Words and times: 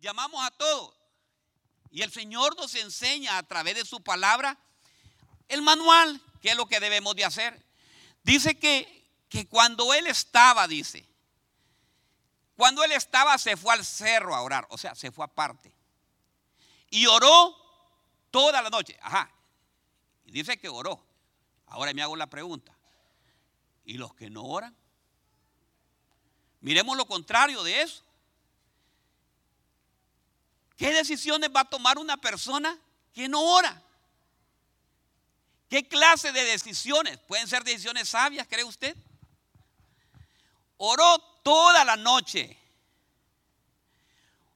llamamos 0.00 0.44
a 0.44 0.50
todos. 0.50 0.94
Y 1.90 2.02
el 2.02 2.12
Señor 2.12 2.56
nos 2.56 2.74
enseña 2.74 3.38
a 3.38 3.42
través 3.42 3.74
de 3.74 3.84
su 3.84 4.02
palabra 4.02 4.58
el 5.48 5.62
manual, 5.62 6.20
qué 6.40 6.50
es 6.50 6.56
lo 6.56 6.66
que 6.66 6.80
debemos 6.80 7.14
de 7.14 7.24
hacer. 7.24 7.64
Dice 8.22 8.58
que, 8.58 9.08
que 9.28 9.46
cuando 9.46 9.94
Él 9.94 10.06
estaba, 10.06 10.66
dice, 10.66 11.06
cuando 12.56 12.82
Él 12.82 12.92
estaba 12.92 13.38
se 13.38 13.56
fue 13.56 13.74
al 13.74 13.84
cerro 13.84 14.34
a 14.34 14.42
orar, 14.42 14.66
o 14.70 14.78
sea, 14.78 14.94
se 14.94 15.12
fue 15.12 15.24
aparte. 15.24 15.72
Y 16.90 17.06
oró 17.06 17.56
toda 18.30 18.62
la 18.62 18.70
noche. 18.70 18.98
Ajá. 19.02 19.30
Y 20.24 20.32
dice 20.32 20.58
que 20.58 20.68
oró. 20.68 21.04
Ahora 21.66 21.92
me 21.92 22.02
hago 22.02 22.16
la 22.16 22.28
pregunta. 22.28 22.76
¿Y 23.84 23.94
los 23.94 24.14
que 24.14 24.30
no 24.30 24.44
oran? 24.44 24.76
Miremos 26.60 26.96
lo 26.96 27.06
contrario 27.06 27.62
de 27.62 27.82
eso. 27.82 28.02
¿Qué 30.76 30.92
decisiones 30.92 31.50
va 31.54 31.60
a 31.60 31.70
tomar 31.70 31.98
una 31.98 32.18
persona 32.18 32.78
que 33.12 33.28
no 33.28 33.40
ora? 33.42 33.82
¿Qué 35.68 35.88
clase 35.88 36.32
de 36.32 36.44
decisiones? 36.44 37.18
¿Pueden 37.26 37.48
ser 37.48 37.64
decisiones 37.64 38.10
sabias, 38.10 38.46
cree 38.46 38.62
usted? 38.62 38.96
Oró 40.76 41.18
toda 41.42 41.84
la 41.84 41.96
noche. 41.96 42.56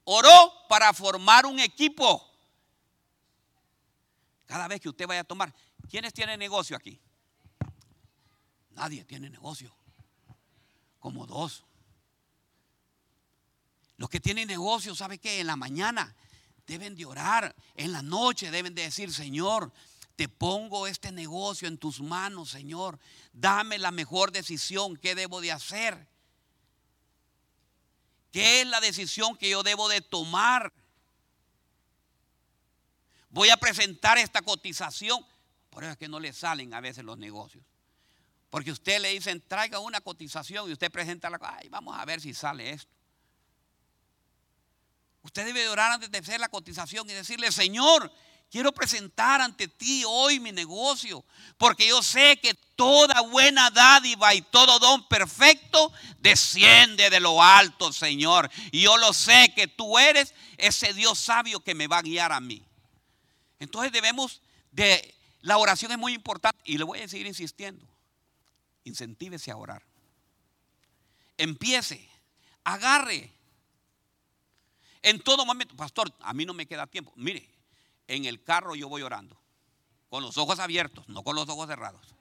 Oró 0.05 0.53
para 0.69 0.93
formar 0.93 1.47
un 1.47 1.59
equipo. 1.59 2.29
Cada 4.47 4.69
vez 4.69 4.81
que 4.81 4.89
usted 4.89 5.07
vaya 5.07 5.21
a 5.21 5.25
tomar, 5.25 5.55
¿quiénes 5.89 6.13
tienen 6.13 6.39
negocio 6.39 6.77
aquí? 6.77 7.01
Nadie 8.71 9.05
tiene 9.05 9.31
negocio. 9.31 9.75
Como 10.99 11.27
dos. 11.27 11.65
Los 14.01 14.09
que 14.09 14.19
tienen 14.19 14.49
negocio, 14.49 14.95
¿sabe 14.95 15.19
qué? 15.19 15.41
En 15.41 15.47
la 15.47 15.57
mañana 15.57 16.17
deben 16.67 16.97
de 16.97 17.05
orar. 17.05 17.55
En 17.75 17.93
la 17.93 18.01
noche 18.01 18.51
deben 18.51 18.75
de 18.75 18.85
decir, 18.85 19.13
Señor, 19.13 19.71
te 20.17 20.27
pongo 20.27 20.87
este 20.87 21.13
negocio 21.13 21.69
en 21.69 21.77
tus 21.77 22.01
manos, 22.01 22.49
Señor. 22.49 22.99
Dame 23.35 23.77
la 23.77 23.91
mejor 23.91 24.33
decisión. 24.33 24.97
¿Qué 24.97 25.15
debo 25.15 25.43
de 25.43 25.53
hacer? 25.53 26.09
¿Qué 28.33 28.63
es 28.63 28.67
la 28.69 28.81
decisión 28.81 29.37
que 29.37 29.51
yo 29.51 29.63
debo 29.63 29.87
de 29.91 30.01
tomar? 30.01 30.73
Voy 33.29 33.51
a 33.51 33.59
presentar 33.59 34.17
esta 34.17 34.41
cotización. 34.41 35.23
Por 35.69 35.85
eso 35.85 35.93
es 35.93 35.99
que 35.99 36.09
no 36.09 36.21
le 36.21 36.33
salen 36.33 36.73
a 36.73 36.81
veces 36.81 37.05
los 37.05 37.19
negocios. 37.19 37.63
Porque 38.49 38.73
usted 38.73 38.99
le 38.99 39.11
dicen, 39.11 39.45
traiga 39.47 39.79
una 39.79 40.01
cotización 40.01 40.71
y 40.71 40.73
usted 40.73 40.91
presenta 40.91 41.29
la 41.29 41.39
ay, 41.43 41.69
vamos 41.69 41.95
a 41.99 42.03
ver 42.07 42.23
si 42.23 42.33
sale 42.33 42.71
esto. 42.71 43.00
Usted 45.23 45.45
debe 45.45 45.69
orar 45.69 45.93
antes 45.93 46.11
de 46.11 46.19
hacer 46.19 46.41
la 46.41 46.49
cotización 46.49 47.09
y 47.11 47.13
decirle, 47.13 47.53
Señor, 47.53 48.11
quiero 48.51 48.73
presentar 48.73 49.41
ante 49.41 49.69
ti 49.69 50.03
hoy 50.07 50.41
mi 50.41 50.51
negocio, 50.51 51.25
porque 51.59 51.89
yo 51.89 52.03
sé 52.03 52.39
que 52.39 52.55
toda 52.75 53.21
buena 53.23 53.71
dádiva 53.71 54.35
y 54.35 54.43
todo 54.43 54.79
don 54.79 55.07
perfecto 55.09 55.93
desciende 56.19 57.11
de 57.11 57.21
lo 57.21 57.43
alto, 57.43 57.93
Señor. 57.93 58.51
Y 58.73 58.83
yo 58.83 58.97
lo 58.97 59.13
sé 59.13 59.53
que 59.55 59.69
tú 59.69 59.99
eres 59.99 60.35
ese 60.57 60.95
Dios 60.95 61.19
sabio 61.19 61.61
que 61.61 61.75
me 61.75 61.87
va 61.87 61.99
a 61.99 62.03
guiar 62.03 62.33
a 62.33 62.41
mí. 62.41 62.65
Entonces 63.59 63.93
debemos 63.93 64.41
de, 64.73 65.15
la 65.43 65.59
oración 65.59 65.93
es 65.93 65.99
muy 65.99 66.15
importante 66.15 66.61
y 66.65 66.79
le 66.79 66.85
voy 66.85 67.01
a 67.01 67.09
seguir 67.09 67.27
insistiendo. 67.27 67.87
Incentívese 68.85 69.51
a 69.51 69.57
orar. 69.57 69.83
Empiece, 71.37 72.09
agarre 72.65 73.33
en 75.03 75.21
todo 75.21 75.47
momento, 75.47 75.77
pastor, 75.77 76.13
a 76.21 76.33
mí 76.33 76.45
no 76.45 76.55
me 76.55 76.67
queda 76.67 76.87
tiempo. 76.87 77.13
Mire, 77.17 77.49
en 78.07 78.25
el 78.25 78.43
carro 78.43 78.75
yo 78.75 78.89
voy 78.89 79.03
orando, 79.03 79.41
con 80.09 80.23
los 80.23 80.37
ojos 80.39 80.59
abiertos, 80.59 81.09
no 81.09 81.23
con 81.23 81.37
los 81.37 81.49
ojos 81.49 81.69
cerrados. 81.69 82.15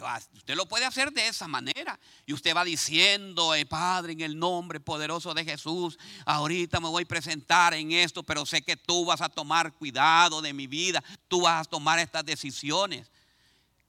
Pero 0.00 0.08
usted 0.34 0.54
lo 0.54 0.66
puede 0.66 0.86
hacer 0.86 1.12
de 1.12 1.28
esa 1.28 1.46
manera. 1.46 1.98
Y 2.24 2.32
usted 2.32 2.56
va 2.56 2.64
diciendo, 2.64 3.54
eh, 3.54 3.66
Padre, 3.66 4.14
en 4.14 4.22
el 4.22 4.38
nombre 4.38 4.80
poderoso 4.80 5.34
de 5.34 5.44
Jesús, 5.44 5.98
ahorita 6.24 6.80
me 6.80 6.88
voy 6.88 7.02
a 7.02 7.06
presentar 7.06 7.74
en 7.74 7.92
esto, 7.92 8.22
pero 8.22 8.46
sé 8.46 8.62
que 8.62 8.78
tú 8.78 9.04
vas 9.04 9.20
a 9.20 9.28
tomar 9.28 9.74
cuidado 9.74 10.40
de 10.40 10.54
mi 10.54 10.66
vida, 10.66 11.04
tú 11.28 11.42
vas 11.42 11.66
a 11.66 11.70
tomar 11.70 11.98
estas 11.98 12.24
decisiones. 12.24 13.10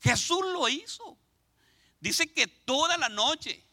Jesús 0.02 0.42
lo 0.52 0.68
hizo. 0.68 1.18
Dice 2.02 2.34
que 2.34 2.48
toda 2.48 2.98
la 2.98 3.08
noche 3.08 3.64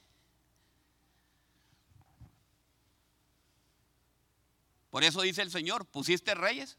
Por 4.90 5.04
eso 5.04 5.20
dice 5.22 5.42
el 5.42 5.50
Señor, 5.50 5.86
pusiste 5.86 6.34
reyes 6.34 6.78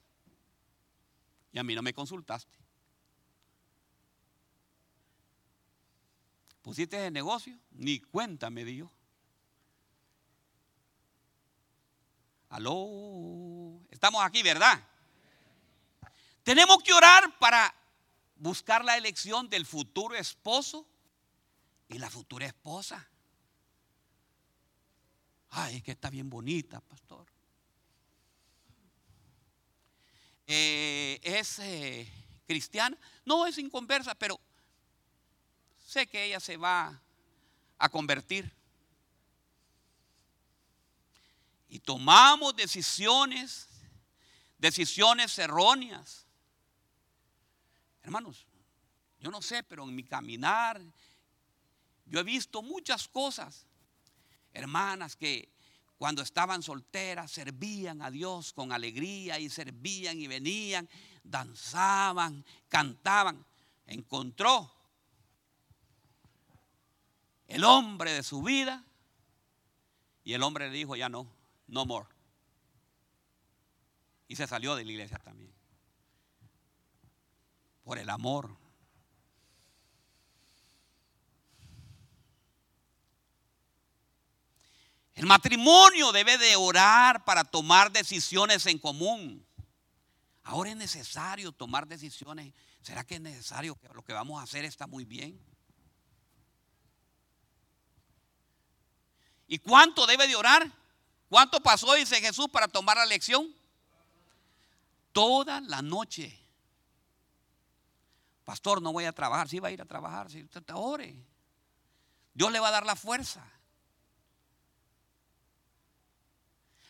y 1.51 1.59
a 1.59 1.63
mí 1.63 1.75
no 1.75 1.81
me 1.81 1.93
consultaste. 1.93 2.57
Pusiste 6.61 7.07
el 7.07 7.13
negocio, 7.13 7.57
ni 7.71 7.99
cuenta 7.99 8.49
me 8.49 8.65
dio. 8.65 8.91
Aló, 12.49 13.79
estamos 13.89 14.23
aquí, 14.23 14.41
¿verdad? 14.41 14.83
Tenemos 16.43 16.81
que 16.83 16.93
orar 16.93 17.37
para 17.37 17.73
buscar 18.35 18.83
la 18.83 18.97
elección 18.97 19.49
del 19.49 19.65
futuro 19.65 20.15
esposo 20.15 20.87
y 21.87 21.99
la 21.99 22.09
futura 22.09 22.47
esposa. 22.47 23.07
Ay, 25.51 25.77
es 25.77 25.83
que 25.83 25.91
está 25.91 26.09
bien 26.09 26.29
bonita, 26.29 26.81
pastor. 26.81 27.28
Eh, 30.51 31.19
es 31.21 31.59
eh, 31.59 32.11
cristiana. 32.47 32.97
No 33.23 33.45
es 33.45 33.59
inconversa, 33.59 34.15
pero 34.15 34.39
sé 35.85 36.07
que 36.07 36.25
ella 36.25 36.39
se 36.39 36.57
va 36.57 36.99
a 37.77 37.89
convertir. 37.89 38.51
Y 41.69 41.77
tomamos 41.77 42.55
decisiones, 42.55 43.67
decisiones 44.57 45.37
erróneas. 45.37 46.25
Hermanos, 48.01 48.47
yo 49.19 49.29
no 49.29 49.43
sé, 49.43 49.61
pero 49.61 49.83
en 49.83 49.93
mi 49.93 50.03
caminar, 50.03 50.81
yo 52.07 52.21
he 52.21 52.23
visto 52.23 52.63
muchas 52.63 53.07
cosas. 53.07 53.67
Hermanas 54.51 55.15
que 55.15 55.47
cuando 55.99 56.21
estaban 56.21 56.63
solteras, 56.63 57.29
servían 57.29 58.01
a 58.01 58.09
Dios 58.09 58.53
con 58.53 58.71
alegría 58.71 59.37
y 59.37 59.49
servían 59.49 60.17
y 60.17 60.27
venían, 60.27 60.87
danzaban, 61.25 62.45
cantaban. 62.69 63.45
Encontró 63.85 64.71
el 67.47 67.65
hombre 67.65 68.13
de 68.13 68.23
su 68.23 68.41
vida 68.41 68.85
y 70.23 70.31
el 70.31 70.41
hombre 70.41 70.69
le 70.69 70.77
dijo, 70.77 70.95
ya 70.95 71.09
no, 71.09 71.27
no 71.67 71.85
more. 71.85 72.07
Y 74.29 74.37
se 74.37 74.47
salió 74.47 74.77
de 74.77 74.85
la 74.85 74.91
iglesia 74.93 75.17
también. 75.17 75.53
Por 77.83 77.97
el 77.97 78.09
amor. 78.09 78.55
El 85.19 85.25
matrimonio 85.25 86.13
debe 86.13 86.37
de 86.37 86.55
orar 86.55 87.25
para 87.25 87.43
tomar 87.43 87.91
decisiones 87.91 88.65
en 88.67 88.79
común. 88.79 89.45
Ahora 90.43 90.69
es 90.69 90.77
necesario 90.77 91.51
tomar 91.51 91.85
decisiones. 91.87 92.53
¿Será 92.81 93.03
que 93.03 93.15
es 93.15 93.21
necesario 93.21 93.75
que 93.75 93.89
lo 93.89 94.01
que 94.01 94.13
vamos 94.13 94.39
a 94.39 94.43
hacer 94.43 94.63
está 94.63 94.87
muy 94.87 95.03
bien? 95.03 95.37
¿Y 99.45 99.59
cuánto 99.59 100.07
debe 100.07 100.25
de 100.25 100.37
orar? 100.37 100.71
¿Cuánto 101.27 101.59
pasó, 101.59 101.95
dice 101.95 102.21
Jesús, 102.21 102.47
para 102.47 102.69
tomar 102.69 102.95
la 102.95 103.05
lección? 103.05 103.53
Toda 105.11 105.59
la 105.59 105.81
noche. 105.81 106.39
Pastor, 108.45 108.81
no 108.81 108.93
voy 108.93 109.03
a 109.03 109.11
trabajar. 109.11 109.49
Sí 109.49 109.59
va 109.59 109.67
a 109.67 109.71
ir 109.71 109.81
a 109.81 109.85
trabajar. 109.85 110.31
Si 110.31 110.41
usted 110.41 110.63
ore. 110.73 111.13
Dios 112.33 112.53
le 112.53 112.61
va 112.61 112.69
a 112.69 112.71
dar 112.71 112.85
la 112.85 112.95
fuerza. 112.95 113.58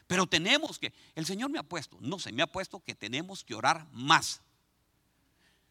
Pero 0.09 0.25
tenemos 0.25 0.79
que, 0.79 0.91
el 1.13 1.23
Señor 1.27 1.51
me 1.51 1.59
ha 1.59 1.63
puesto, 1.63 1.95
no 2.01 2.17
sé, 2.17 2.31
me 2.31 2.41
ha 2.41 2.47
puesto 2.47 2.83
que 2.83 2.95
tenemos 2.95 3.43
que 3.43 3.53
orar 3.53 3.85
más. 3.91 4.41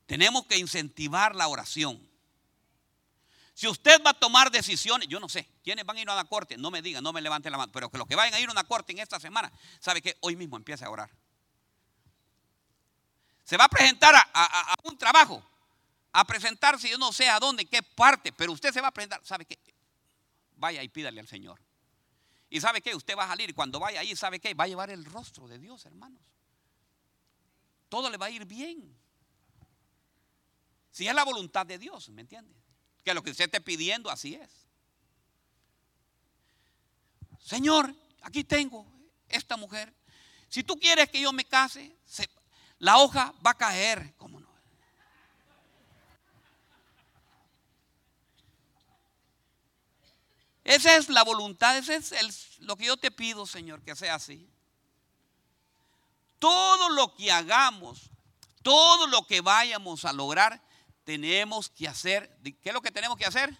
Tenemos 0.07 0.47
que 0.47 0.57
incentivar 0.57 1.35
la 1.35 1.49
oración. 1.49 2.01
Si 3.53 3.67
usted 3.67 4.01
va 4.07 4.11
a 4.11 4.15
tomar 4.15 4.53
decisiones, 4.53 5.09
yo 5.09 5.19
no 5.19 5.29
sé, 5.29 5.49
¿quiénes 5.65 5.85
van 5.85 5.97
a 5.97 6.03
ir 6.03 6.09
a 6.09 6.13
una 6.13 6.25
corte? 6.25 6.57
No 6.57 6.71
me 6.71 6.83
digan, 6.83 7.03
no 7.03 7.13
me 7.13 7.21
levanten 7.21 7.51
la 7.51 7.59
mano, 7.59 7.73
pero 7.73 7.91
que 7.91 7.99
los 7.99 8.07
que 8.07 8.15
vayan 8.15 8.33
a 8.33 8.39
ir 8.39 8.49
a 8.49 8.53
una 8.53 8.63
corte 8.63 8.93
en 8.93 9.01
esta 9.01 9.19
semana, 9.19 9.51
sabe 9.81 10.01
que 10.01 10.17
hoy 10.21 10.37
mismo 10.37 10.57
empiece 10.57 10.85
a 10.85 10.91
orar. 10.91 11.11
Se 13.43 13.57
va 13.57 13.65
a 13.65 13.69
presentar 13.69 14.15
a, 14.15 14.23
a 14.33 14.75
un 14.85 14.97
trabajo, 14.97 15.45
a 16.13 16.25
presentarse, 16.25 16.89
yo 16.89 16.97
no 16.97 17.13
sé 17.13 17.29
a 17.29 17.41
dónde, 17.41 17.65
qué 17.65 17.83
parte, 17.83 18.33
pero 18.33 18.53
usted 18.53 18.73
se 18.73 18.81
va 18.81 18.87
a 18.87 18.93
presentar, 18.93 19.21
sabe 19.25 19.47
que 19.47 19.59
vaya 20.55 20.81
y 20.85 20.89
pídale 20.89 21.19
al 21.19 21.27
Señor. 21.27 21.59
Y 22.51 22.61
sabe 22.61 22.81
qué, 22.81 22.95
usted 22.95 23.17
va 23.17 23.25
a 23.25 23.29
salir 23.29 23.55
cuando 23.55 23.79
vaya 23.79 24.01
ahí, 24.01 24.17
¿sabe 24.17 24.41
qué? 24.41 24.55
Va 24.55 24.65
a 24.65 24.69
llevar 24.69 24.91
el 24.91 25.05
rostro 25.05 25.47
de 25.47 25.59
Dios, 25.59 25.85
hermanos. 25.85 26.23
Todo 27.89 28.11
le 28.11 28.17
va 28.17 28.27
a 28.27 28.31
ir 28.31 28.47
bien. 28.47 28.97
Si 30.91 31.07
es 31.07 31.15
la 31.15 31.25
voluntad 31.25 31.67
de 31.67 31.79
Dios, 31.79 32.09
¿me 32.11 32.23
entiende? 32.23 32.55
Que 33.05 33.15
lo 33.15 33.23
que 33.23 33.31
usted 33.31 33.45
esté 33.45 33.61
pidiendo, 33.61 34.11
así 34.11 34.35
es. 34.35 34.67
Señor, 37.41 37.95
aquí 38.23 38.45
tengo 38.45 38.87
esta 39.29 39.57
mujer. 39.57 39.95
Si 40.49 40.63
tú 40.63 40.79
quieres 40.79 41.09
que 41.11 41.21
yo 41.21 41.33
me 41.33 41.45
case, 41.45 41.97
la 42.79 42.99
hoja 42.99 43.35
va 43.47 43.51
a 43.51 43.55
caer. 43.55 44.15
¿Cómo 44.17 44.41
no? 44.41 44.49
Esa 50.69 50.97
es 50.97 51.09
la 51.09 51.25
voluntad, 51.25 51.79
ese 51.79 51.97
es 51.97 52.59
lo 52.59 52.77
que 52.77 52.85
yo 52.85 52.99
te 52.99 53.11
pido, 53.11 53.47
Señor, 53.47 53.81
que 53.81 53.97
sea 53.97 54.17
así. 54.17 54.47
Todo 56.39 56.91
lo 56.91 57.15
que 57.15 57.33
hagamos, 57.33 58.11
todo 58.63 59.07
lo 59.07 59.27
que 59.27 59.41
vayamos 59.41 60.05
a 60.05 60.13
lograr, 60.13 60.61
tenemos 61.05 61.71
que 61.71 61.89
hacer. 61.89 62.39
¿Qué 62.43 62.69
es 62.69 62.75
lo 62.75 62.83
que 62.83 62.91
tenemos 62.91 63.17
que 63.17 63.25
hacer? 63.25 63.59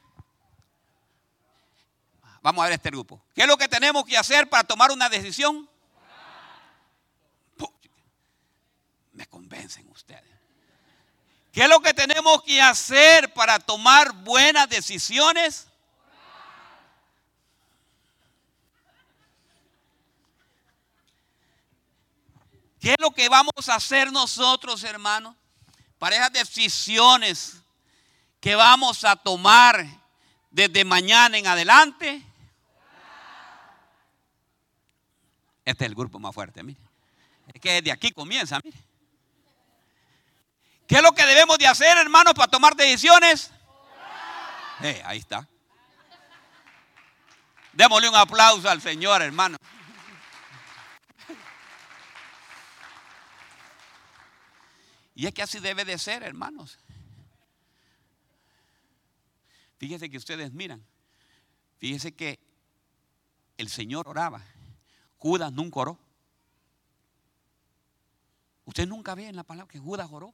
Vamos 2.43 2.61
a 2.61 2.67
ver 2.67 2.75
este 2.75 2.91
grupo. 2.91 3.25
¿Qué 3.35 3.41
es 3.41 3.49
lo 3.49 3.57
que 3.57 3.69
tenemos 3.69 4.05
que 4.05 4.19
hacer 4.19 4.51
para 4.51 4.65
tomar 4.65 4.91
una 4.91 5.09
decisión? 5.09 5.67
Me 9.13 9.27
convencen 9.29 9.89
ustedes. 9.89 10.39
¿Qué 11.53 11.63
es 11.63 11.69
lo 11.71 11.81
que 11.81 11.95
tenemos 11.95 12.43
que 12.43 12.61
hacer 12.61 13.33
para 13.33 13.59
tomar 13.59 14.13
buenas 14.13 14.69
decisiones? 14.69 15.69
¿Qué 22.81 22.91
es 22.91 22.97
lo 23.01 23.11
que 23.11 23.29
vamos 23.29 23.69
a 23.69 23.75
hacer 23.75 24.13
nosotros, 24.13 24.85
hermanos, 24.85 25.35
para 25.99 26.17
esas 26.17 26.33
decisiones 26.33 27.57
que 28.41 28.55
vamos 28.55 29.05
a 29.05 29.17
tomar 29.17 29.85
desde 30.51 30.85
mañana 30.85 31.37
en 31.39 31.47
adelante? 31.47 32.23
Este 35.65 35.85
es 35.85 35.89
el 35.89 35.95
grupo 35.95 36.19
más 36.19 36.35
fuerte, 36.35 36.63
mire. 36.63 36.81
Es 37.53 37.61
que 37.61 37.83
de 37.83 37.91
aquí 37.91 38.13
comienza, 38.13 38.61
mire. 38.65 38.79
¿Qué 40.87 40.97
es 40.97 41.03
lo 41.03 41.13
que 41.13 41.27
debemos 41.27 41.59
de 41.59 41.67
hacer, 41.67 41.99
hermanos, 41.99 42.33
para 42.33 42.51
tomar 42.51 42.75
decisiones? 42.75 43.51
Eh, 44.81 45.03
ahí 45.05 45.19
está. 45.19 45.47
Démosle 47.73 48.09
un 48.09 48.17
aplauso 48.17 48.71
al 48.71 48.81
Señor, 48.81 49.21
hermano. 49.21 49.59
Y 55.19 55.27
es 55.27 55.35
que 55.35 55.43
así 55.43 55.59
debe 55.59 55.85
de 55.85 55.99
ser, 55.99 56.23
hermanos. 56.23 56.79
Fíjese 59.77 60.09
que 60.09 60.17
ustedes 60.17 60.53
miran. 60.53 60.87
Fíjese 61.79 62.15
que 62.15 62.39
el 63.57 63.69
Señor 63.69 64.07
oraba. 64.07 64.45
Judas 65.17 65.53
nunca 65.53 65.81
oró. 65.81 65.99
Usted 68.65 68.87
nunca 68.87 69.17
ve 69.17 69.27
en 69.27 69.35
la 69.35 69.43
palabra 69.43 69.69
que 69.69 69.81
Judas 69.81 70.09
oró. 70.09 70.33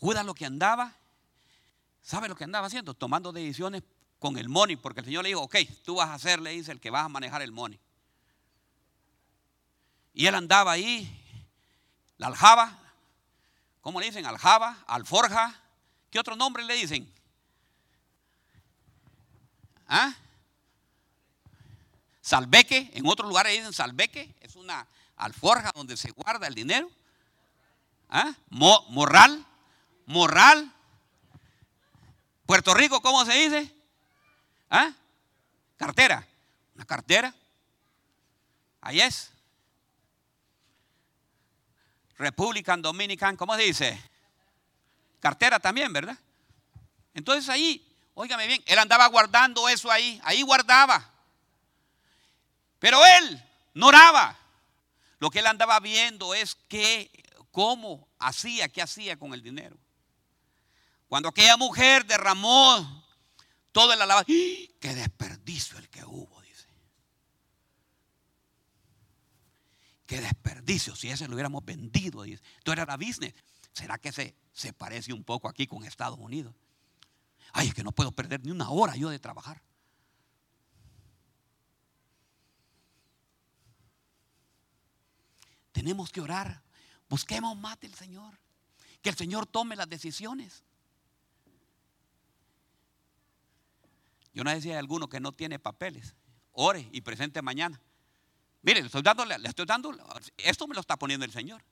Judas 0.00 0.24
lo 0.24 0.32
que 0.32 0.46
andaba, 0.46 0.96
¿sabe 2.00 2.28
lo 2.28 2.34
que 2.34 2.44
andaba 2.44 2.68
haciendo? 2.68 2.94
Tomando 2.94 3.30
decisiones 3.30 3.82
con 4.18 4.38
el 4.38 4.48
money, 4.48 4.76
porque 4.76 5.00
el 5.00 5.06
Señor 5.06 5.24
le 5.24 5.28
dijo, 5.28 5.42
ok, 5.42 5.56
tú 5.84 5.96
vas 5.96 6.08
a 6.08 6.18
ser, 6.18 6.40
le 6.40 6.52
dice, 6.52 6.72
el 6.72 6.80
que 6.80 6.88
vas 6.88 7.04
a 7.04 7.10
manejar 7.10 7.42
el 7.42 7.52
money. 7.52 7.78
Y 10.14 10.24
él 10.24 10.34
andaba 10.34 10.72
ahí 10.72 11.17
la 12.18 12.26
aljaba, 12.26 12.76
¿cómo 13.80 14.00
le 14.00 14.06
dicen? 14.06 14.26
Aljaba, 14.26 14.76
alforja. 14.86 15.54
¿Qué 16.10 16.18
otro 16.18 16.36
nombre 16.36 16.64
le 16.64 16.74
dicen? 16.74 17.10
¿Ah? 19.88 20.14
Salveque, 22.20 22.90
en 22.92 23.06
otros 23.06 23.28
lugares 23.28 23.52
dicen 23.56 23.72
salveque, 23.72 24.34
es 24.40 24.56
una 24.56 24.86
alforja 25.16 25.72
donde 25.74 25.96
se 25.96 26.10
guarda 26.10 26.46
el 26.46 26.54
dinero. 26.54 26.90
¿Ah? 28.10 28.34
morral, 28.48 29.46
morral. 30.06 30.72
Puerto 32.46 32.74
Rico, 32.74 33.00
¿cómo 33.00 33.24
se 33.24 33.34
dice? 33.34 33.74
¿Ah? 34.70 34.92
Cartera, 35.76 36.26
una 36.74 36.84
cartera. 36.84 37.34
Ahí 38.80 39.00
es. 39.00 39.30
Republican 42.18 42.82
Dominican, 42.82 43.36
¿cómo 43.36 43.56
se 43.56 43.62
dice? 43.62 44.02
Cartera 45.20 45.60
también, 45.60 45.92
¿verdad? 45.92 46.18
Entonces 47.14 47.48
ahí, 47.48 47.84
óigame 48.14 48.46
bien, 48.46 48.62
él 48.66 48.78
andaba 48.78 49.06
guardando 49.06 49.68
eso 49.68 49.90
ahí, 49.90 50.20
ahí 50.24 50.42
guardaba. 50.42 51.10
Pero 52.80 53.04
él 53.06 53.42
no 53.74 53.86
oraba. 53.86 54.36
Lo 55.20 55.30
que 55.30 55.38
él 55.38 55.46
andaba 55.46 55.80
viendo 55.80 56.34
es 56.34 56.56
qué, 56.68 57.10
cómo 57.50 58.08
hacía, 58.18 58.68
qué 58.68 58.82
hacía 58.82 59.16
con 59.16 59.32
el 59.32 59.42
dinero. 59.42 59.76
Cuando 61.08 61.28
aquella 61.28 61.56
mujer 61.56 62.04
derramó 62.04 63.04
todo 63.72 63.92
el 63.92 64.02
alabanza, 64.02 64.26
qué 64.26 64.94
desperdicio 64.94 65.78
el 65.78 65.88
que 65.88 66.04
hubo. 66.04 66.38
Qué 70.08 70.22
desperdicio 70.22 70.96
si 70.96 71.10
ese 71.10 71.28
lo 71.28 71.34
hubiéramos 71.34 71.62
vendido. 71.66 72.24
Esto 72.24 72.72
era 72.72 72.86
la 72.86 72.96
business. 72.96 73.34
¿Será 73.74 73.98
que 73.98 74.10
se, 74.10 74.34
se 74.54 74.72
parece 74.72 75.12
un 75.12 75.22
poco 75.22 75.50
aquí 75.50 75.66
con 75.66 75.84
Estados 75.84 76.18
Unidos? 76.18 76.54
Ay, 77.52 77.68
es 77.68 77.74
que 77.74 77.84
no 77.84 77.92
puedo 77.92 78.10
perder 78.10 78.42
ni 78.42 78.50
una 78.50 78.70
hora 78.70 78.96
yo 78.96 79.10
de 79.10 79.18
trabajar. 79.18 79.60
Tenemos 85.72 86.10
que 86.10 86.22
orar. 86.22 86.62
Busquemos 87.10 87.54
más 87.58 87.78
del 87.78 87.92
Señor. 87.92 88.38
Que 89.02 89.10
el 89.10 89.14
Señor 89.14 89.44
tome 89.46 89.76
las 89.76 89.90
decisiones. 89.90 90.64
Yo 94.32 94.42
no 94.42 94.50
decía 94.50 94.76
a 94.76 94.78
alguno 94.78 95.10
que 95.10 95.20
no 95.20 95.32
tiene 95.32 95.58
papeles. 95.58 96.14
Ore 96.52 96.88
y 96.92 97.02
presente 97.02 97.42
mañana. 97.42 97.78
Mire, 98.62 98.80
le 98.80 98.86
estoy 98.86 99.02
dando, 99.02 99.24
le 99.24 99.48
estoy 99.48 99.66
dando, 99.66 99.94
esto 100.36 100.66
me 100.66 100.74
lo 100.74 100.80
está 100.80 100.96
poniendo 100.96 101.24
el 101.24 101.32
Señor. 101.32 101.62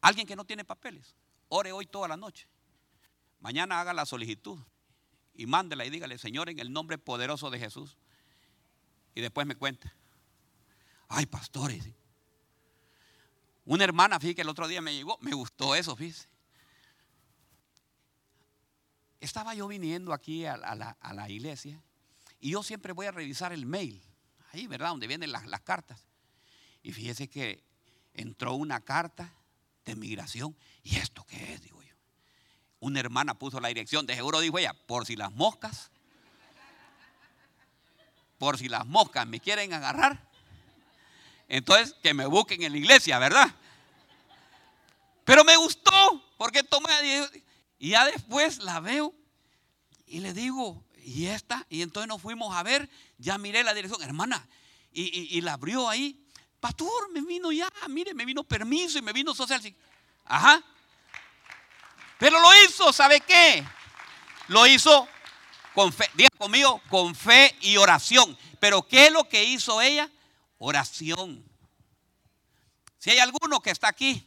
Alguien 0.00 0.26
que 0.26 0.36
no 0.36 0.44
tiene 0.44 0.64
papeles, 0.64 1.14
ore 1.48 1.72
hoy 1.72 1.86
toda 1.86 2.08
la 2.08 2.16
noche. 2.16 2.46
Mañana 3.40 3.80
haga 3.80 3.94
la 3.94 4.04
solicitud 4.04 4.58
y 5.34 5.46
mándela 5.46 5.84
y 5.84 5.90
dígale, 5.90 6.18
Señor, 6.18 6.50
en 6.50 6.58
el 6.58 6.72
nombre 6.72 6.98
poderoso 6.98 7.50
de 7.50 7.58
Jesús. 7.58 7.96
Y 9.14 9.20
después 9.20 9.46
me 9.46 9.54
cuenta. 9.54 9.94
Ay, 11.08 11.26
pastores. 11.26 11.88
Una 13.64 13.84
hermana, 13.84 14.20
fíjate 14.20 14.36
que 14.36 14.42
el 14.42 14.48
otro 14.48 14.68
día 14.68 14.82
me 14.82 14.94
llegó, 14.94 15.16
me 15.20 15.32
gustó 15.32 15.74
eso, 15.74 15.96
fíjese. 15.96 16.28
Estaba 19.20 19.54
yo 19.54 19.66
viniendo 19.68 20.12
aquí 20.12 20.44
a 20.44 20.56
la 20.56 21.30
iglesia 21.30 21.82
y 22.40 22.50
yo 22.50 22.62
siempre 22.62 22.92
voy 22.92 23.06
a 23.06 23.10
revisar 23.10 23.54
el 23.54 23.64
mail 23.64 24.02
ahí, 24.54 24.66
¿verdad? 24.66 24.90
Donde 24.90 25.06
vienen 25.06 25.32
las, 25.32 25.60
cartas. 25.60 26.06
Y 26.82 26.92
fíjese 26.92 27.28
que 27.28 27.62
entró 28.14 28.54
una 28.54 28.80
carta 28.80 29.32
de 29.84 29.96
migración. 29.96 30.56
¿Y 30.82 30.96
esto 30.96 31.24
qué 31.24 31.54
es? 31.54 31.62
Digo 31.62 31.82
yo. 31.82 31.94
Una 32.80 33.00
hermana 33.00 33.38
puso 33.38 33.60
la 33.60 33.68
dirección, 33.68 34.06
de 34.06 34.14
seguro 34.14 34.40
dijo 34.40 34.58
ella, 34.58 34.74
por 34.86 35.06
si 35.06 35.16
las 35.16 35.32
moscas, 35.32 35.90
por 38.38 38.58
si 38.58 38.68
las 38.68 38.86
moscas 38.86 39.26
me 39.26 39.40
quieren 39.40 39.72
agarrar, 39.72 40.28
entonces 41.48 41.94
que 42.02 42.14
me 42.14 42.26
busquen 42.26 42.62
en 42.62 42.72
la 42.72 42.78
iglesia, 42.78 43.18
¿verdad? 43.18 43.54
Pero 45.24 45.44
me 45.44 45.56
gustó, 45.56 46.22
porque 46.36 46.62
tomé, 46.62 46.90
y 47.78 47.90
ya 47.90 48.04
después 48.04 48.58
la 48.58 48.80
veo 48.80 49.14
y 50.06 50.20
le 50.20 50.34
digo, 50.34 50.84
y 51.04 51.26
esta, 51.26 51.66
y 51.68 51.82
entonces 51.82 52.08
nos 52.08 52.20
fuimos 52.20 52.54
a 52.56 52.62
ver, 52.62 52.88
ya 53.18 53.38
miré 53.38 53.62
la 53.62 53.74
dirección, 53.74 54.02
hermana, 54.02 54.46
y, 54.92 55.40
la 55.40 55.54
abrió 55.54 55.88
ahí. 55.88 56.18
Pastor, 56.60 57.10
me 57.10 57.20
vino 57.20 57.52
ya, 57.52 57.70
mire, 57.88 58.14
me 58.14 58.24
vino 58.24 58.44
permiso 58.44 58.98
y 58.98 59.02
me 59.02 59.12
vino 59.12 59.34
social. 59.34 59.60
Ajá. 60.24 60.62
Pero 62.18 62.40
lo 62.40 62.48
hizo, 62.64 62.92
¿sabe 62.92 63.20
qué? 63.20 63.64
Lo 64.48 64.66
hizo 64.66 65.08
con 65.74 65.92
fe, 65.92 66.08
diga 66.14 66.30
conmigo, 66.38 66.80
con 66.88 67.14
fe 67.14 67.56
y 67.60 67.76
oración. 67.76 68.38
Pero 68.60 68.86
¿qué 68.86 69.06
es 69.06 69.12
lo 69.12 69.28
que 69.28 69.44
hizo 69.44 69.82
ella? 69.82 70.08
Oración. 70.58 71.44
Si 72.98 73.10
hay 73.10 73.18
alguno 73.18 73.60
que 73.60 73.70
está 73.70 73.88
aquí, 73.88 74.24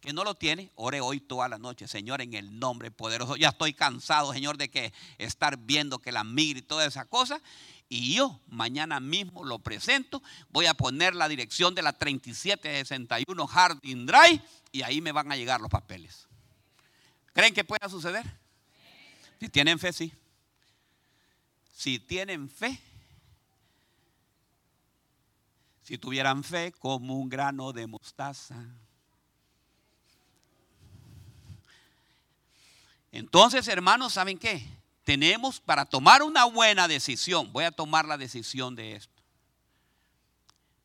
que 0.00 0.12
no 0.12 0.24
lo 0.24 0.34
tiene, 0.34 0.70
ore 0.76 1.00
hoy 1.00 1.20
toda 1.20 1.48
la 1.48 1.58
noche, 1.58 1.86
Señor, 1.86 2.22
en 2.22 2.34
el 2.34 2.58
nombre 2.58 2.90
poderoso. 2.90 3.36
Ya 3.36 3.50
estoy 3.50 3.74
cansado, 3.74 4.32
Señor, 4.32 4.56
de 4.56 4.70
que 4.70 4.92
estar 5.18 5.58
viendo 5.58 5.98
que 5.98 6.10
la 6.10 6.24
migre 6.24 6.60
y 6.60 6.62
toda 6.62 6.86
esa 6.86 7.04
cosa. 7.04 7.40
Y 7.88 8.14
yo 8.14 8.40
mañana 8.48 8.98
mismo 9.00 9.44
lo 9.44 9.58
presento. 9.58 10.22
Voy 10.50 10.66
a 10.66 10.74
poner 10.74 11.14
la 11.14 11.28
dirección 11.28 11.74
de 11.74 11.82
la 11.82 11.92
3761 11.92 13.46
Harding 13.46 14.06
Drive 14.06 14.42
y 14.72 14.82
ahí 14.82 15.00
me 15.00 15.12
van 15.12 15.30
a 15.32 15.36
llegar 15.36 15.60
los 15.60 15.70
papeles. 15.70 16.26
¿Creen 17.32 17.52
que 17.52 17.64
pueda 17.64 17.88
suceder? 17.88 18.24
Si 19.38 19.48
tienen 19.48 19.78
fe, 19.78 19.92
sí. 19.92 20.12
Si 21.72 21.98
tienen 21.98 22.48
fe, 22.48 22.78
si 25.82 25.98
tuvieran 25.98 26.44
fe 26.44 26.72
como 26.72 27.18
un 27.18 27.28
grano 27.28 27.72
de 27.72 27.86
mostaza. 27.86 28.56
Entonces, 33.12 33.66
hermanos, 33.68 34.12
¿saben 34.12 34.38
qué? 34.38 34.66
Tenemos 35.04 35.60
para 35.60 35.84
tomar 35.84 36.22
una 36.22 36.44
buena 36.44 36.86
decisión. 36.86 37.52
Voy 37.52 37.64
a 37.64 37.72
tomar 37.72 38.06
la 38.06 38.16
decisión 38.16 38.76
de 38.76 38.96
esto. 38.96 39.22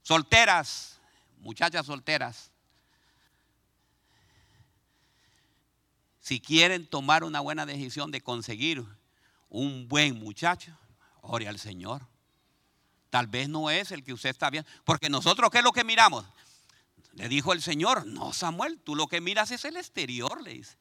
Solteras, 0.01 0.99
muchachas 1.37 1.85
solteras. 1.85 2.51
Si 6.19 6.39
quieren 6.39 6.87
tomar 6.87 7.23
una 7.23 7.39
buena 7.39 7.65
decisión 7.67 8.09
de 8.09 8.21
conseguir 8.21 8.83
un 9.49 9.87
buen 9.87 10.17
muchacho, 10.17 10.75
ore 11.21 11.47
al 11.47 11.59
Señor. 11.59 12.07
Tal 13.11 13.27
vez 13.27 13.47
no 13.47 13.69
es 13.69 13.91
el 13.91 14.03
que 14.03 14.13
usted 14.13 14.29
está 14.29 14.49
viendo. 14.49 14.69
Porque 14.83 15.09
nosotros, 15.09 15.51
¿qué 15.51 15.59
es 15.59 15.63
lo 15.63 15.71
que 15.71 15.83
miramos? 15.83 16.25
Le 17.13 17.29
dijo 17.29 17.53
el 17.53 17.61
Señor, 17.61 18.05
no 18.07 18.33
Samuel, 18.33 18.79
tú 18.83 18.95
lo 18.95 19.07
que 19.07 19.21
miras 19.21 19.51
es 19.51 19.65
el 19.65 19.77
exterior, 19.77 20.41
le 20.41 20.53
dice. 20.53 20.77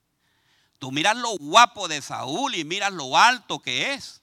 Tú 0.85 0.93
miras 0.93 1.17
lo 1.17 1.39
guapo 1.39 1.89
de 1.89 2.03
Saúl 2.03 2.55
y 2.55 2.63
miras 2.63 2.93
lo 2.93 3.17
alto 3.17 3.59
que 3.59 3.95
es. 3.95 4.21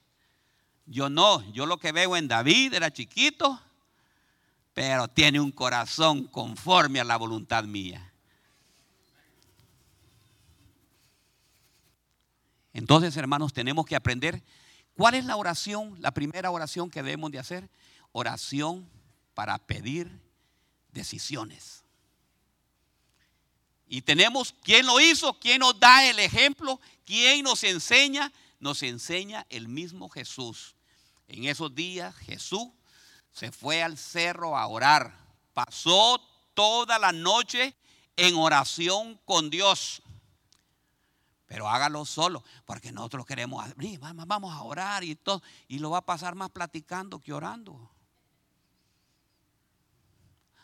Yo 0.86 1.10
no, 1.10 1.42
yo 1.50 1.66
lo 1.66 1.76
que 1.76 1.90
veo 1.90 2.16
en 2.16 2.28
David 2.28 2.74
era 2.74 2.92
chiquito, 2.92 3.60
pero 4.72 5.08
tiene 5.08 5.40
un 5.40 5.50
corazón 5.50 6.28
conforme 6.28 7.00
a 7.00 7.04
la 7.04 7.16
voluntad 7.16 7.64
mía. 7.64 8.12
Entonces, 12.72 13.16
hermanos, 13.16 13.52
tenemos 13.52 13.84
que 13.84 13.96
aprender 13.96 14.40
cuál 14.94 15.14
es 15.14 15.24
la 15.24 15.34
oración, 15.34 15.96
la 16.00 16.12
primera 16.12 16.52
oración 16.52 16.90
que 16.90 17.02
debemos 17.02 17.32
de 17.32 17.40
hacer. 17.40 17.68
Oración 18.12 18.88
para 19.34 19.58
pedir 19.58 20.20
decisiones. 20.92 21.81
Y 23.92 24.00
tenemos, 24.00 24.54
¿quién 24.62 24.86
lo 24.86 24.98
hizo? 25.00 25.38
¿Quién 25.38 25.58
nos 25.58 25.78
da 25.78 26.08
el 26.08 26.18
ejemplo? 26.18 26.80
¿Quién 27.04 27.44
nos 27.44 27.62
enseña? 27.62 28.32
Nos 28.58 28.82
enseña 28.82 29.46
el 29.50 29.68
mismo 29.68 30.08
Jesús. 30.08 30.74
En 31.28 31.44
esos 31.44 31.74
días 31.74 32.16
Jesús 32.16 32.68
se 33.32 33.52
fue 33.52 33.82
al 33.82 33.98
cerro 33.98 34.56
a 34.56 34.66
orar. 34.66 35.14
Pasó 35.52 36.26
toda 36.54 36.98
la 36.98 37.12
noche 37.12 37.76
en 38.16 38.34
oración 38.36 39.20
con 39.26 39.50
Dios. 39.50 40.00
Pero 41.44 41.68
hágalo 41.68 42.06
solo, 42.06 42.42
porque 42.64 42.92
nosotros 42.92 43.26
queremos, 43.26 43.62
vamos 44.14 44.54
a 44.54 44.62
orar 44.62 45.04
y 45.04 45.16
todo, 45.16 45.42
y 45.68 45.80
lo 45.80 45.90
va 45.90 45.98
a 45.98 46.06
pasar 46.06 46.34
más 46.34 46.48
platicando 46.48 47.20
que 47.20 47.34
orando. 47.34 47.91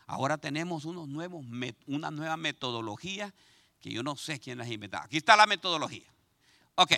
Ahora 0.08 0.38
tenemos 0.38 0.86
unos 0.86 1.06
nuevos, 1.06 1.44
una 1.86 2.10
nueva 2.10 2.38
metodología 2.38 3.32
que 3.78 3.90
yo 3.90 4.02
no 4.02 4.16
sé 4.16 4.40
quién 4.40 4.56
las 4.56 4.66
ha 4.66 4.72
inventado. 4.72 5.04
Aquí 5.04 5.18
está 5.18 5.36
la 5.36 5.46
metodología. 5.46 6.06
Ok, 6.76 6.92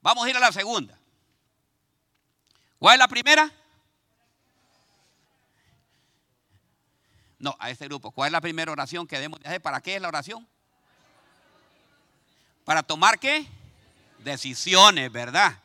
vamos 0.00 0.24
a 0.24 0.30
ir 0.30 0.36
a 0.38 0.40
la 0.40 0.50
segunda. 0.50 0.98
¿Cuál 2.78 2.94
es 2.94 2.98
la 2.98 3.08
primera? 3.08 3.52
No, 7.38 7.54
a 7.58 7.68
este 7.68 7.84
grupo. 7.88 8.10
¿Cuál 8.10 8.28
es 8.28 8.32
la 8.32 8.40
primera 8.40 8.72
oración 8.72 9.06
que 9.06 9.16
debemos 9.16 9.38
de 9.40 9.46
hacer? 9.46 9.60
¿Para 9.60 9.82
qué 9.82 9.96
es 9.96 10.00
la 10.00 10.08
oración? 10.08 10.48
¿Para 12.64 12.82
tomar 12.82 13.18
qué? 13.18 13.46
Decisiones, 14.20 15.12
¿verdad? 15.12 15.60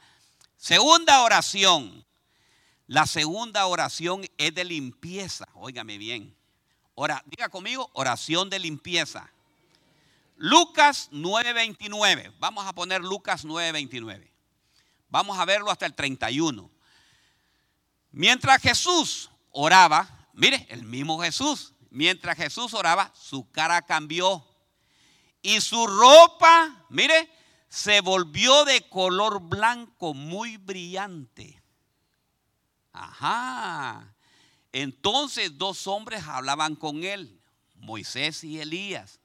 Segunda 0.58 1.22
oración. 1.22 2.06
La 2.86 3.08
segunda 3.08 3.66
oración 3.66 4.26
es 4.38 4.54
de 4.54 4.66
limpieza. 4.66 5.48
Óigame 5.54 5.98
bien 5.98 6.38
diga 7.26 7.50
conmigo, 7.50 7.90
oración 7.94 8.50
de 8.50 8.60
limpieza. 8.60 9.30
Lucas 10.36 11.10
9:29. 11.12 12.32
Vamos 12.40 12.66
a 12.66 12.74
poner 12.74 13.02
Lucas 13.02 13.46
9:29. 13.46 14.32
Vamos 15.10 15.38
a 15.38 15.46
verlo 15.46 15.72
hasta 15.72 15.86
el 15.86 15.94
31. 15.94 16.70
Mientras 18.12 18.62
Jesús 18.62 19.30
oraba, 19.52 20.28
mire, 20.34 20.66
el 20.70 20.84
mismo 20.84 21.20
Jesús, 21.22 21.74
mientras 21.90 22.38
Jesús 22.38 22.74
oraba, 22.74 23.12
su 23.16 23.50
cara 23.52 23.82
cambió. 23.82 24.46
Y 25.42 25.62
su 25.62 25.88
ropa, 25.88 26.86
mire, 26.90 27.32
se 27.70 28.02
volvió 28.02 28.66
de 28.66 28.88
color 28.90 29.42
blanco 29.42 30.14
muy 30.14 30.58
brillante. 30.58 31.62
Ajá. 32.92 34.16
Entonces 34.72 35.58
dos 35.58 35.88
hombres 35.88 36.24
hablaban 36.26 36.76
con 36.76 37.04
él, 37.04 37.40
Moisés 37.76 38.44
y 38.44 38.60
Elías, 38.60 39.20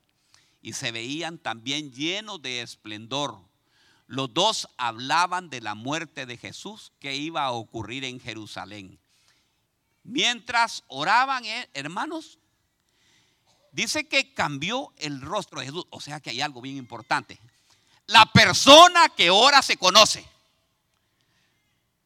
y 0.62 0.72
se 0.72 0.92
veían 0.92 1.38
también 1.38 1.92
llenos 1.92 2.40
de 2.40 2.62
esplendor. 2.62 3.38
Los 4.06 4.32
dos 4.32 4.68
hablaban 4.76 5.50
de 5.50 5.60
la 5.60 5.74
muerte 5.74 6.26
de 6.26 6.36
Jesús 6.36 6.92
que 7.00 7.16
iba 7.16 7.44
a 7.44 7.52
ocurrir 7.52 8.04
en 8.04 8.20
Jerusalén. 8.20 8.98
Mientras 10.02 10.84
oraban, 10.86 11.44
eh, 11.44 11.68
hermanos, 11.72 12.38
dice 13.72 14.06
que 14.06 14.32
cambió 14.34 14.92
el 14.98 15.20
rostro 15.20 15.60
de 15.60 15.66
Jesús. 15.66 15.86
O 15.90 16.00
sea 16.00 16.20
que 16.20 16.30
hay 16.30 16.40
algo 16.40 16.60
bien 16.60 16.76
importante. 16.76 17.38
La 18.06 18.26
persona 18.26 19.08
que 19.08 19.30
ora 19.30 19.62
se 19.62 19.76
conoce. 19.76 20.26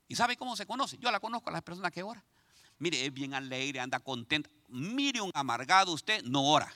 ¿Y 0.06 0.14
sabe 0.14 0.36
cómo 0.36 0.56
se 0.56 0.64
conoce? 0.66 0.96
Yo 0.98 1.10
la 1.10 1.20
conozco 1.20 1.50
a 1.50 1.52
la 1.52 1.60
persona 1.60 1.90
que 1.90 2.02
ora. 2.02 2.24
Mire, 2.78 3.04
es 3.04 3.12
bien 3.12 3.34
alegre, 3.34 3.80
anda 3.80 3.98
contenta. 3.98 4.48
Mire 4.68 5.20
un 5.20 5.30
amargado 5.34 5.92
usted, 5.92 6.22
no 6.24 6.44
ora. 6.44 6.72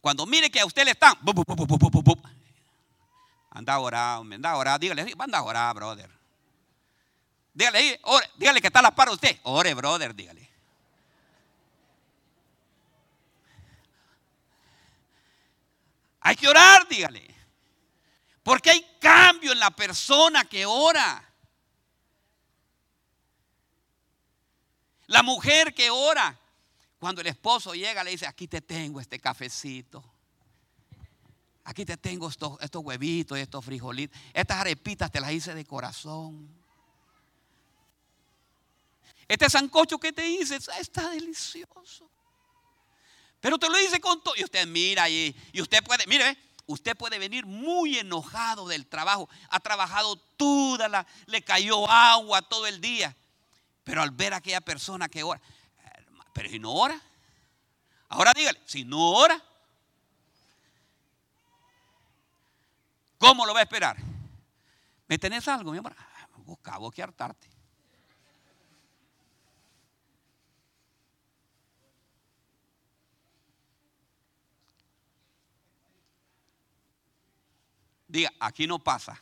Cuando 0.00 0.26
mire 0.26 0.50
que 0.50 0.58
a 0.58 0.66
usted 0.66 0.84
le 0.84 0.90
están, 0.90 1.14
anda 3.50 3.74
a 3.74 3.78
orar, 3.78 4.18
anda 4.20 4.50
a 4.50 4.56
orar, 4.56 4.80
dígale, 4.80 5.14
anda 5.16 5.38
a 5.38 5.42
orar, 5.42 5.74
brother. 5.74 6.10
Dígale, 7.54 8.00
dígale 8.36 8.60
que 8.60 8.66
está 8.66 8.82
la 8.82 8.94
par 8.94 9.10
usted. 9.10 9.38
Ore, 9.44 9.74
brother, 9.74 10.14
dígale. 10.14 10.50
Hay 16.20 16.36
que 16.36 16.48
orar, 16.48 16.88
dígale. 16.88 17.31
Porque 18.42 18.70
hay 18.70 18.84
cambio 19.00 19.52
en 19.52 19.58
la 19.60 19.70
persona 19.70 20.44
que 20.44 20.66
ora. 20.66 21.28
La 25.06 25.22
mujer 25.22 25.74
que 25.74 25.90
ora, 25.90 26.38
cuando 26.98 27.20
el 27.20 27.26
esposo 27.28 27.74
llega, 27.74 28.02
le 28.02 28.12
dice, 28.12 28.26
aquí 28.26 28.48
te 28.48 28.60
tengo 28.60 29.00
este 29.00 29.18
cafecito. 29.18 30.02
Aquí 31.64 31.84
te 31.84 31.96
tengo 31.96 32.28
estos, 32.28 32.58
huevitos 32.74 33.38
y 33.38 33.42
estos 33.42 33.64
frijolitos. 33.64 34.18
Estas 34.32 34.58
arepitas 34.58 35.10
te 35.12 35.20
las 35.20 35.30
hice 35.30 35.54
de 35.54 35.64
corazón. 35.64 36.48
Este 39.28 39.48
sancocho 39.48 39.98
que 39.98 40.12
te 40.12 40.26
hice 40.26 40.56
está 40.56 41.10
delicioso. 41.10 42.10
Pero 43.40 43.58
te 43.58 43.68
lo 43.68 43.80
hice 43.80 44.00
con 44.00 44.22
todo. 44.22 44.34
Y 44.36 44.42
usted 44.42 44.66
mira 44.66 45.08
y, 45.08 45.36
y 45.52 45.60
usted 45.60 45.84
puede, 45.84 46.04
mire, 46.06 46.36
Usted 46.66 46.96
puede 46.96 47.18
venir 47.18 47.44
muy 47.46 47.98
enojado 47.98 48.68
del 48.68 48.86
trabajo. 48.86 49.28
Ha 49.50 49.60
trabajado 49.60 50.16
toda 50.36 50.88
la, 50.88 51.06
le 51.26 51.42
cayó 51.42 51.88
agua 51.90 52.42
todo 52.42 52.66
el 52.66 52.80
día. 52.80 53.16
Pero 53.84 54.02
al 54.02 54.10
ver 54.10 54.32
a 54.32 54.36
aquella 54.36 54.60
persona 54.60 55.08
que 55.08 55.22
ora, 55.22 55.40
pero 56.32 56.48
si 56.48 56.58
no 56.58 56.72
ora, 56.72 57.00
ahora 58.08 58.32
dígale, 58.34 58.60
si 58.64 58.84
no 58.84 59.10
ora, 59.12 59.42
¿cómo 63.18 63.44
lo 63.44 63.54
va 63.54 63.60
a 63.60 63.64
esperar? 63.64 63.96
¿Me 65.08 65.18
tenés 65.18 65.46
algo, 65.48 65.72
mi 65.72 65.78
amor? 65.78 65.94
Busca, 66.38 66.78
vos 66.78 66.94
Diga, 78.12 78.30
aquí 78.38 78.66
no 78.66 78.78
pasa. 78.78 79.18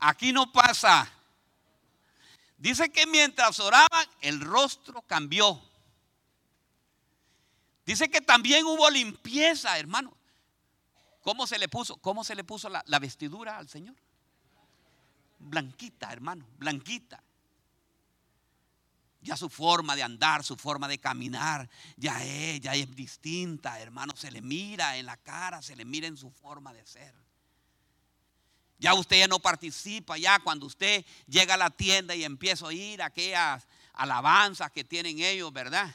Aquí 0.00 0.32
no 0.32 0.50
pasa. 0.50 1.08
Dice 2.56 2.90
que 2.90 3.06
mientras 3.06 3.60
oraban, 3.60 4.08
el 4.20 4.40
rostro 4.40 5.02
cambió. 5.02 5.62
Dice 7.86 8.10
que 8.10 8.20
también 8.20 8.64
hubo 8.66 8.90
limpieza, 8.90 9.78
hermano. 9.78 10.16
¿Cómo 11.22 11.46
se 11.46 11.60
le 11.60 11.68
puso? 11.68 11.98
¿Cómo 11.98 12.24
se 12.24 12.34
le 12.34 12.42
puso 12.42 12.68
la, 12.68 12.82
la 12.88 12.98
vestidura 12.98 13.56
al 13.56 13.68
Señor? 13.68 13.94
Blanquita, 15.38 16.12
hermano, 16.12 16.44
blanquita. 16.58 17.22
Ya 19.20 19.36
su 19.36 19.48
forma 19.48 19.94
de 19.94 20.02
andar, 20.02 20.42
su 20.42 20.56
forma 20.56 20.88
de 20.88 20.98
caminar, 20.98 21.70
ya 21.96 22.20
es, 22.24 22.58
ya 22.58 22.74
es 22.74 22.92
distinta, 22.96 23.78
hermano. 23.78 24.16
Se 24.16 24.32
le 24.32 24.42
mira 24.42 24.96
en 24.96 25.06
la 25.06 25.16
cara, 25.18 25.62
se 25.62 25.76
le 25.76 25.84
mira 25.84 26.08
en 26.08 26.16
su 26.16 26.32
forma 26.32 26.72
de 26.72 26.84
ser. 26.84 27.27
Ya 28.78 28.94
usted 28.94 29.18
ya 29.18 29.28
no 29.28 29.40
participa, 29.40 30.16
ya 30.16 30.38
cuando 30.38 30.66
usted 30.66 31.04
llega 31.26 31.54
a 31.54 31.56
la 31.56 31.70
tienda 31.70 32.14
y 32.14 32.24
empieza 32.24 32.64
a 32.64 32.68
oír 32.68 33.02
aquellas 33.02 33.66
alabanzas 33.92 34.70
que 34.70 34.84
tienen 34.84 35.18
ellos, 35.18 35.52
¿verdad? 35.52 35.94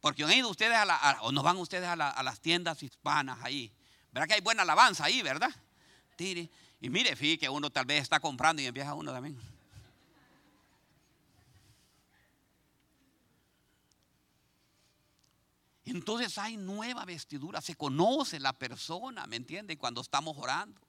Porque 0.00 0.22
han 0.24 0.32
ido 0.32 0.48
ustedes 0.48 0.76
a, 0.76 1.18
o 1.22 1.32
van 1.42 1.56
ustedes 1.56 1.88
a, 1.88 1.96
las 1.96 2.40
tiendas 2.40 2.82
hispanas 2.82 3.38
ahí. 3.42 3.72
¿Verdad 4.12 4.28
que 4.28 4.34
hay 4.34 4.40
buena 4.40 4.62
alabanza 4.62 5.04
ahí, 5.04 5.22
verdad? 5.22 5.50
Y 6.18 6.90
mire, 6.90 7.16
fíjate 7.16 7.38
que 7.38 7.48
uno 7.48 7.70
tal 7.70 7.84
vez 7.84 8.02
está 8.02 8.20
comprando 8.20 8.62
y 8.62 8.66
empieza 8.66 8.94
uno 8.94 9.12
también. 9.12 9.38
Entonces 15.84 16.38
hay 16.38 16.56
nueva 16.56 17.04
vestidura, 17.04 17.60
se 17.60 17.74
conoce 17.74 18.38
la 18.38 18.52
persona, 18.52 19.26
¿me 19.26 19.36
entiende? 19.36 19.76
Cuando 19.76 20.00
estamos 20.00 20.36
orando. 20.38 20.80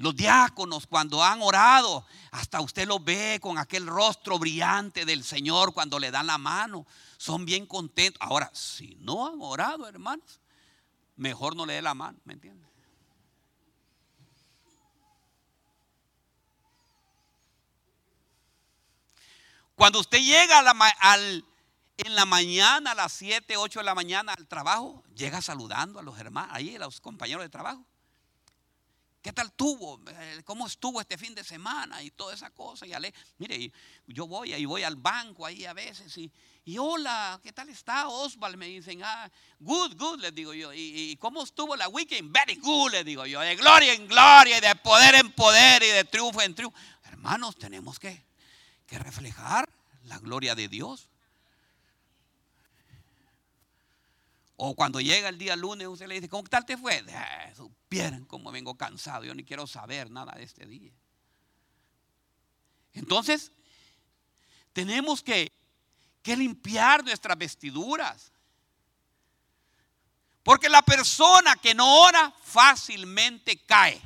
Los 0.00 0.16
diáconos 0.16 0.86
cuando 0.86 1.22
han 1.22 1.42
orado, 1.42 2.06
hasta 2.30 2.62
usted 2.62 2.88
lo 2.88 3.00
ve 3.00 3.38
con 3.38 3.58
aquel 3.58 3.86
rostro 3.86 4.38
brillante 4.38 5.04
del 5.04 5.22
Señor 5.22 5.74
cuando 5.74 5.98
le 5.98 6.10
dan 6.10 6.26
la 6.26 6.38
mano. 6.38 6.86
Son 7.18 7.44
bien 7.44 7.66
contentos. 7.66 8.18
Ahora, 8.22 8.50
si 8.54 8.96
no 9.00 9.26
han 9.26 9.34
orado, 9.42 9.86
hermanos, 9.86 10.40
mejor 11.16 11.54
no 11.54 11.66
le 11.66 11.74
dé 11.74 11.82
la 11.82 11.92
mano, 11.92 12.18
¿me 12.24 12.32
entiende? 12.32 12.66
Cuando 19.74 20.00
usted 20.00 20.20
llega 20.20 20.60
al, 21.00 21.44
en 21.98 22.14
la 22.14 22.24
mañana, 22.24 22.92
a 22.92 22.94
las 22.94 23.12
7, 23.12 23.58
8 23.58 23.80
de 23.80 23.84
la 23.84 23.94
mañana 23.94 24.32
al 24.32 24.48
trabajo, 24.48 25.04
llega 25.14 25.42
saludando 25.42 25.98
a 25.98 26.02
los 26.02 26.18
hermanos, 26.18 26.54
ahí 26.54 26.74
a 26.74 26.78
los 26.78 27.02
compañeros 27.02 27.42
de 27.42 27.50
trabajo. 27.50 27.84
¿Qué 29.22 29.32
tal 29.34 29.52
tuvo? 29.52 30.00
Eh, 30.08 30.40
¿Cómo 30.44 30.66
estuvo 30.66 30.98
este 30.98 31.18
fin 31.18 31.34
de 31.34 31.44
semana? 31.44 32.02
Y 32.02 32.10
toda 32.10 32.34
esa 32.34 32.48
cosa. 32.50 32.86
Y 32.86 32.94
ale, 32.94 33.12
mire, 33.36 33.70
yo 34.06 34.26
voy 34.26 34.54
y 34.54 34.64
voy 34.64 34.82
al 34.82 34.96
banco 34.96 35.44
ahí 35.44 35.66
a 35.66 35.74
veces 35.74 36.16
y, 36.16 36.32
y 36.64 36.78
hola, 36.78 37.38
¿qué 37.42 37.52
tal 37.52 37.68
está 37.68 38.08
Oswald? 38.08 38.56
Me 38.56 38.66
dicen, 38.66 39.02
ah, 39.04 39.30
good, 39.58 39.94
good, 39.98 40.20
les 40.20 40.34
digo 40.34 40.54
yo. 40.54 40.72
¿Y, 40.72 41.16
cómo 41.20 41.42
estuvo 41.42 41.76
la 41.76 41.88
weekend? 41.88 42.32
Very 42.32 42.56
good, 42.56 42.92
les 42.92 43.04
digo 43.04 43.26
yo. 43.26 43.40
De 43.40 43.56
gloria 43.56 43.92
en 43.92 44.08
gloria 44.08 44.56
y 44.56 44.60
de 44.60 44.74
poder 44.76 45.14
en 45.16 45.30
poder 45.32 45.82
y 45.82 45.88
de 45.88 46.04
triunfo 46.04 46.40
en 46.40 46.54
triunfo. 46.54 46.78
Hermanos, 47.04 47.56
tenemos 47.56 47.98
que, 47.98 48.24
que 48.86 48.98
reflejar 48.98 49.68
la 50.04 50.18
gloria 50.18 50.54
de 50.54 50.68
Dios. 50.68 51.09
O 54.62 54.74
cuando 54.74 55.00
llega 55.00 55.30
el 55.30 55.38
día 55.38 55.56
lunes, 55.56 55.88
usted 55.88 56.06
le 56.06 56.16
dice, 56.16 56.28
¿cómo 56.28 56.46
tal 56.46 56.66
te 56.66 56.76
fue? 56.76 57.02
Ah, 57.14 57.50
supieran 57.56 58.26
cómo 58.26 58.52
vengo 58.52 58.76
cansado, 58.76 59.24
yo 59.24 59.34
ni 59.34 59.42
quiero 59.42 59.66
saber 59.66 60.10
nada 60.10 60.32
de 60.36 60.42
este 60.42 60.66
día. 60.66 60.92
Entonces, 62.92 63.52
tenemos 64.74 65.22
que, 65.22 65.50
que 66.22 66.36
limpiar 66.36 67.02
nuestras 67.02 67.38
vestiduras. 67.38 68.32
Porque 70.42 70.68
la 70.68 70.82
persona 70.82 71.56
que 71.56 71.74
no 71.74 72.02
ora 72.02 72.30
fácilmente 72.42 73.64
cae. 73.64 73.98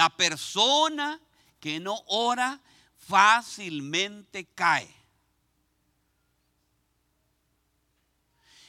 La 0.00 0.08
persona 0.08 1.20
que 1.60 1.78
no 1.78 2.02
ora 2.06 2.58
fácilmente 2.96 4.46
cae. 4.46 4.88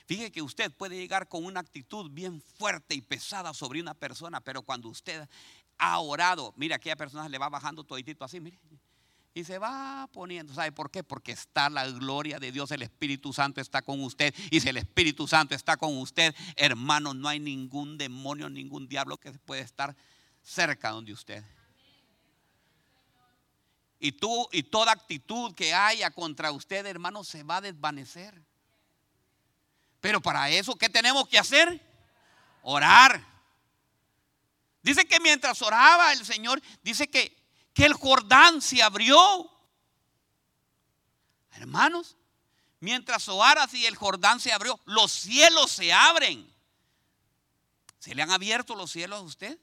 Fíjese 0.06 0.30
que 0.30 0.42
usted 0.42 0.74
puede 0.74 0.98
llegar 0.98 1.30
con 1.30 1.46
una 1.46 1.62
actitud 1.62 2.12
bien 2.12 2.42
fuerte 2.42 2.96
y 2.96 3.02
pesada 3.02 3.54
sobre 3.54 3.80
una 3.80 3.94
persona, 3.94 4.42
pero 4.42 4.62
cuando 4.62 4.90
usted 4.90 5.26
ha 5.78 6.00
orado, 6.00 6.54
mira, 6.58 6.76
aquella 6.76 6.98
persona 6.98 7.30
le 7.30 7.38
va 7.38 7.48
bajando 7.48 7.86
toditito 7.86 8.26
así, 8.26 8.42
mire, 8.42 8.60
y 9.34 9.46
se 9.46 9.58
va 9.58 10.10
poniendo. 10.12 10.54
¿Sabe 10.54 10.74
por 10.74 10.92
qué? 10.92 11.02
Porque 11.02 11.32
está 11.32 11.70
la 11.70 11.88
gloria 11.88 12.40
de 12.40 12.52
Dios, 12.52 12.72
el 12.72 12.82
Espíritu 12.82 13.32
Santo 13.32 13.62
está 13.62 13.82
con 13.82 14.04
usted. 14.04 14.36
Y 14.50 14.60
si 14.60 14.68
el 14.68 14.76
Espíritu 14.76 15.30
Santo 15.30 15.56
está 15.56 15.78
con 15.78 15.98
usted, 15.98 16.36
hermano, 16.58 17.14
no 17.14 17.30
hay 17.30 17.40
ningún 17.40 17.98
demonio, 17.98 18.50
ningún 18.50 18.90
diablo 18.90 19.16
que 19.16 19.32
puede 19.32 19.62
estar 19.62 19.96
cerca 20.44 20.90
donde 20.92 21.14
usted. 21.14 21.44
Y 24.00 24.14
tú 24.14 24.50
y 24.52 24.64
toda 24.64 24.92
actitud 24.92 25.54
que 25.54 25.74
haya 25.74 26.10
contra 26.10 26.52
usted, 26.52 26.86
hermano, 26.86 27.24
se 27.24 27.44
va 27.44 27.58
a 27.58 27.62
desvanecer. 27.62 28.42
Pero 30.00 30.20
para 30.20 30.50
eso, 30.50 30.76
¿qué 30.76 30.90
tenemos 30.90 31.28
que 31.28 31.38
hacer? 31.38 31.80
Orar. 32.64 33.24
Dice 34.82 35.06
que 35.06 35.20
mientras 35.20 35.62
oraba 35.62 36.12
el 36.14 36.26
Señor, 36.26 36.60
dice 36.82 37.08
que, 37.08 37.38
que 37.74 37.86
el 37.86 37.94
Jordán 37.94 38.62
se 38.62 38.82
abrió. 38.82 39.52
Hermanos, 41.52 42.18
mientras 42.80 43.30
orara 43.30 43.64
así 43.64 43.86
el 43.86 43.96
Jordán 43.96 44.40
se 44.40 44.52
abrió, 44.52 44.80
los 44.86 45.12
cielos 45.12 45.72
se 45.72 45.94
abren. 45.94 46.52
¿Se 48.00 48.16
le 48.16 48.24
han 48.24 48.32
abierto 48.32 48.76
los 48.76 48.92
cielos 48.92 49.20
a 49.20 49.24
usted? 49.24 49.60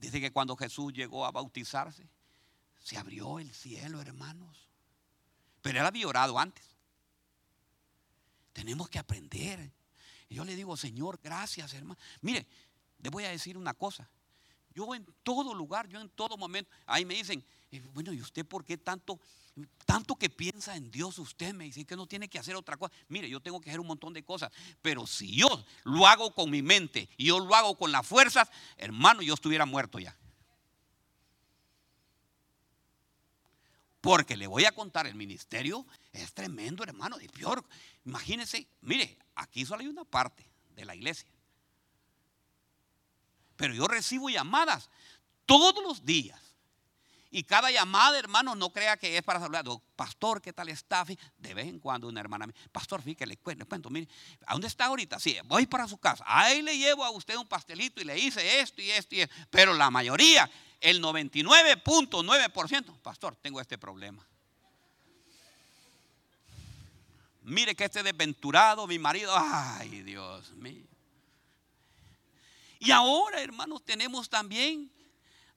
Dice 0.00 0.20
que 0.20 0.32
cuando 0.32 0.56
Jesús 0.56 0.92
llegó 0.94 1.26
a 1.26 1.30
bautizarse, 1.30 2.08
se 2.82 2.96
abrió 2.96 3.38
el 3.38 3.52
cielo, 3.52 4.00
hermanos. 4.00 4.66
Pero 5.60 5.78
él 5.78 5.86
había 5.86 6.08
orado 6.08 6.38
antes. 6.38 6.64
Tenemos 8.54 8.88
que 8.88 8.98
aprender. 8.98 9.70
Yo 10.30 10.44
le 10.44 10.56
digo, 10.56 10.76
Señor, 10.76 11.20
gracias, 11.22 11.74
hermano. 11.74 12.00
Mire, 12.22 12.46
le 12.98 13.10
voy 13.10 13.24
a 13.24 13.30
decir 13.30 13.58
una 13.58 13.74
cosa. 13.74 14.08
Yo 14.74 14.94
en 14.94 15.04
todo 15.22 15.54
lugar, 15.54 15.86
yo 15.88 16.00
en 16.00 16.08
todo 16.08 16.38
momento, 16.38 16.70
ahí 16.86 17.04
me 17.04 17.14
dicen, 17.14 17.44
bueno, 17.92 18.12
¿y 18.12 18.20
usted 18.20 18.44
por 18.44 18.64
qué 18.64 18.76
tanto 18.76 19.20
tanto 19.84 20.14
que 20.14 20.30
piensa 20.30 20.76
en 20.76 20.90
Dios 20.90 21.18
usted 21.18 21.52
me 21.52 21.64
dice 21.64 21.84
que 21.84 21.96
no 21.96 22.06
tiene 22.06 22.28
que 22.28 22.38
hacer 22.38 22.54
otra 22.54 22.76
cosa. 22.76 22.94
Mire, 23.08 23.28
yo 23.28 23.40
tengo 23.40 23.60
que 23.60 23.70
hacer 23.70 23.80
un 23.80 23.88
montón 23.88 24.12
de 24.12 24.22
cosas, 24.22 24.52
pero 24.80 25.06
si 25.06 25.34
yo 25.34 25.64
lo 25.84 26.06
hago 26.06 26.34
con 26.34 26.50
mi 26.50 26.62
mente 26.62 27.08
y 27.16 27.26
yo 27.26 27.40
lo 27.40 27.54
hago 27.54 27.76
con 27.76 27.90
las 27.92 28.06
fuerzas, 28.06 28.48
hermano, 28.76 29.22
yo 29.22 29.34
estuviera 29.34 29.66
muerto 29.66 29.98
ya. 29.98 30.16
Porque 34.00 34.36
le 34.36 34.46
voy 34.46 34.64
a 34.64 34.72
contar, 34.72 35.06
el 35.06 35.14
ministerio 35.14 35.86
es 36.12 36.32
tremendo, 36.32 36.84
hermano, 36.84 37.20
y 37.20 37.28
peor. 37.28 37.62
Imagínense, 38.06 38.66
mire, 38.80 39.18
aquí 39.34 39.66
solo 39.66 39.82
hay 39.82 39.88
una 39.88 40.04
parte 40.04 40.48
de 40.74 40.84
la 40.86 40.94
iglesia. 40.94 41.28
Pero 43.56 43.74
yo 43.74 43.86
recibo 43.86 44.30
llamadas 44.30 44.88
todos 45.44 45.82
los 45.84 46.06
días 46.06 46.49
y 47.32 47.44
cada 47.44 47.70
llamada, 47.70 48.18
hermano, 48.18 48.56
no 48.56 48.70
crea 48.70 48.96
que 48.96 49.16
es 49.16 49.22
para 49.22 49.38
saludar. 49.38 49.64
Pastor, 49.94 50.42
¿qué 50.42 50.52
tal 50.52 50.68
está? 50.68 51.06
De 51.38 51.54
vez 51.54 51.68
en 51.68 51.78
cuando 51.78 52.08
una 52.08 52.20
hermana, 52.20 52.52
pastor, 52.72 53.02
fíjate, 53.02 53.24
le 53.24 53.36
cuento, 53.36 53.62
le 53.62 53.68
cuento, 53.68 53.88
mire, 53.88 54.08
¿a 54.46 54.52
dónde 54.52 54.66
está 54.66 54.86
ahorita? 54.86 55.20
Sí, 55.20 55.36
voy 55.44 55.66
para 55.66 55.86
su 55.86 55.96
casa. 55.98 56.24
Ahí 56.26 56.60
le 56.60 56.76
llevo 56.76 57.04
a 57.04 57.10
usted 57.10 57.36
un 57.36 57.46
pastelito 57.46 58.00
y 58.00 58.04
le 58.04 58.18
hice 58.18 58.60
esto 58.60 58.82
y 58.82 58.90
esto 58.90 59.14
y 59.14 59.20
esto. 59.20 59.34
Pero 59.48 59.74
la 59.74 59.92
mayoría, 59.92 60.50
el 60.80 61.00
99.9%, 61.00 63.00
pastor, 63.00 63.36
tengo 63.36 63.60
este 63.60 63.78
problema. 63.78 64.26
Mire 67.42 67.76
que 67.76 67.84
este 67.84 68.02
desventurado, 68.02 68.88
mi 68.88 68.98
marido, 68.98 69.32
ay 69.36 70.02
Dios 70.02 70.50
mío. 70.52 70.84
Y 72.80 72.90
ahora, 72.90 73.40
hermanos, 73.40 73.84
tenemos 73.84 74.28
también 74.28 74.90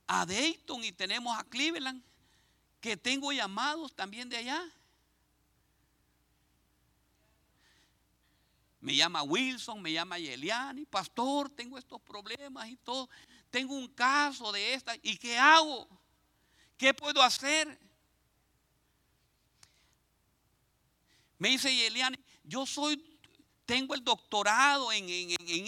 a 0.08 0.26
Dayton 0.26 0.84
y 0.84 0.92
tenemos 0.92 1.38
a 1.38 1.44
Cleveland, 1.44 2.04
que 2.82 2.98
tengo 2.98 3.32
llamados 3.32 3.94
también 3.96 4.30
de 4.30 4.38
allá. 4.38 4.64
me 8.84 8.94
llama 8.98 9.24
Wilson, 9.24 9.82
me 9.82 9.94
llama 9.94 10.20
Yeliani, 10.20 10.86
pastor, 10.86 11.50
tengo 11.50 11.78
estos 11.78 12.02
problemas 12.02 12.68
y 12.68 12.76
todo. 12.76 13.10
Tengo 13.50 13.74
un 13.76 13.88
caso 13.88 14.52
de 14.52 14.74
esta. 14.74 14.94
¿Y 15.02 15.16
qué 15.16 15.38
hago? 15.38 15.88
¿Qué 16.78 16.94
puedo 16.94 17.22
hacer? 17.22 17.80
Me 21.38 21.48
dice 21.48 21.74
Yeliani, 21.74 22.20
yo 22.44 22.66
soy, 22.66 23.02
tengo 23.66 23.96
el 23.96 24.04
doctorado 24.04 24.92
en, 24.92 25.08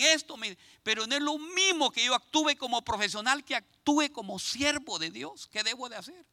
esto, 0.02 0.36
pero 0.84 1.08
no 1.08 1.16
es 1.16 1.22
lo 1.22 1.38
mismo 1.38 1.92
que 1.92 2.06
yo 2.06 2.14
actúe 2.14 2.58
como 2.58 2.84
profesional 2.84 3.44
que 3.44 3.56
actúe 3.56 4.12
como 4.12 4.38
siervo 4.40 5.00
de 5.00 5.12
Dios. 5.12 5.48
¿Qué 5.48 5.64
debo 5.64 5.88
de 5.90 5.96
hacer? 5.96 6.26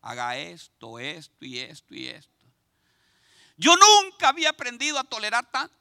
Haga 0.00 0.36
esto, 0.36 0.98
esto 0.98 1.44
y 1.44 1.58
esto 1.58 1.94
y 1.94 2.08
esto. 2.08 2.46
Yo 3.56 3.74
nunca 3.76 4.28
había 4.28 4.50
aprendido 4.50 4.98
a 4.98 5.04
tolerar 5.04 5.50
tanto 5.50 5.78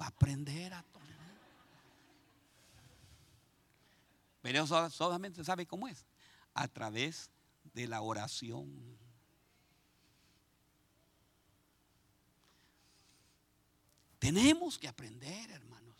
va 0.00 0.06
a 0.06 0.08
aprender 0.08 0.72
a 0.74 0.82
tolerar. 0.82 1.18
Pero 4.42 4.66
solamente 4.90 5.44
sabe 5.44 5.66
cómo 5.66 5.88
es. 5.88 6.04
A 6.54 6.68
través 6.68 7.30
de 7.74 7.86
la 7.86 8.00
oración. 8.00 8.97
Tenemos 14.28 14.78
que 14.78 14.86
aprender, 14.86 15.50
hermanos. 15.52 15.96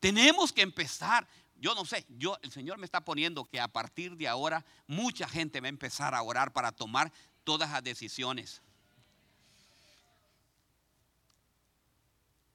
Tenemos 0.00 0.52
que 0.52 0.60
empezar. 0.60 1.24
Yo 1.54 1.72
no 1.72 1.84
sé, 1.84 2.04
yo 2.08 2.36
el 2.42 2.50
Señor 2.50 2.78
me 2.78 2.84
está 2.84 3.04
poniendo 3.04 3.44
que 3.44 3.60
a 3.60 3.68
partir 3.68 4.16
de 4.16 4.26
ahora 4.26 4.66
mucha 4.88 5.28
gente 5.28 5.60
va 5.60 5.66
a 5.66 5.68
empezar 5.68 6.16
a 6.16 6.22
orar 6.22 6.52
para 6.52 6.72
tomar 6.72 7.12
todas 7.44 7.70
las 7.70 7.84
decisiones. 7.84 8.60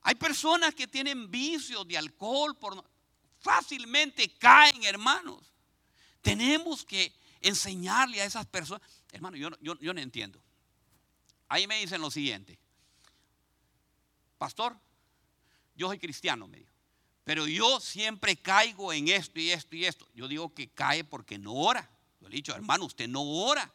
Hay 0.02 0.16
personas 0.16 0.76
que 0.76 0.86
tienen 0.86 1.32
vicios 1.32 1.88
de 1.88 1.98
alcohol, 1.98 2.58
por, 2.58 2.84
fácilmente 3.40 4.38
caen, 4.38 4.84
hermanos. 4.84 5.54
Tenemos 6.22 6.84
que 6.84 7.16
enseñarle 7.40 8.22
a 8.22 8.26
esas 8.26 8.46
personas. 8.48 8.86
Hermano, 9.14 9.38
yo, 9.38 9.50
yo 9.62 9.94
no 9.94 10.02
entiendo. 10.02 10.44
Ahí 11.48 11.68
me 11.68 11.80
dicen 11.80 12.02
lo 12.02 12.12
siguiente. 12.12 12.60
Pastor, 14.38 14.78
yo 15.76 15.88
soy 15.88 16.00
cristiano, 16.00 16.48
me 16.48 16.58
dijo. 16.58 16.72
Pero 17.24 17.48
yo 17.48 17.80
siempre 17.80 18.36
caigo 18.36 18.92
en 18.92 19.08
esto 19.08 19.40
y 19.40 19.52
esto 19.52 19.76
y 19.76 19.86
esto. 19.86 20.08
Yo 20.14 20.28
digo 20.28 20.54
que 20.54 20.70
cae 20.70 21.04
porque 21.04 21.38
no 21.38 21.54
ora. 21.54 21.90
Yo 22.20 22.28
le 22.28 22.36
he 22.36 22.38
dicho, 22.38 22.54
hermano, 22.54 22.86
usted 22.86 23.08
no 23.08 23.22
ora. 23.22 23.72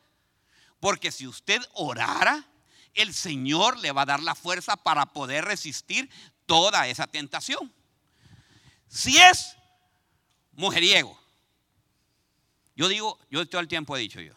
Porque 0.81 1.11
si 1.11 1.27
usted 1.27 1.61
orara, 1.75 2.47
el 2.95 3.15
Señor 3.15 3.79
le 3.79 3.93
va 3.93 4.03
a 4.03 4.07
dar 4.07 4.23
la 4.23 4.35
fuerza 4.35 4.77
para 4.77 5.07
poder 5.07 5.45
resistir 5.45 6.11
toda 6.47 6.89
esa 6.89 7.07
tentación. 7.07 7.73
Si 8.89 9.17
es 9.19 9.57
mujeriego, 10.53 11.19
yo 12.77 12.89
digo, 12.89 13.19
yo 13.31 13.47
todo 13.49 13.61
el 13.61 13.69
tiempo 13.69 13.97
he 13.97 14.01
dicho 14.01 14.21
yo, 14.21 14.35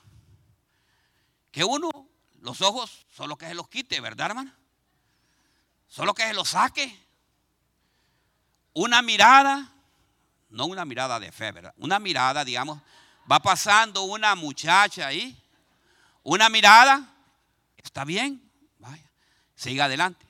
que 1.52 1.64
uno, 1.64 1.90
los 2.40 2.62
ojos, 2.62 3.06
solo 3.14 3.38
que 3.38 3.48
se 3.48 3.54
los 3.54 3.68
quite, 3.68 4.00
¿verdad, 4.00 4.28
hermano? 4.28 4.61
Solo 5.92 6.14
que 6.14 6.24
se 6.24 6.34
los 6.34 6.48
saque. 6.48 6.98
Una 8.74 9.02
mirada, 9.02 9.70
no 10.50 10.66
una 10.66 10.86
mirada 10.86 11.20
de 11.20 11.34
fe, 11.34 11.52
¿verdad? 11.52 11.74
Una 11.76 12.00
mirada, 12.00 12.46
digamos, 12.46 12.82
va 13.30 13.42
pasando 13.42 14.04
una 14.04 14.34
muchacha 14.36 15.08
ahí, 15.08 15.38
una 16.24 16.48
mirada, 16.48 17.12
Está 17.84 18.06
bien, 18.06 18.42
vaya, 18.78 19.12
siga 19.56 19.86
adelante. 19.86 20.26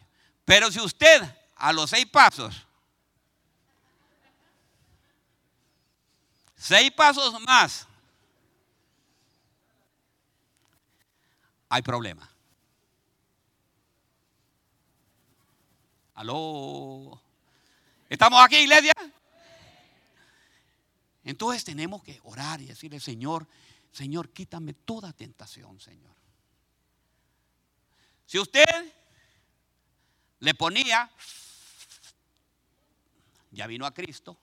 Pero 0.46 0.72
si 0.72 0.80
usted 0.80 1.22
a 1.58 1.74
los 1.74 1.90
seis 1.90 2.06
pasos, 2.06 2.66
seis 6.56 6.92
pasos 6.92 7.40
más, 7.42 7.86
hay 11.70 11.82
problema. 11.82 12.31
Aló. 16.22 17.20
¿Estamos 18.08 18.40
aquí, 18.46 18.58
iglesia? 18.58 18.94
Entonces 21.24 21.64
tenemos 21.64 22.04
que 22.04 22.20
orar 22.22 22.62
y 22.62 22.68
decirle, 22.68 23.00
Señor, 23.00 23.48
Señor, 23.92 24.30
quítame 24.30 24.76
toda 24.76 25.14
tentación, 25.14 25.80
Señor. 25.80 26.14
Si 28.28 28.38
usted 28.38 28.64
le 30.42 30.54
ponía, 30.54 31.10
ya 33.50 33.66
vino 33.66 33.88
a 33.88 33.92
Cristo, 33.92 34.38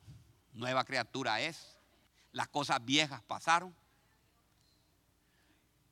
nueva 0.54 0.82
criatura 0.82 1.40
es, 1.40 1.78
las 2.32 2.48
cosas 2.48 2.84
viejas 2.84 3.22
pasaron, 3.22 3.72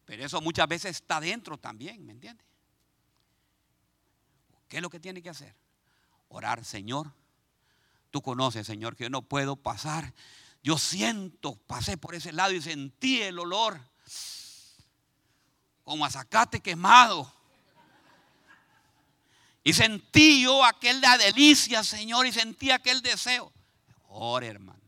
pero 0.05 0.25
eso 0.25 0.41
muchas 0.41 0.67
veces 0.67 0.97
está 0.97 1.21
dentro 1.21 1.57
también, 1.57 2.05
¿me 2.05 2.11
entiende? 2.11 2.43
¿Qué 4.69 4.79
es 4.79 4.83
lo 4.83 4.91
que 4.91 4.99
tiene 4.99 5.23
que 5.23 5.31
hacer? 5.31 5.55
Orar, 6.29 6.65
Señor. 6.65 7.13
Tú 8.11 8.23
conoces, 8.23 8.67
Señor, 8.67 8.97
que 8.97 9.05
yo 9.05 9.11
no 9.11 9.23
puedo 9.23 9.57
pasar. 9.57 10.15
Yo 10.63 10.79
siento, 10.79 11.57
pasé 11.67 11.97
por 11.97 12.15
ese 12.15 12.33
lado 12.33 12.53
y 12.53 12.61
sentí 12.61 13.23
el 13.23 13.39
olor 13.39 13.81
como 15.85 16.05
a 16.05 16.11
zacate 16.11 16.61
quemado. 16.61 17.33
Y 19.63 19.73
sentí 19.73 20.43
yo 20.43 20.65
aquella 20.65 21.17
delicia, 21.19 21.85
Señor, 21.85 22.27
y 22.27 22.33
sentí 22.33 22.71
aquel 22.71 23.03
deseo. 23.03 23.53
Ore, 24.09 24.49
hermano. 24.49 24.81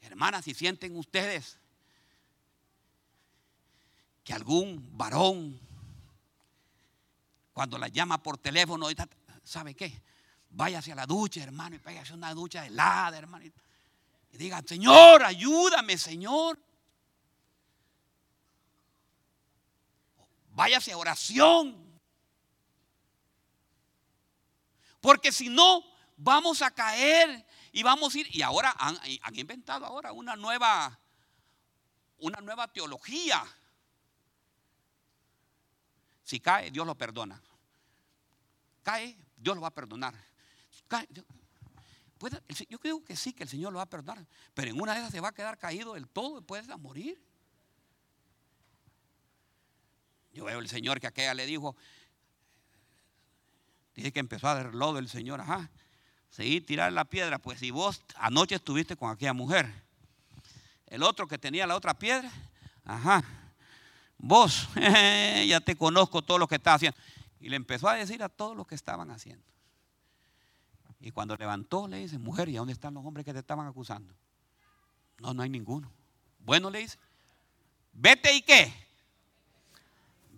Hermanas, 0.00 0.44
si 0.44 0.54
sienten 0.54 0.96
ustedes 0.96 1.58
que 4.26 4.34
algún 4.34 4.90
varón, 4.98 5.58
cuando 7.54 7.78
la 7.78 7.88
llama 7.88 8.22
por 8.22 8.36
teléfono, 8.36 8.88
¿sabe 9.42 9.74
qué? 9.74 10.02
Vaya 10.50 10.80
hacia 10.80 10.94
la 10.94 11.06
ducha, 11.06 11.42
hermano, 11.42 11.76
y 11.76 11.78
pégase 11.78 12.12
una 12.12 12.34
ducha 12.34 12.66
helada, 12.66 13.16
hermano. 13.16 13.46
Y 13.46 14.36
diga, 14.36 14.60
Señor, 14.66 15.22
ayúdame, 15.22 15.96
Señor. 15.96 16.58
váyase 20.56 20.90
a 20.92 20.98
oración. 20.98 21.76
Porque 25.00 25.30
si 25.30 25.48
no, 25.48 25.84
vamos 26.16 26.62
a 26.62 26.70
caer 26.72 27.46
y 27.70 27.82
vamos 27.82 28.14
a 28.14 28.18
ir. 28.18 28.34
Y 28.34 28.42
ahora 28.42 28.74
han, 28.78 28.98
inventado 29.34 29.84
ahora 29.84 30.12
una 30.12 30.34
nueva, 30.34 30.98
una 32.18 32.40
nueva 32.40 32.66
teología. 32.66 33.44
Si 36.26 36.40
cae, 36.40 36.72
Dios 36.72 36.84
lo 36.84 36.96
perdona. 36.96 37.40
Cae, 38.82 39.16
Dios 39.36 39.54
lo 39.54 39.62
va 39.62 39.68
a 39.68 39.74
perdonar. 39.74 40.12
yo 42.68 42.78
creo 42.80 43.04
que 43.04 43.14
sí, 43.14 43.32
que 43.32 43.44
el 43.44 43.48
Señor 43.48 43.72
lo 43.72 43.76
va 43.76 43.84
a 43.84 43.88
perdonar. 43.88 44.26
Pero 44.52 44.72
en 44.72 44.80
una 44.80 44.92
de 44.92 44.98
esas 44.98 45.12
se 45.12 45.20
va 45.20 45.28
a 45.28 45.32
quedar 45.32 45.56
caído 45.56 45.94
del 45.94 46.08
todo 46.08 46.40
y 46.40 46.42
puede 46.42 46.76
morir. 46.78 47.16
Yo 50.32 50.46
veo 50.46 50.58
el 50.58 50.68
Señor 50.68 50.98
que 51.00 51.06
aquella 51.06 51.32
le 51.32 51.46
dijo, 51.46 51.76
dice 53.94 54.12
que 54.12 54.18
empezó 54.18 54.48
a 54.48 54.56
dar 54.56 54.74
lodo 54.74 54.98
el 54.98 55.08
Señor, 55.08 55.40
ajá, 55.40 55.70
seguí 56.28 56.60
tirar 56.60 56.92
la 56.92 57.04
piedra, 57.04 57.38
pues 57.38 57.60
si 57.60 57.70
vos 57.70 58.02
anoche 58.16 58.56
estuviste 58.56 58.96
con 58.96 59.12
aquella 59.12 59.32
mujer, 59.32 59.72
el 60.88 61.04
otro 61.04 61.28
que 61.28 61.38
tenía 61.38 61.68
la 61.68 61.76
otra 61.76 61.96
piedra, 61.96 62.32
ajá, 62.84 63.45
vos, 64.18 64.68
ya 65.46 65.60
te 65.60 65.76
conozco 65.76 66.22
todo 66.22 66.38
lo 66.38 66.48
que 66.48 66.56
estás 66.56 66.76
haciendo. 66.76 66.98
Y 67.40 67.48
le 67.48 67.56
empezó 67.56 67.88
a 67.88 67.94
decir 67.94 68.22
a 68.22 68.28
todos 68.28 68.56
los 68.56 68.66
que 68.66 68.74
estaban 68.74 69.10
haciendo. 69.10 69.44
Y 71.00 71.10
cuando 71.10 71.36
levantó, 71.36 71.86
le 71.86 71.98
dice, 71.98 72.18
mujer, 72.18 72.48
¿y 72.48 72.54
dónde 72.54 72.72
están 72.72 72.94
los 72.94 73.04
hombres 73.04 73.24
que 73.24 73.32
te 73.32 73.38
estaban 73.40 73.66
acusando? 73.66 74.14
No, 75.18 75.34
no 75.34 75.42
hay 75.42 75.48
ninguno. 75.48 75.92
Bueno, 76.40 76.70
le 76.70 76.80
dice, 76.80 76.98
vete 77.92 78.34
y 78.34 78.42
qué. 78.42 78.72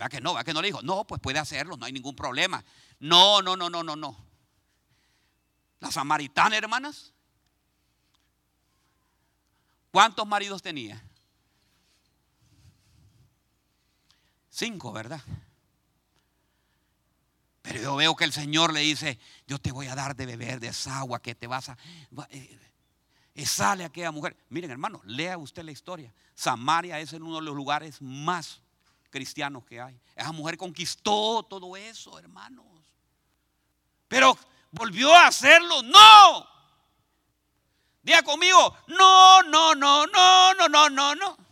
¿Va 0.00 0.08
que 0.08 0.20
no? 0.20 0.34
¿Va 0.34 0.44
que 0.44 0.52
no 0.52 0.60
le 0.60 0.68
dijo? 0.68 0.82
No, 0.82 1.04
pues 1.04 1.20
puede 1.20 1.38
hacerlo, 1.38 1.76
no 1.76 1.86
hay 1.86 1.92
ningún 1.92 2.14
problema. 2.14 2.64
No, 3.00 3.42
no, 3.42 3.56
no, 3.56 3.70
no, 3.70 3.82
no, 3.82 3.96
no. 3.96 4.16
La 5.80 5.90
samaritana, 5.90 6.56
hermanas. 6.56 7.12
¿Cuántos 9.90 10.26
maridos 10.26 10.62
tenía? 10.62 11.02
Cinco, 14.58 14.90
¿verdad? 14.90 15.20
Pero 17.62 17.80
yo 17.80 17.94
veo 17.94 18.16
que 18.16 18.24
el 18.24 18.32
Señor 18.32 18.72
le 18.72 18.80
dice, 18.80 19.16
yo 19.46 19.60
te 19.60 19.70
voy 19.70 19.86
a 19.86 19.94
dar 19.94 20.16
de 20.16 20.26
beber 20.26 20.58
de 20.58 20.66
esa 20.66 20.98
agua 20.98 21.22
que 21.22 21.36
te 21.36 21.46
vas 21.46 21.68
a... 21.68 21.78
Eh, 22.30 22.58
y 23.34 23.46
sale 23.46 23.84
aquella 23.84 24.10
mujer. 24.10 24.36
Miren, 24.48 24.72
hermano, 24.72 25.00
lea 25.04 25.38
usted 25.38 25.62
la 25.62 25.70
historia. 25.70 26.12
Samaria 26.34 26.98
es 26.98 27.12
uno 27.12 27.36
de 27.36 27.42
los 27.42 27.54
lugares 27.54 28.02
más 28.02 28.60
cristianos 29.10 29.64
que 29.64 29.80
hay. 29.80 30.00
Esa 30.16 30.32
mujer 30.32 30.56
conquistó 30.56 31.44
todo 31.44 31.76
eso, 31.76 32.18
hermanos. 32.18 32.66
Pero 34.08 34.36
volvió 34.72 35.14
a 35.14 35.28
hacerlo. 35.28 35.84
No. 35.84 36.48
Diga 38.02 38.22
conmigo, 38.24 38.76
no, 38.88 39.40
no, 39.44 39.76
no, 39.76 40.04
no, 40.04 40.52
no, 40.54 40.68
no, 40.68 40.90
no, 40.90 41.14
no. 41.14 41.47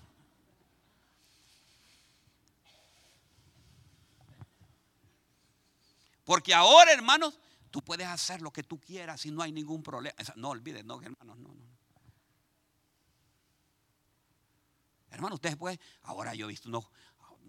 Porque 6.27 6.53
ahora, 6.53 6.93
hermanos, 6.93 7.39
tú 7.71 7.81
puedes 7.83 8.09
hacer 8.09 8.43
lo 8.43 8.51
que 8.51 8.65
tú 8.65 8.81
quieras 8.81 9.25
y 9.27 9.31
no 9.31 9.43
hay 9.43 9.53
ningún 9.53 9.81
problema. 9.81 10.15
No 10.35 10.51
olvides, 10.51 10.85
no, 10.85 11.01
hermanos, 11.01 11.39
no, 11.39 11.55
no. 11.55 11.77
Hermano, 15.09 15.37
ustedes 15.37 15.57
pueden. 15.57 15.81
Ahora 16.03 16.35
yo 16.35 16.47
he 16.47 16.49
visto 16.49 16.69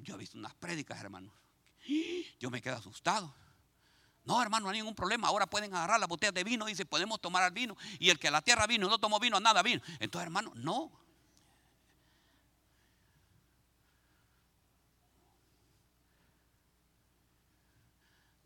yo 0.03 0.13
he 0.13 0.17
visto 0.17 0.37
unas 0.37 0.53
prédicas, 0.53 0.99
hermanos. 0.99 1.33
Yo 2.39 2.51
me 2.51 2.61
quedo 2.61 2.75
asustado. 2.75 3.33
No, 4.25 4.39
hermano, 4.43 4.65
no 4.65 4.69
hay 4.69 4.77
ningún 4.77 4.93
problema. 4.93 5.27
Ahora 5.27 5.47
pueden 5.47 5.73
agarrar 5.73 5.99
las 5.99 6.07
botellas 6.07 6.35
de 6.35 6.43
vino. 6.43 6.67
Dice, 6.67 6.85
podemos 6.85 7.19
tomar 7.19 7.43
el 7.47 7.51
vino. 7.51 7.75
Y 7.97 8.11
el 8.11 8.19
que 8.19 8.27
a 8.27 8.31
la 8.31 8.43
tierra 8.43 8.67
vino 8.67 8.87
no 8.87 8.99
tomó 8.99 9.19
vino, 9.19 9.39
nada 9.39 9.63
vino. 9.63 9.81
Entonces, 9.99 10.27
hermano, 10.27 10.51
no. 10.53 10.91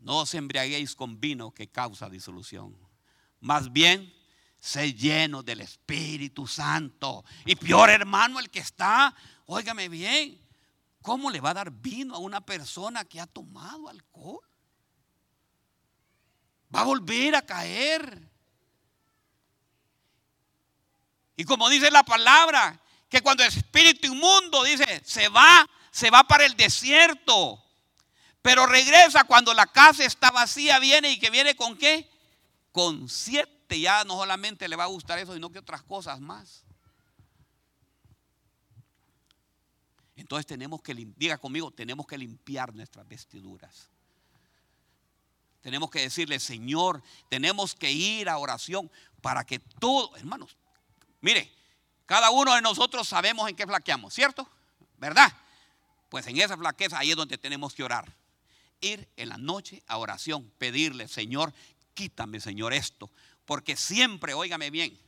No 0.02 0.18
os 0.18 0.34
embriaguéis 0.34 0.94
con 0.94 1.20
vino 1.20 1.52
que 1.52 1.70
causa 1.70 2.10
disolución. 2.10 2.76
Más 3.40 3.72
bien, 3.72 4.12
sé 4.58 4.94
lleno 4.94 5.42
del 5.42 5.60
Espíritu 5.60 6.46
Santo. 6.46 7.24
Y 7.46 7.54
peor, 7.56 7.88
hermano, 7.90 8.40
el 8.40 8.50
que 8.50 8.58
está, 8.58 9.14
óigame 9.46 9.88
bien, 9.88 10.40
¿cómo 11.00 11.30
le 11.30 11.40
va 11.40 11.50
a 11.50 11.54
dar 11.54 11.70
vino 11.70 12.14
a 12.14 12.18
una 12.18 12.40
persona 12.40 13.04
que 13.04 13.20
ha 13.20 13.26
tomado 13.26 13.88
alcohol? 13.88 14.40
Va 16.74 16.80
a 16.80 16.84
volver 16.84 17.36
a 17.36 17.42
caer. 17.42 18.30
Y 21.36 21.44
como 21.44 21.68
dice 21.68 21.90
la 21.90 22.02
palabra, 22.02 22.80
que 23.08 23.20
cuando 23.20 23.44
el 23.44 23.50
espíritu 23.50 24.08
inmundo 24.08 24.64
dice, 24.64 25.02
se 25.04 25.28
va, 25.28 25.68
se 25.92 26.10
va 26.10 26.24
para 26.24 26.44
el 26.44 26.56
desierto. 26.56 27.61
Pero 28.42 28.66
regresa 28.66 29.22
cuando 29.22 29.54
la 29.54 29.66
casa 29.66 30.04
está 30.04 30.32
vacía, 30.32 30.80
viene 30.80 31.12
y 31.12 31.18
que 31.18 31.30
viene 31.30 31.54
con 31.54 31.78
qué? 31.78 32.10
Con 32.72 33.08
siete. 33.08 33.78
Ya 33.80 34.04
no 34.04 34.14
solamente 34.14 34.68
le 34.68 34.76
va 34.76 34.84
a 34.84 34.88
gustar 34.88 35.18
eso, 35.20 35.32
sino 35.32 35.50
que 35.50 35.60
otras 35.60 35.82
cosas 35.82 36.20
más. 36.20 36.64
Entonces 40.16 40.44
tenemos 40.44 40.82
que, 40.82 40.94
diga 41.16 41.38
conmigo, 41.38 41.70
tenemos 41.70 42.06
que 42.06 42.18
limpiar 42.18 42.74
nuestras 42.74 43.08
vestiduras. 43.08 43.88
Tenemos 45.62 45.90
que 45.90 46.00
decirle, 46.00 46.40
Señor, 46.40 47.02
tenemos 47.28 47.74
que 47.74 47.92
ir 47.92 48.28
a 48.28 48.36
oración 48.36 48.90
para 49.20 49.44
que 49.44 49.60
todo, 49.60 50.14
hermanos, 50.16 50.56
mire, 51.20 51.50
cada 52.04 52.30
uno 52.30 52.54
de 52.54 52.60
nosotros 52.60 53.08
sabemos 53.08 53.48
en 53.48 53.54
qué 53.54 53.64
flaqueamos, 53.64 54.12
¿cierto? 54.12 54.46
¿Verdad? 54.98 55.32
Pues 56.08 56.26
en 56.26 56.36
esa 56.38 56.56
flaqueza 56.56 56.98
ahí 56.98 57.12
es 57.12 57.16
donde 57.16 57.38
tenemos 57.38 57.72
que 57.72 57.84
orar 57.84 58.21
ir 58.82 59.08
en 59.16 59.30
la 59.30 59.38
noche 59.38 59.82
a 59.86 59.96
oración, 59.96 60.52
pedirle, 60.58 61.08
Señor, 61.08 61.54
quítame, 61.94 62.40
Señor, 62.40 62.74
esto. 62.74 63.10
Porque 63.46 63.76
siempre, 63.76 64.34
óigame 64.34 64.70
bien, 64.70 64.98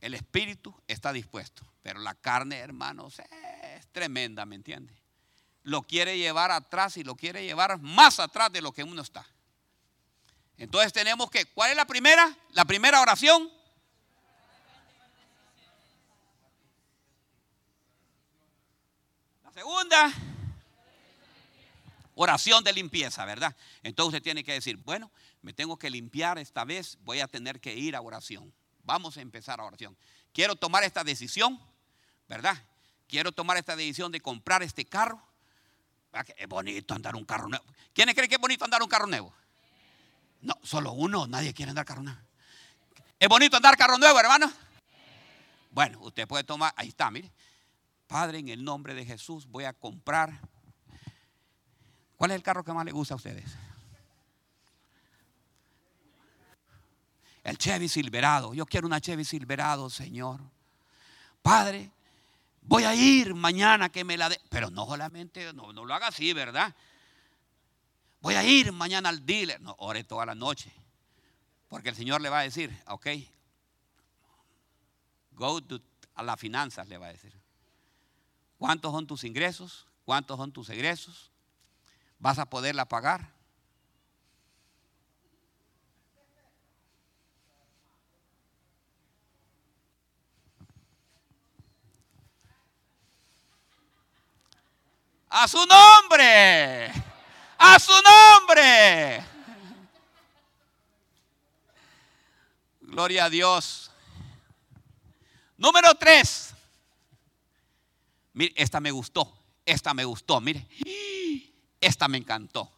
el 0.00 0.14
espíritu 0.14 0.74
está 0.88 1.12
dispuesto, 1.12 1.62
pero 1.82 2.00
la 2.00 2.14
carne, 2.14 2.56
hermanos, 2.56 3.20
es 3.20 3.86
tremenda, 3.88 4.44
¿me 4.46 4.56
entiende? 4.56 4.94
Lo 5.62 5.82
quiere 5.82 6.18
llevar 6.18 6.50
atrás 6.50 6.96
y 6.96 7.04
lo 7.04 7.14
quiere 7.14 7.44
llevar 7.44 7.80
más 7.80 8.18
atrás 8.20 8.50
de 8.52 8.62
lo 8.62 8.72
que 8.72 8.82
uno 8.82 9.02
está. 9.02 9.26
Entonces 10.56 10.92
tenemos 10.92 11.30
que, 11.30 11.46
¿cuál 11.46 11.70
es 11.70 11.76
la 11.76 11.86
primera? 11.86 12.36
La 12.52 12.64
primera 12.64 13.00
oración. 13.00 13.50
La 19.44 19.52
segunda 19.52 20.12
oración 22.20 22.64
de 22.64 22.72
limpieza, 22.72 23.24
¿verdad? 23.24 23.54
Entonces 23.82 24.08
usted 24.08 24.22
tiene 24.22 24.42
que 24.42 24.52
decir, 24.52 24.76
bueno, 24.78 25.10
me 25.40 25.52
tengo 25.52 25.78
que 25.78 25.88
limpiar 25.88 26.36
esta 26.38 26.64
vez, 26.64 26.98
voy 27.02 27.20
a 27.20 27.28
tener 27.28 27.60
que 27.60 27.74
ir 27.76 27.94
a 27.94 28.00
oración. 28.00 28.52
Vamos 28.82 29.16
a 29.16 29.20
empezar 29.20 29.60
a 29.60 29.64
oración. 29.64 29.96
Quiero 30.32 30.56
tomar 30.56 30.82
esta 30.82 31.04
decisión, 31.04 31.60
¿verdad? 32.28 32.60
Quiero 33.06 33.30
tomar 33.30 33.56
esta 33.56 33.76
decisión 33.76 34.10
de 34.10 34.20
comprar 34.20 34.64
este 34.64 34.84
carro. 34.84 35.22
Es 36.36 36.48
bonito 36.48 36.92
andar 36.92 37.14
un 37.14 37.24
carro 37.24 37.48
nuevo. 37.48 37.64
¿Quiénes 37.94 38.16
creen 38.16 38.28
que 38.28 38.34
es 38.34 38.40
bonito 38.40 38.64
andar 38.64 38.82
un 38.82 38.88
carro 38.88 39.06
nuevo? 39.06 39.32
No, 40.40 40.54
solo 40.64 40.92
uno, 40.92 41.28
nadie 41.28 41.54
quiere 41.54 41.70
andar 41.70 41.84
carro 41.84 42.02
nuevo. 42.02 42.18
¿Es 43.20 43.28
bonito 43.28 43.56
andar 43.56 43.76
carro 43.76 43.96
nuevo, 43.96 44.18
hermano? 44.18 44.52
Bueno, 45.70 46.00
usted 46.00 46.26
puede 46.26 46.42
tomar, 46.42 46.74
ahí 46.76 46.88
está, 46.88 47.12
mire. 47.12 47.30
Padre, 48.08 48.38
en 48.38 48.48
el 48.48 48.64
nombre 48.64 48.94
de 48.94 49.04
Jesús 49.04 49.46
voy 49.46 49.64
a 49.64 49.72
comprar 49.72 50.40
¿Cuál 52.18 52.32
es 52.32 52.34
el 52.34 52.42
carro 52.42 52.64
que 52.64 52.72
más 52.72 52.84
le 52.84 52.90
gusta 52.90 53.14
a 53.14 53.16
ustedes? 53.16 53.44
El 57.44 57.56
Chevy 57.56 57.88
Silverado. 57.88 58.52
Yo 58.52 58.66
quiero 58.66 58.88
una 58.88 59.00
Chevy 59.00 59.24
Silverado, 59.24 59.88
Señor. 59.88 60.40
Padre, 61.40 61.92
voy 62.62 62.82
a 62.82 62.94
ir 62.94 63.34
mañana 63.34 63.88
que 63.88 64.02
me 64.02 64.18
la 64.18 64.28
dé. 64.28 64.40
Pero 64.50 64.68
no 64.68 64.84
solamente, 64.84 65.52
no, 65.52 65.72
no 65.72 65.84
lo 65.84 65.94
haga 65.94 66.08
así, 66.08 66.32
¿verdad? 66.32 66.74
Voy 68.20 68.34
a 68.34 68.42
ir 68.42 68.72
mañana 68.72 69.10
al 69.10 69.24
dealer. 69.24 69.60
No, 69.60 69.76
ore 69.78 70.02
toda 70.02 70.26
la 70.26 70.34
noche. 70.34 70.72
Porque 71.68 71.90
el 71.90 71.94
Señor 71.94 72.20
le 72.20 72.30
va 72.30 72.40
a 72.40 72.42
decir, 72.42 72.76
ok, 72.88 73.06
go 75.32 75.62
to, 75.62 75.80
a 76.16 76.24
las 76.24 76.40
finanzas, 76.40 76.88
le 76.88 76.98
va 76.98 77.06
a 77.06 77.12
decir. 77.12 77.32
¿Cuántos 78.58 78.90
son 78.90 79.06
tus 79.06 79.22
ingresos? 79.22 79.86
¿Cuántos 80.04 80.36
son 80.36 80.50
tus 80.50 80.68
egresos? 80.68 81.30
¿Vas 82.18 82.38
a 82.38 82.46
poderla 82.46 82.86
pagar? 82.86 83.38
A 95.30 95.46
su 95.46 95.58
nombre. 95.58 96.90
A 97.58 97.78
su 97.78 97.92
nombre. 97.92 99.24
Gloria 102.80 103.26
a 103.26 103.30
Dios. 103.30 103.90
Número 105.56 105.94
tres. 105.94 106.54
Mire, 108.32 108.54
esta 108.56 108.80
me 108.80 108.90
gustó. 108.90 109.32
Esta 109.64 109.92
me 109.92 110.04
gustó. 110.04 110.40
Mire. 110.40 110.66
Esta 111.80 112.08
me 112.08 112.18
encantó. 112.18 112.70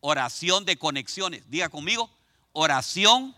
Oración 0.00 0.64
de 0.64 0.76
conexiones. 0.76 1.48
Diga 1.50 1.68
conmigo, 1.68 2.10
oración 2.52 3.34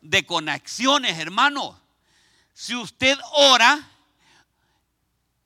de 0.00 0.26
conexiones, 0.26 1.18
hermano. 1.18 1.78
Si 2.54 2.74
usted 2.74 3.18
ora 3.32 3.88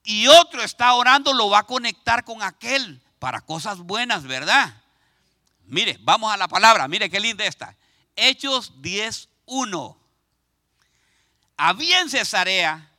y 0.02 0.26
otro 0.28 0.62
está 0.62 0.94
orando, 0.94 1.32
lo 1.32 1.50
va 1.50 1.60
a 1.60 1.66
conectar 1.66 2.24
con 2.24 2.42
aquel 2.42 3.00
para 3.18 3.40
cosas 3.40 3.78
buenas, 3.78 4.24
¿verdad? 4.24 4.82
Mire, 5.64 5.98
vamos 6.00 6.32
a 6.32 6.36
la 6.36 6.48
palabra. 6.48 6.88
Mire 6.88 7.10
qué 7.10 7.20
linda 7.20 7.44
esta. 7.44 7.76
Hechos 8.14 8.72
10.1. 8.80 9.96
Había 11.56 12.00
en 12.00 12.10
Cesarea 12.10 12.90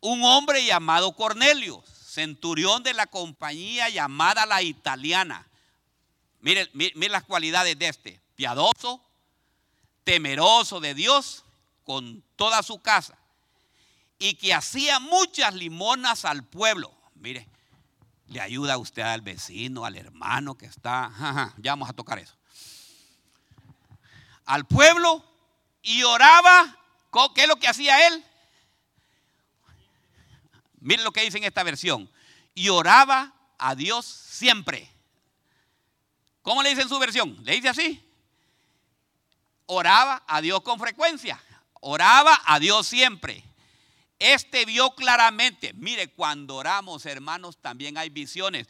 un 0.00 0.22
hombre 0.24 0.64
llamado 0.64 1.12
Cornelio 1.14 1.82
centurión 2.12 2.82
de 2.82 2.92
la 2.92 3.06
compañía 3.06 3.88
llamada 3.88 4.44
la 4.44 4.60
italiana. 4.60 5.48
Miren, 6.40 6.68
miren, 6.74 7.10
las 7.10 7.24
cualidades 7.24 7.78
de 7.78 7.88
este. 7.88 8.20
Piadoso, 8.34 9.02
temeroso 10.04 10.80
de 10.80 10.94
Dios 10.94 11.44
con 11.84 12.22
toda 12.36 12.62
su 12.62 12.82
casa. 12.82 13.16
Y 14.18 14.34
que 14.34 14.52
hacía 14.52 14.98
muchas 14.98 15.54
limonas 15.54 16.26
al 16.26 16.44
pueblo. 16.44 16.92
Mire, 17.14 17.48
le 18.26 18.40
ayuda 18.42 18.74
a 18.74 18.78
usted 18.78 19.02
al 19.02 19.22
vecino, 19.22 19.86
al 19.86 19.96
hermano 19.96 20.56
que 20.56 20.66
está. 20.66 21.54
ya 21.56 21.72
vamos 21.72 21.88
a 21.88 21.94
tocar 21.94 22.18
eso. 22.18 22.34
Al 24.44 24.66
pueblo 24.66 25.24
y 25.82 26.02
oraba. 26.02 26.78
¿Qué 27.34 27.42
es 27.42 27.48
lo 27.48 27.56
que 27.56 27.68
hacía 27.68 28.06
él? 28.06 28.24
Miren 30.82 31.04
lo 31.04 31.12
que 31.12 31.22
dice 31.22 31.38
en 31.38 31.44
esta 31.44 31.62
versión. 31.62 32.10
Y 32.54 32.68
oraba 32.68 33.32
a 33.56 33.74
Dios 33.74 34.04
siempre. 34.04 34.90
¿Cómo 36.42 36.62
le 36.62 36.70
dice 36.70 36.82
en 36.82 36.88
su 36.88 36.98
versión? 36.98 37.38
¿Le 37.44 37.54
dice 37.54 37.68
así? 37.68 38.04
Oraba 39.66 40.22
a 40.26 40.40
Dios 40.40 40.60
con 40.62 40.78
frecuencia. 40.78 41.40
Oraba 41.80 42.40
a 42.44 42.58
Dios 42.58 42.86
siempre. 42.86 43.42
este 44.18 44.64
vio 44.66 44.94
claramente, 44.94 45.72
mire, 45.74 46.08
cuando 46.08 46.54
oramos, 46.54 47.06
hermanos, 47.06 47.56
también 47.56 47.98
hay 47.98 48.08
visiones. 48.08 48.68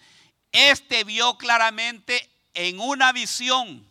Este 0.50 1.04
vio 1.04 1.36
claramente 1.36 2.30
en 2.54 2.80
una 2.80 3.12
visión, 3.12 3.86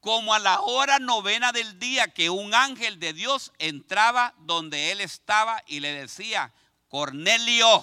como 0.00 0.34
a 0.34 0.38
la 0.38 0.60
hora 0.60 0.98
novena 0.98 1.52
del 1.52 1.78
día, 1.78 2.08
que 2.08 2.28
un 2.28 2.54
ángel 2.54 2.98
de 3.00 3.14
Dios 3.14 3.52
entraba 3.58 4.34
donde 4.40 4.92
él 4.92 5.00
estaba 5.00 5.62
y 5.66 5.80
le 5.80 5.92
decía, 5.92 6.52
Cornelio. 6.94 7.82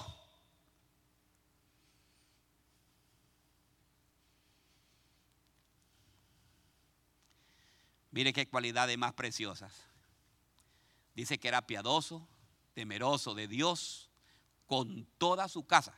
Mire 8.11 8.31
qué 8.31 8.47
cualidades 8.47 8.97
más 8.97 9.11
preciosas. 9.11 9.73
Dice 11.13 11.39
que 11.39 11.49
era 11.49 11.67
piadoso, 11.67 12.25
temeroso 12.73 13.35
de 13.35 13.49
Dios 13.49 14.09
con 14.65 15.05
toda 15.17 15.49
su 15.49 15.65
casa. 15.65 15.93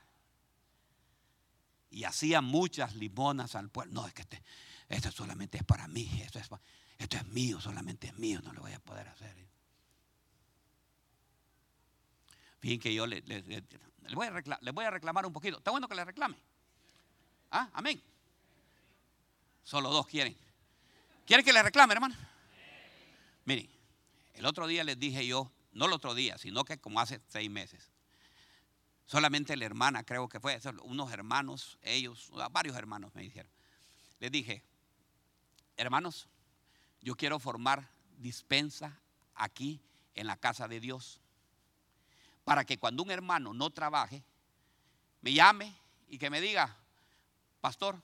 Y 1.91 2.05
hacía 2.05 2.41
muchas 2.41 2.95
limonas 2.95 3.53
al 3.53 3.69
pueblo. 3.69 3.93
No, 3.93 4.07
es 4.07 4.15
que 4.15 4.23
este, 4.23 4.43
esto 4.89 5.11
solamente 5.11 5.59
es 5.59 5.63
para 5.63 5.87
mí. 5.87 6.09
Esto 6.23 6.39
es, 6.39 6.49
esto 6.97 7.17
es 7.17 7.27
mío, 7.27 7.61
solamente 7.61 8.07
es 8.07 8.17
mío. 8.17 8.41
No 8.41 8.53
lo 8.53 8.61
voy 8.61 8.73
a 8.73 8.79
poder 8.79 9.07
hacer. 9.07 9.52
Bien 12.63 12.79
que 12.79 12.93
yo 12.93 13.05
le, 13.05 13.21
voy 14.13 14.85
a 14.85 14.89
reclamar 14.89 15.25
un 15.25 15.33
poquito. 15.33 15.57
Está 15.57 15.71
bueno 15.71 15.89
que 15.89 15.95
le 15.95 16.05
reclame. 16.05 16.37
¿Ah? 17.51 17.69
Amén. 17.73 18.01
Solo 19.65 19.89
dos 19.89 20.07
quieren. 20.07 20.37
¿Quieren 21.27 21.45
que 21.45 21.51
le 21.51 21.61
reclame, 21.61 21.93
hermano? 21.93 22.15
Miren, 23.43 23.69
el 24.35 24.45
otro 24.45 24.65
día 24.65 24.85
les 24.85 24.97
dije 24.97 25.27
yo, 25.27 25.51
no 25.73 25.87
el 25.87 25.91
otro 25.91 26.15
día, 26.15 26.37
sino 26.37 26.63
que 26.63 26.77
como 26.77 27.01
hace 27.01 27.19
seis 27.27 27.51
meses. 27.51 27.91
Solamente 29.07 29.57
la 29.57 29.65
hermana, 29.65 30.05
creo 30.05 30.29
que 30.29 30.39
fue, 30.39 30.57
unos 30.83 31.11
hermanos, 31.11 31.77
ellos, 31.81 32.31
varios 32.51 32.77
hermanos 32.77 33.13
me 33.13 33.23
dijeron. 33.23 33.51
Les 34.19 34.31
dije, 34.31 34.63
hermanos, 35.75 36.29
yo 37.01 37.15
quiero 37.17 37.39
formar 37.39 37.89
dispensa 38.19 39.01
aquí 39.35 39.81
en 40.15 40.27
la 40.27 40.37
casa 40.37 40.69
de 40.69 40.79
Dios. 40.79 41.19
Para 42.43 42.65
que 42.65 42.77
cuando 42.77 43.03
un 43.03 43.11
hermano 43.11 43.53
no 43.53 43.69
trabaje, 43.69 44.23
me 45.21 45.33
llame 45.33 45.73
y 46.07 46.17
que 46.17 46.29
me 46.29 46.41
diga, 46.41 46.75
pastor, 47.61 48.01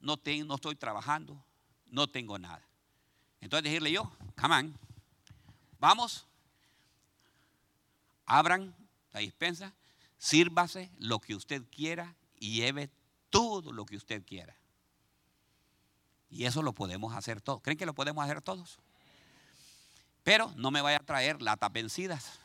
no, 0.00 0.14
estoy 0.54 0.76
trabajando, 0.76 1.42
no 1.86 2.06
tengo 2.06 2.38
nada. 2.38 2.62
Entonces 3.40 3.64
decirle 3.64 3.92
yo, 3.92 4.10
come 4.40 4.54
on, 4.54 4.78
vamos, 5.78 6.26
abran 8.26 8.74
la 9.12 9.20
dispensa, 9.20 9.72
sírvase 10.18 10.90
lo 10.98 11.18
que 11.18 11.34
usted 11.34 11.62
quiera 11.70 12.14
y 12.38 12.54
lleve 12.54 12.90
todo 13.30 13.72
lo 13.72 13.84
que 13.84 13.96
usted 13.96 14.24
quiera. 14.24 14.56
Y 16.30 16.46
eso 16.46 16.62
lo 16.62 16.72
podemos 16.72 17.14
hacer 17.14 17.40
todos. 17.40 17.62
¿Creen 17.62 17.78
que 17.78 17.86
lo 17.86 17.94
podemos 17.94 18.24
hacer 18.24 18.40
todos? 18.42 18.78
Pero 20.24 20.52
no 20.56 20.70
me 20.70 20.80
vaya 20.80 20.96
a 20.96 21.04
traer 21.04 21.40
latas 21.40 21.72
vencidas. 21.72 22.40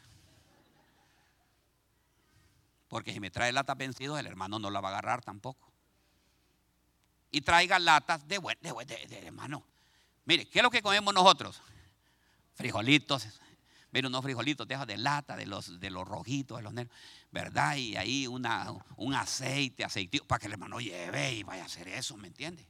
Porque 2.88 3.14
si 3.14 3.20
me 3.20 3.32
trae 3.32 3.52
latas 3.52 3.78
vencidas, 3.78 4.20
el 4.20 4.28
hermano 4.28 4.60
no 4.60 4.70
la 4.70 4.82
va 4.82 4.90
a 4.90 4.92
agarrar 4.92 5.24
tampoco. 5.24 5.72
Y 7.32 7.42
traiga 7.42 7.80
latas 7.80 8.28
de, 8.28 8.40
de, 8.62 8.86
de, 8.86 9.08
de 9.08 9.28
hermano. 9.28 9.64
Mire, 10.26 10.46
¿qué 10.48 10.60
es 10.60 10.64
lo 10.64 10.70
que 10.70 10.82
comemos 10.82 11.14
nosotros? 11.14 11.62
Frijolitos, 12.56 13.28
Mire, 13.92 14.08
unos 14.08 14.22
frijolitos 14.22 14.68
de 14.68 14.78
de 14.86 14.98
lata, 14.98 15.36
de 15.36 15.48
los, 15.48 15.80
de 15.80 15.90
los 15.90 16.08
rojitos, 16.08 16.58
de 16.58 16.64
los 16.64 16.74
negros, 16.74 16.96
¿verdad? 17.32 17.76
Y 17.76 17.96
ahí 17.96 18.28
una, 18.28 18.72
un 18.98 19.16
aceite, 19.16 19.84
aceite, 19.84 20.20
para 20.28 20.40
que 20.40 20.46
el 20.48 20.54
hermano 20.54 20.80
lleve 20.80 21.34
y 21.34 21.44
vaya 21.44 21.64
a 21.64 21.66
hacer 21.66 21.88
eso, 21.88 22.16
¿me 22.16 22.28
entiende? 22.28 22.68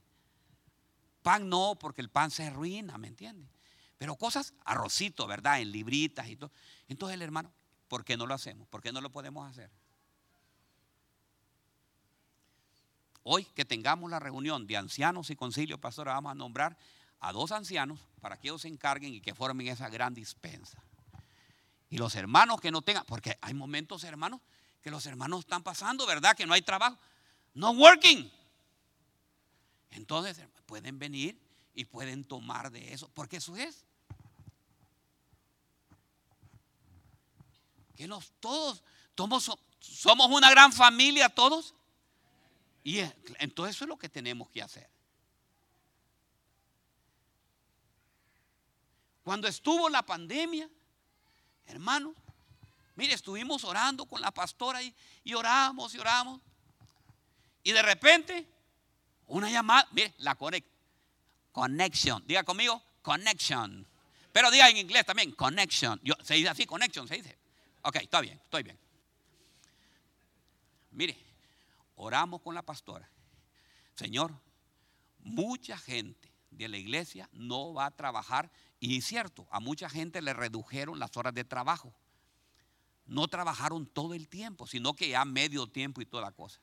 Pan 1.22 1.50
no, 1.50 1.76
porque 1.78 2.02
el 2.02 2.10
pan 2.10 2.32
se 2.32 2.48
arruina, 2.48 2.98
¿me 2.98 3.08
entiende? 3.08 3.50
Pero 4.00 4.16
cosas, 4.16 4.54
arrocito, 4.64 5.28
¿verdad? 5.28 5.60
En 5.60 5.72
libritas 5.72 6.28
y 6.30 6.38
todo. 6.38 6.52
Entonces 6.88 7.16
el 7.16 7.22
hermano, 7.22 7.52
¿por 7.90 8.06
qué 8.06 8.16
no 8.16 8.26
lo 8.26 8.34
hacemos? 8.34 8.68
¿Por 8.70 8.82
qué 8.82 8.94
no 8.94 9.02
lo 9.02 9.12
podemos 9.12 9.48
hacer? 9.48 9.70
Hoy 13.24 13.44
que 13.44 13.66
tengamos 13.66 14.10
la 14.10 14.18
reunión 14.18 14.66
de 14.66 14.78
ancianos 14.78 15.30
y 15.30 15.36
concilio, 15.36 15.78
pastor, 15.78 16.08
vamos 16.08 16.32
a 16.32 16.36
nombrar 16.36 16.78
a 17.20 17.34
dos 17.34 17.52
ancianos 17.52 18.00
para 18.22 18.38
que 18.38 18.48
ellos 18.48 18.62
se 18.62 18.70
encarguen 18.70 19.14
y 19.14 19.20
que 19.20 19.36
formen 19.36 19.68
esa 19.68 19.90
gran 19.90 20.14
dispensa. 20.14 20.82
Y 21.90 21.98
los 21.98 22.16
hermanos 22.16 22.62
que 22.62 22.72
no 22.72 22.82
tengan, 22.82 23.04
porque 23.06 23.38
hay 23.42 23.54
momentos, 23.54 24.06
hermanos, 24.06 24.40
que 24.82 24.92
los 24.92 25.06
hermanos 25.06 25.42
están 25.42 25.62
pasando, 25.62 26.06
¿verdad? 26.06 26.38
Que 26.38 26.46
no 26.46 26.54
hay 26.54 26.62
trabajo. 26.62 26.98
No 27.54 27.72
working. 27.72 28.32
Entonces 29.92 30.40
pueden 30.66 31.00
venir 31.00 31.38
y 31.74 31.84
pueden 31.84 32.24
tomar 32.24 32.72
de 32.72 32.94
eso, 32.94 33.10
porque 33.14 33.38
eso 33.38 33.58
es. 33.58 33.86
Que 38.00 38.08
nos 38.08 38.32
todos, 38.40 38.82
todos 39.14 39.52
somos 39.82 40.32
una 40.32 40.50
gran 40.50 40.72
familia 40.72 41.28
todos. 41.28 41.76
Y 42.82 43.00
entonces 43.40 43.76
eso 43.76 43.84
es 43.84 43.90
lo 43.90 44.00
que 44.00 44.08
tenemos 44.08 44.50
que 44.50 44.62
hacer. 44.62 44.90
Cuando 49.22 49.50
estuvo 49.50 49.90
la 49.90 50.02
pandemia, 50.04 50.70
hermanos, 51.66 52.16
mire, 52.96 53.16
estuvimos 53.16 53.66
orando 53.66 54.06
con 54.06 54.22
la 54.22 54.32
pastora 54.32 54.82
y, 54.82 55.34
oramos 55.34 55.94
y 55.94 56.00
oramos. 56.00 56.40
Y 57.64 57.74
de 57.74 57.82
repente, 57.82 58.48
una 59.28 59.52
llamada, 59.52 59.90
mire, 59.92 60.14
la 60.20 60.36
conect, 60.36 60.66
connection, 61.52 62.26
diga 62.26 62.46
conmigo, 62.46 62.82
connection. 63.02 63.86
Pero 64.32 64.50
diga 64.52 64.70
en 64.70 64.78
inglés 64.78 65.06
también, 65.06 65.34
connection. 65.34 66.02
Se 66.24 66.36
dice 66.36 66.48
así, 66.48 66.66
connection, 66.66 67.06
se 67.06 67.16
dice. 67.16 67.39
Ok, 67.82 67.96
está 67.98 68.22
bien, 68.22 68.40
estoy 68.44 68.64
bien. 68.64 68.78
Mire, 70.92 71.18
oramos 71.96 72.42
con 72.42 72.54
la 72.56 72.62
pastora. 72.62 73.10
Señor, 73.96 74.34
mucha 75.20 75.78
gente 75.78 76.32
de 76.52 76.68
la 76.68 76.78
iglesia 76.78 77.30
no 77.32 77.74
va 77.74 77.86
a 77.86 77.92
trabajar 77.92 78.52
y 78.80 78.98
es 78.98 79.06
cierto, 79.06 79.48
a 79.52 79.60
mucha 79.60 79.90
gente 79.90 80.22
le 80.22 80.34
redujeron 80.34 81.00
las 81.00 81.16
horas 81.18 81.34
de 81.34 81.44
trabajo. 81.44 81.94
No 83.06 83.28
trabajaron 83.28 83.86
todo 83.88 84.14
el 84.14 84.28
tiempo, 84.28 84.68
sino 84.68 84.96
que 84.96 85.10
ya 85.10 85.26
medio 85.26 85.68
tiempo 85.68 86.02
y 86.02 86.06
toda 86.06 86.24
la 86.24 86.32
cosa. 86.32 86.60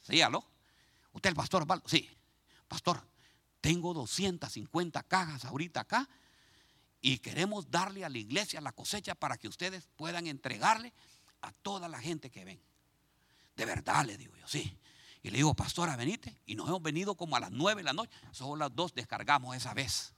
Sí, 0.00 0.20
aló. 0.22 0.44
¿Usted 1.12 1.30
el 1.30 1.36
pastor 1.36 1.66
Sí, 1.86 2.08
pastor, 2.68 3.02
tengo 3.60 3.92
250 3.92 5.02
cajas 5.04 5.44
ahorita 5.44 5.80
acá 5.80 6.08
y 7.00 7.18
queremos 7.18 7.70
darle 7.70 8.04
a 8.04 8.08
la 8.08 8.18
iglesia 8.18 8.60
la 8.60 8.72
cosecha 8.72 9.14
para 9.14 9.38
que 9.38 9.48
ustedes 9.48 9.88
puedan 9.96 10.26
entregarle 10.26 10.92
a 11.40 11.52
toda 11.52 11.88
la 11.88 12.00
gente 12.00 12.30
que 12.30 12.44
ven. 12.44 12.60
De 13.56 13.64
verdad, 13.64 14.04
le 14.04 14.16
digo 14.16 14.36
yo, 14.36 14.46
sí. 14.46 14.76
Y 15.22 15.30
le 15.30 15.38
digo, 15.38 15.54
pastora, 15.54 15.96
venite. 15.96 16.36
Y 16.46 16.54
nos 16.54 16.68
hemos 16.68 16.82
venido 16.82 17.14
como 17.14 17.36
a 17.36 17.40
las 17.40 17.50
nueve 17.50 17.80
de 17.80 17.84
la 17.84 17.92
noche. 17.92 18.10
Solo 18.32 18.56
las 18.56 18.74
dos 18.74 18.94
descargamos 18.94 19.54
esa 19.56 19.74
vez. 19.74 20.14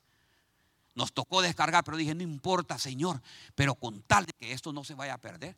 Nos 0.94 1.12
tocó 1.12 1.40
descargar, 1.42 1.84
pero 1.84 1.96
dije, 1.96 2.14
no 2.14 2.22
importa, 2.22 2.78
Señor, 2.78 3.22
pero 3.54 3.74
con 3.74 4.02
tal 4.02 4.26
de 4.26 4.32
que 4.38 4.52
esto 4.52 4.72
no 4.72 4.84
se 4.84 4.94
vaya 4.94 5.14
a 5.14 5.18
perder. 5.18 5.56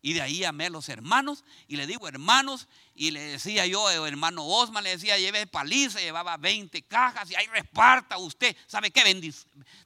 Y 0.00 0.12
de 0.12 0.22
ahí 0.22 0.44
amé 0.44 0.66
a 0.66 0.70
los 0.70 0.88
hermanos 0.88 1.44
y 1.66 1.76
le 1.76 1.86
digo, 1.86 2.08
hermanos, 2.08 2.68
y 2.94 3.10
le 3.10 3.20
decía 3.20 3.66
yo, 3.66 3.90
eh, 3.90 4.08
hermano 4.08 4.44
Osman, 4.44 4.84
le 4.84 4.90
decía, 4.90 5.18
lleve 5.18 5.46
paliza, 5.46 6.00
llevaba 6.00 6.36
20 6.36 6.82
cajas 6.82 7.30
y 7.30 7.34
ahí 7.34 7.46
reparta 7.46 8.18
usted. 8.18 8.56
¿Sabe 8.66 8.90
qué? 8.90 9.32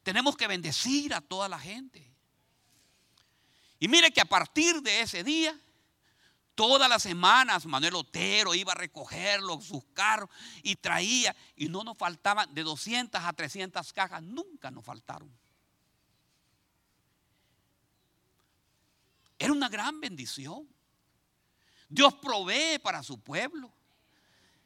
tenemos 0.03 0.37
que 0.37 0.47
bendecir 0.47 1.15
a 1.15 1.21
toda 1.21 1.49
la 1.49 1.59
gente. 1.59 2.11
Y 3.79 3.89
mire 3.89 4.13
que 4.13 4.21
a 4.21 4.27
partir 4.27 4.81
de 4.83 5.01
ese 5.01 5.25
día, 5.25 5.59
Todas 6.55 6.89
las 6.89 7.03
semanas 7.03 7.65
Manuel 7.65 7.95
Otero 7.95 8.55
iba 8.55 8.73
a 8.73 8.77
recogerlo, 8.77 9.61
sus 9.63 9.85
carros, 9.95 10.29
y 10.63 10.77
traía, 10.77 11.35
y 11.57 11.69
no 11.69 11.83
nos 11.83 11.97
faltaban 11.97 12.53
de 12.53 12.63
200 12.63 13.23
a 13.23 13.33
300 13.33 13.93
cajas, 13.93 14.23
nunca 14.23 14.71
nos 14.71 14.85
faltaron. 14.85 15.31
Era 19.43 19.53
una 19.53 19.69
gran 19.69 20.01
bendición. 20.01 20.69
Dios 21.89 22.15
provee 22.15 22.79
para 22.79 23.03
su 23.03 23.19
pueblo. 23.19 23.73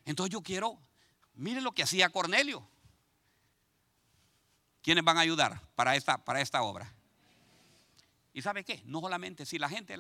Entonces 0.05 0.31
yo 0.31 0.43
quiero, 0.43 0.79
miren 1.35 1.64
lo 1.64 1.72
que 1.72 1.83
hacía 1.83 2.11
Cornelio. 2.11 2.68
¿Quiénes 4.83 5.03
van 5.03 5.16
a 5.16 5.20
ayudar 5.20 5.62
para 5.77 5.97
esta, 5.97 6.22
para 6.22 6.43
esta 6.43 6.61
obra? 6.61 6.93
¿Y 8.35 8.43
sabe 8.43 8.64
qué? 8.64 8.83
No 8.85 9.01
solamente 9.01 9.47
si 9.47 9.59
la 9.59 9.70
gente, 9.70 9.97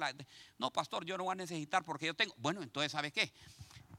no, 0.58 0.70
pastor, 0.70 1.06
yo 1.06 1.16
no 1.16 1.24
voy 1.24 1.32
a 1.32 1.36
necesitar 1.36 1.82
porque 1.82 2.04
yo 2.04 2.14
tengo. 2.14 2.34
Bueno, 2.36 2.62
entonces, 2.62 2.92
¿sabe 2.92 3.10
qué? 3.10 3.32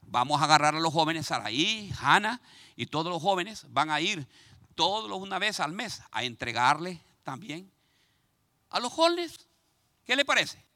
Vamos 0.04 0.40
a 0.40 0.44
agarrar 0.44 0.76
a 0.76 0.80
los 0.80 0.94
jóvenes, 0.94 1.26
Saraí, 1.26 1.92
Hanna 2.00 2.40
y 2.76 2.86
todos 2.86 3.12
los 3.12 3.20
jóvenes 3.20 3.66
van 3.70 3.90
a 3.90 4.00
ir 4.00 4.28
todos 4.76 5.12
una 5.12 5.40
vez 5.40 5.60
al 5.60 5.72
mes 5.72 6.04
a 6.12 6.24
entregarle 6.24 7.02
también 7.24 7.72
a 8.70 8.80
los 8.80 8.94
jóvenes. 8.94 9.48
¿Qué 10.06 10.16
le 10.16 10.24
parece? 10.24 10.67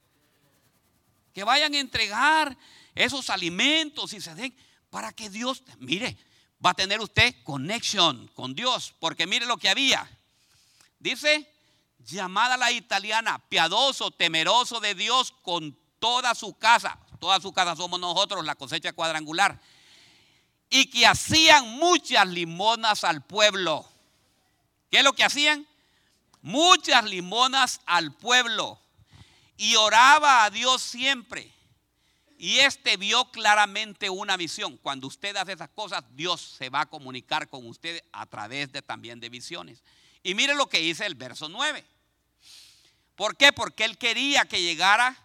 Que 1.33 1.43
vayan 1.43 1.73
a 1.73 1.79
entregar 1.79 2.57
esos 2.95 3.29
alimentos 3.29 4.13
y 4.13 4.21
se 4.21 4.35
den 4.35 4.55
para 4.89 5.13
que 5.13 5.29
Dios, 5.29 5.63
mire, 5.79 6.17
va 6.63 6.71
a 6.71 6.75
tener 6.75 6.99
usted 6.99 7.35
conexión 7.43 8.27
con 8.35 8.53
Dios, 8.53 8.93
porque 8.99 9.25
mire 9.25 9.45
lo 9.45 9.57
que 9.57 9.69
había. 9.69 10.09
Dice, 10.99 11.49
llamada 11.99 12.57
la 12.57 12.71
italiana, 12.71 13.39
piadoso, 13.49 14.11
temeroso 14.11 14.79
de 14.79 14.93
Dios 14.95 15.33
con 15.41 15.77
toda 15.99 16.35
su 16.35 16.57
casa. 16.57 16.99
Toda 17.19 17.39
su 17.39 17.53
casa 17.53 17.75
somos 17.75 17.99
nosotros, 17.99 18.43
la 18.43 18.55
cosecha 18.55 18.93
cuadrangular. 18.93 19.61
Y 20.69 20.89
que 20.89 21.05
hacían 21.05 21.67
muchas 21.77 22.27
limonas 22.27 23.03
al 23.03 23.23
pueblo. 23.23 23.85
¿Qué 24.89 24.97
es 24.97 25.03
lo 25.03 25.13
que 25.13 25.23
hacían? 25.23 25.67
Muchas 26.41 27.05
limonas 27.05 27.81
al 27.85 28.13
pueblo. 28.13 28.80
Y 29.61 29.75
oraba 29.75 30.43
a 30.43 30.49
Dios 30.49 30.81
siempre. 30.81 31.53
Y 32.35 32.57
este 32.57 32.97
vio 32.97 33.29
claramente 33.29 34.09
una 34.09 34.35
visión. 34.35 34.75
Cuando 34.77 35.05
usted 35.05 35.35
hace 35.35 35.51
esas 35.51 35.69
cosas, 35.69 36.03
Dios 36.15 36.41
se 36.57 36.71
va 36.71 36.81
a 36.81 36.85
comunicar 36.87 37.47
con 37.47 37.67
usted 37.67 38.03
a 38.11 38.25
través 38.25 38.71
de 38.71 38.81
también 38.81 39.19
de 39.19 39.29
visiones. 39.29 39.83
Y 40.23 40.33
mire 40.33 40.55
lo 40.55 40.67
que 40.67 40.79
dice 40.79 41.05
el 41.05 41.13
verso 41.13 41.47
9. 41.47 41.85
¿Por 43.15 43.37
qué? 43.37 43.53
Porque 43.53 43.85
él 43.85 43.99
quería 43.99 44.45
que 44.45 44.63
llegara 44.63 45.15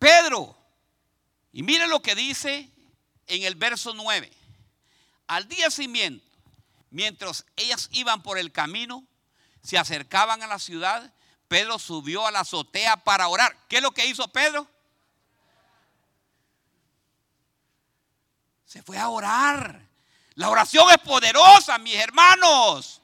Pedro. 0.00 0.58
Y 1.52 1.62
mire 1.62 1.86
lo 1.86 2.02
que 2.02 2.16
dice 2.16 2.68
en 3.28 3.44
el 3.44 3.54
verso 3.54 3.94
9. 3.94 4.32
Al 5.28 5.46
día 5.46 5.70
siguiente, 5.70 6.26
mientras 6.90 7.46
ellas 7.54 7.88
iban 7.92 8.20
por 8.20 8.36
el 8.36 8.50
camino, 8.50 9.06
se 9.62 9.78
acercaban 9.78 10.42
a 10.42 10.48
la 10.48 10.58
ciudad, 10.58 11.14
Pedro 11.50 11.80
subió 11.80 12.28
a 12.28 12.30
la 12.30 12.40
azotea 12.40 12.96
para 12.96 13.26
orar. 13.26 13.56
¿Qué 13.68 13.78
es 13.78 13.82
lo 13.82 13.90
que 13.90 14.06
hizo 14.06 14.28
Pedro? 14.28 14.68
Se 18.64 18.84
fue 18.84 18.96
a 18.96 19.08
orar. 19.08 19.84
La 20.34 20.48
oración 20.48 20.88
es 20.92 20.98
poderosa, 20.98 21.76
mis 21.78 21.96
hermanos. 21.96 23.02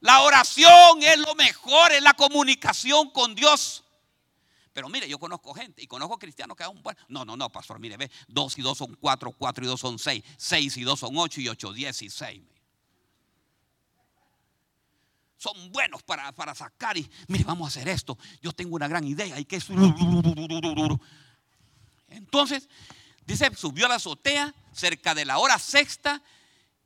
La 0.00 0.22
oración 0.22 1.00
es 1.00 1.18
lo 1.18 1.36
mejor, 1.36 1.92
es 1.92 2.02
la 2.02 2.14
comunicación 2.14 3.08
con 3.10 3.36
Dios. 3.36 3.84
Pero 4.72 4.88
mire, 4.88 5.08
yo 5.08 5.20
conozco 5.20 5.54
gente 5.54 5.80
y 5.80 5.86
conozco 5.86 6.18
cristianos 6.18 6.56
que 6.56 6.66
bueno. 6.66 7.00
No, 7.06 7.24
no, 7.24 7.36
no, 7.36 7.52
pastor, 7.52 7.78
mire, 7.78 7.96
ve, 7.96 8.10
dos 8.26 8.58
y 8.58 8.62
dos 8.62 8.78
son 8.78 8.96
cuatro, 8.96 9.30
cuatro 9.30 9.64
y 9.64 9.68
dos 9.68 9.78
son 9.78 9.96
seis, 9.96 10.24
seis 10.36 10.76
y 10.76 10.82
dos 10.82 10.98
son 10.98 11.16
ocho 11.16 11.40
y 11.40 11.48
ocho, 11.48 11.72
dieciséis. 11.72 12.42
Son 15.40 15.72
buenos 15.72 16.02
para, 16.02 16.30
para 16.32 16.54
sacar 16.54 16.98
y, 16.98 17.10
mire, 17.26 17.44
vamos 17.44 17.64
a 17.64 17.68
hacer 17.68 17.88
esto. 17.88 18.18
Yo 18.42 18.52
tengo 18.52 18.76
una 18.76 18.88
gran 18.88 19.04
idea 19.04 19.40
y 19.40 19.46
que 19.46 19.56
es... 19.56 19.66
Entonces, 22.10 22.68
dice, 23.24 23.50
subió 23.56 23.86
a 23.86 23.88
la 23.88 23.94
azotea 23.94 24.54
cerca 24.74 25.14
de 25.14 25.24
la 25.24 25.38
hora 25.38 25.58
sexta 25.58 26.20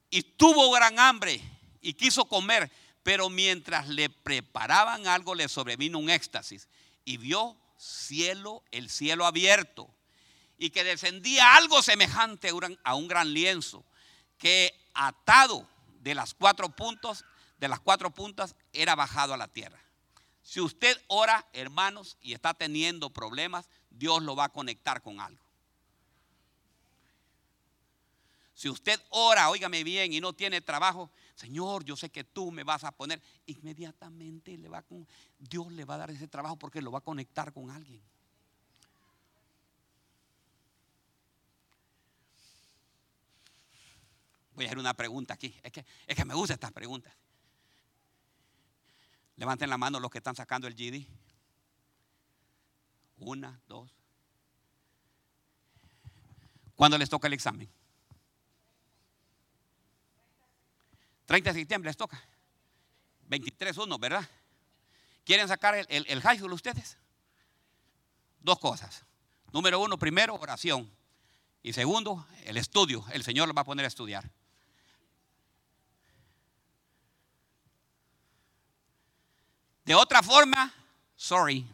y 0.09 0.23
tuvo 0.23 0.71
gran 0.71 1.01
hambre 1.01 1.41
y 1.81 1.95
quiso 1.95 2.27
comer, 2.27 2.71
pero 3.03 3.29
mientras 3.29 3.89
le 3.89 4.09
preparaban 4.09 5.09
algo 5.09 5.35
le 5.35 5.49
sobrevino 5.49 5.99
un 5.99 6.09
éxtasis 6.09 6.69
y 7.05 7.17
vio 7.17 7.57
cielo, 7.77 8.63
el 8.71 8.89
cielo 8.89 9.27
abierto 9.27 9.93
y 10.59 10.71
que 10.71 10.85
descendía 10.85 11.57
algo 11.57 11.83
semejante 11.83 12.53
a 12.85 12.95
un 12.95 13.09
gran 13.09 13.35
lienzo 13.35 13.85
que 14.39 14.73
atado 14.95 15.69
de 16.03 16.15
las 16.15 16.35
cuatro 16.35 16.69
puntos, 16.69 17.25
de 17.65 17.69
las 17.69 17.81
cuatro 17.81 18.11
puntas 18.11 18.55
era 18.75 18.95
bajado 18.95 19.33
a 19.33 19.39
la 19.39 19.49
tierra. 19.49 19.81
Si 20.43 20.61
usted 20.61 21.01
ora, 21.07 21.49
hermanos, 21.55 22.19
y 22.21 22.35
está 22.35 22.53
teniendo 22.53 23.09
problemas, 23.09 23.71
Dios 23.89 24.23
lo 24.23 24.37
va 24.37 24.45
a 24.45 24.49
conectar 24.51 25.01
con 25.01 25.19
algo. 25.19 25.43
Si 28.55 28.69
usted 28.69 29.01
ora, 29.09 29.49
óigame 29.49 29.83
bien, 29.83 30.13
y 30.13 30.21
no 30.21 30.35
tiene 30.35 30.61
trabajo, 30.61 31.11
Señor, 31.37 31.85
yo 31.85 31.97
sé 31.97 32.11
que 32.11 32.23
tú 32.23 32.53
me 32.53 32.65
vas 32.65 32.85
a 32.85 32.93
poner, 32.93 33.23
inmediatamente 33.47 34.59
le 34.59 34.69
va 34.69 34.83
con, 34.83 35.09
Dios 35.39 35.73
le 35.73 35.87
va 35.87 35.95
a 35.95 35.99
dar 35.99 36.11
ese 36.11 36.29
trabajo 36.29 36.57
porque 36.57 36.83
lo 36.83 36.93
va 36.93 36.99
a 36.99 37.01
conectar 37.03 37.51
con 37.55 37.71
alguien. 37.71 38.03
Voy 44.55 44.67
a 44.67 44.69
hacer 44.69 44.79
una 44.79 44.93
pregunta 44.93 45.33
aquí. 45.33 45.59
Es 45.63 45.73
que, 45.73 45.87
es 46.07 46.15
que 46.15 46.25
me 46.27 46.35
gustan 46.35 46.57
estas 46.57 46.73
preguntas. 46.73 47.15
Levanten 49.37 49.69
la 49.69 49.79
mano 49.79 50.01
los 50.01 50.11
que 50.11 50.19
están 50.19 50.37
sacando 50.37 50.67
el 50.67 50.75
GD. 50.75 51.07
Una, 53.19 53.61
dos. 53.67 53.91
¿Cuándo 56.75 56.99
les 56.99 57.09
toca 57.09 57.27
el 57.27 57.33
examen? 57.33 57.69
30 61.27 61.53
de 61.53 61.61
septiembre 61.61 61.89
les 61.89 61.97
toca. 61.97 62.23
23-1, 63.31 63.99
¿verdad? 63.99 64.29
¿Quieren 65.25 65.49
sacar 65.49 65.75
el, 65.75 65.87
el, 65.89 66.21
high 66.21 66.39
school 66.39 66.53
ustedes? 66.53 66.99
Dos 68.41 68.59
cosas. 68.59 69.05
Número 69.53 69.81
uno, 69.81 69.99
primero, 69.99 70.35
oración. 70.35 70.91
Y 71.63 71.73
segundo, 71.73 72.27
el 72.45 72.57
estudio. 72.57 73.05
El 73.13 73.23
Señor 73.23 73.49
los 73.49 73.57
va 73.57 73.63
a 73.63 73.65
poner 73.65 73.85
a 73.85 73.89
estudiar. 73.89 74.31
De 79.85 79.95
otra 79.95 80.23
forma, 80.23 80.73
sorry. 81.17 81.67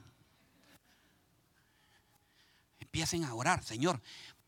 Empiecen 2.80 3.24
a 3.24 3.34
orar, 3.34 3.62
Señor 3.62 4.00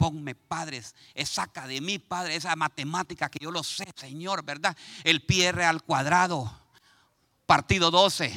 ponme, 0.03 0.35
padres, 0.35 0.97
saca 1.25 1.69
de 1.69 1.81
mí, 1.81 2.01
Padre, 2.01 2.35
esa 2.35 2.57
matemática 2.57 3.29
que 3.29 3.39
yo 3.41 3.53
lo 3.53 3.63
sé, 3.63 3.87
Señor, 3.95 4.45
¿verdad? 4.45 4.77
El 5.05 5.25
PR 5.25 5.63
al 5.63 5.85
cuadrado, 5.85 6.53
partido 7.47 7.93
12. 7.93 8.35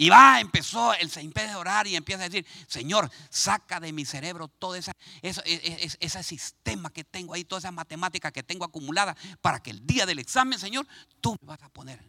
Y 0.00 0.08
va, 0.08 0.40
empezó, 0.40 0.94
el 0.94 1.10
se 1.10 1.20
empieza 1.20 1.52
a 1.52 1.58
orar 1.58 1.86
y 1.86 1.94
empieza 1.94 2.22
a 2.22 2.30
decir, 2.30 2.46
Señor, 2.66 3.10
saca 3.28 3.80
de 3.80 3.92
mi 3.92 4.06
cerebro 4.06 4.48
todo 4.48 4.74
ese, 4.74 4.92
ese 5.20 6.22
sistema 6.22 6.88
que 6.88 7.04
tengo 7.04 7.34
ahí, 7.34 7.44
toda 7.44 7.58
esa 7.58 7.70
matemática 7.70 8.32
que 8.32 8.42
tengo 8.42 8.64
acumulada, 8.64 9.14
para 9.42 9.62
que 9.62 9.68
el 9.68 9.86
día 9.86 10.06
del 10.06 10.18
examen, 10.18 10.58
Señor, 10.58 10.86
tú 11.20 11.36
me 11.42 11.48
vas 11.48 11.62
a 11.62 11.68
poner 11.68 12.02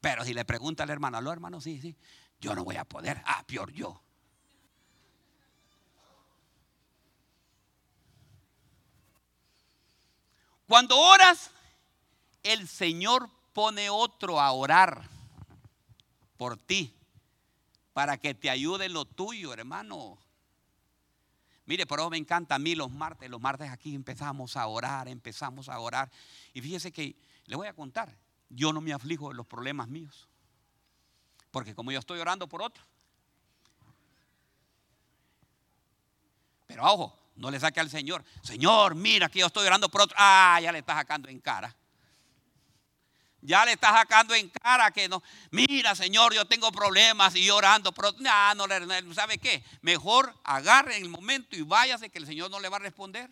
pero 0.00 0.24
si 0.24 0.34
le 0.34 0.44
pregunta 0.44 0.82
al 0.82 0.90
hermano, 0.90 1.18
¿aló 1.18 1.32
hermano? 1.32 1.60
Sí, 1.60 1.80
sí. 1.80 1.96
Yo 2.40 2.56
no 2.56 2.64
voy 2.64 2.74
a 2.76 2.84
poder. 2.84 3.22
Ah, 3.24 3.44
peor 3.46 3.70
yo. 3.72 4.02
Cuando 10.66 10.98
oras, 10.98 11.52
el 12.42 12.66
Señor 12.66 13.30
pone 13.52 13.90
otro 13.90 14.40
a 14.40 14.52
orar 14.52 15.02
por 16.36 16.56
ti 16.56 16.94
para 17.92 18.18
que 18.18 18.34
te 18.34 18.50
ayude 18.50 18.88
lo 18.88 19.04
tuyo, 19.04 19.52
hermano. 19.52 20.18
Mire, 21.66 21.86
por 21.86 22.00
eso 22.00 22.10
me 22.10 22.16
encanta 22.16 22.56
a 22.56 22.58
mí 22.58 22.74
los 22.74 22.90
martes. 22.90 23.30
Los 23.30 23.40
martes 23.40 23.70
aquí 23.70 23.94
empezamos 23.94 24.56
a 24.56 24.66
orar, 24.66 25.08
empezamos 25.08 25.68
a 25.68 25.78
orar. 25.78 26.10
Y 26.52 26.60
fíjese 26.60 26.90
que 26.90 27.14
le 27.46 27.56
voy 27.56 27.68
a 27.68 27.74
contar 27.74 28.16
yo 28.54 28.72
no 28.72 28.80
me 28.80 28.92
aflijo 28.92 29.28
de 29.28 29.34
los 29.34 29.46
problemas 29.46 29.88
míos. 29.88 30.28
Porque 31.50 31.74
como 31.74 31.90
yo 31.92 31.98
estoy 31.98 32.18
orando 32.18 32.46
por 32.46 32.62
otro. 32.62 32.82
Pero 36.66 36.84
ojo, 36.84 37.18
no 37.36 37.50
le 37.50 37.60
saque 37.60 37.80
al 37.80 37.90
Señor. 37.90 38.24
Señor, 38.42 38.94
mira 38.94 39.28
que 39.28 39.40
yo 39.40 39.46
estoy 39.46 39.66
orando 39.66 39.88
por 39.88 40.02
otro. 40.02 40.16
Ah, 40.18 40.58
ya 40.62 40.72
le 40.72 40.78
está 40.78 40.94
sacando 40.94 41.28
en 41.28 41.40
cara. 41.40 41.74
Ya 43.42 43.64
le 43.64 43.72
está 43.72 43.92
sacando 43.92 44.34
en 44.34 44.48
cara 44.48 44.90
que 44.92 45.08
no. 45.08 45.22
Mira, 45.50 45.94
Señor, 45.94 46.32
yo 46.32 46.46
tengo 46.46 46.72
problemas 46.72 47.34
y 47.36 47.50
orando 47.50 47.92
por 47.92 48.06
otro. 48.06 48.22
no, 48.22 48.66
no, 48.66 49.14
¿sabe 49.14 49.38
qué? 49.38 49.62
Mejor 49.82 50.34
agarre 50.44 50.96
en 50.96 51.02
el 51.02 51.08
momento 51.08 51.56
y 51.56 51.62
váyase 51.62 52.08
que 52.08 52.18
el 52.18 52.26
Señor 52.26 52.50
no 52.50 52.60
le 52.60 52.68
va 52.68 52.76
a 52.76 52.80
responder 52.80 53.30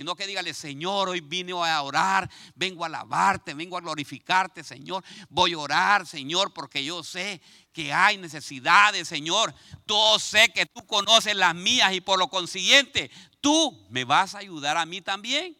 sino 0.00 0.16
que 0.16 0.26
dígale, 0.26 0.54
Señor, 0.54 1.10
hoy 1.10 1.20
vine 1.20 1.52
a 1.52 1.82
orar, 1.82 2.30
vengo 2.54 2.84
a 2.84 2.86
alabarte, 2.86 3.52
vengo 3.52 3.76
a 3.76 3.82
glorificarte, 3.82 4.64
Señor. 4.64 5.04
Voy 5.28 5.52
a 5.52 5.58
orar, 5.58 6.06
Señor, 6.06 6.54
porque 6.54 6.82
yo 6.82 7.04
sé 7.04 7.42
que 7.70 7.92
hay 7.92 8.16
necesidades, 8.16 9.06
Señor. 9.06 9.54
Yo 9.86 10.18
sé 10.18 10.48
que 10.54 10.64
tú 10.64 10.86
conoces 10.86 11.36
las 11.36 11.54
mías 11.54 11.92
y 11.92 12.00
por 12.00 12.18
lo 12.18 12.28
consiguiente, 12.28 13.10
tú 13.42 13.86
me 13.90 14.04
vas 14.04 14.34
a 14.34 14.38
ayudar 14.38 14.78
a 14.78 14.86
mí 14.86 15.02
también. 15.02 15.54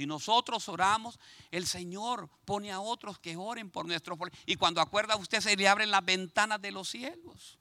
Si 0.00 0.06
nosotros 0.06 0.66
oramos, 0.70 1.20
el 1.50 1.66
Señor 1.66 2.30
pone 2.46 2.72
a 2.72 2.80
otros 2.80 3.18
que 3.18 3.36
oren 3.36 3.70
por 3.70 3.84
nuestro 3.84 4.16
Y 4.46 4.56
cuando 4.56 4.80
acuerda 4.80 5.14
usted, 5.16 5.42
se 5.42 5.54
le 5.54 5.68
abren 5.68 5.90
las 5.90 6.02
ventanas 6.02 6.58
de 6.62 6.72
los 6.72 6.88
cielos. 6.88 7.58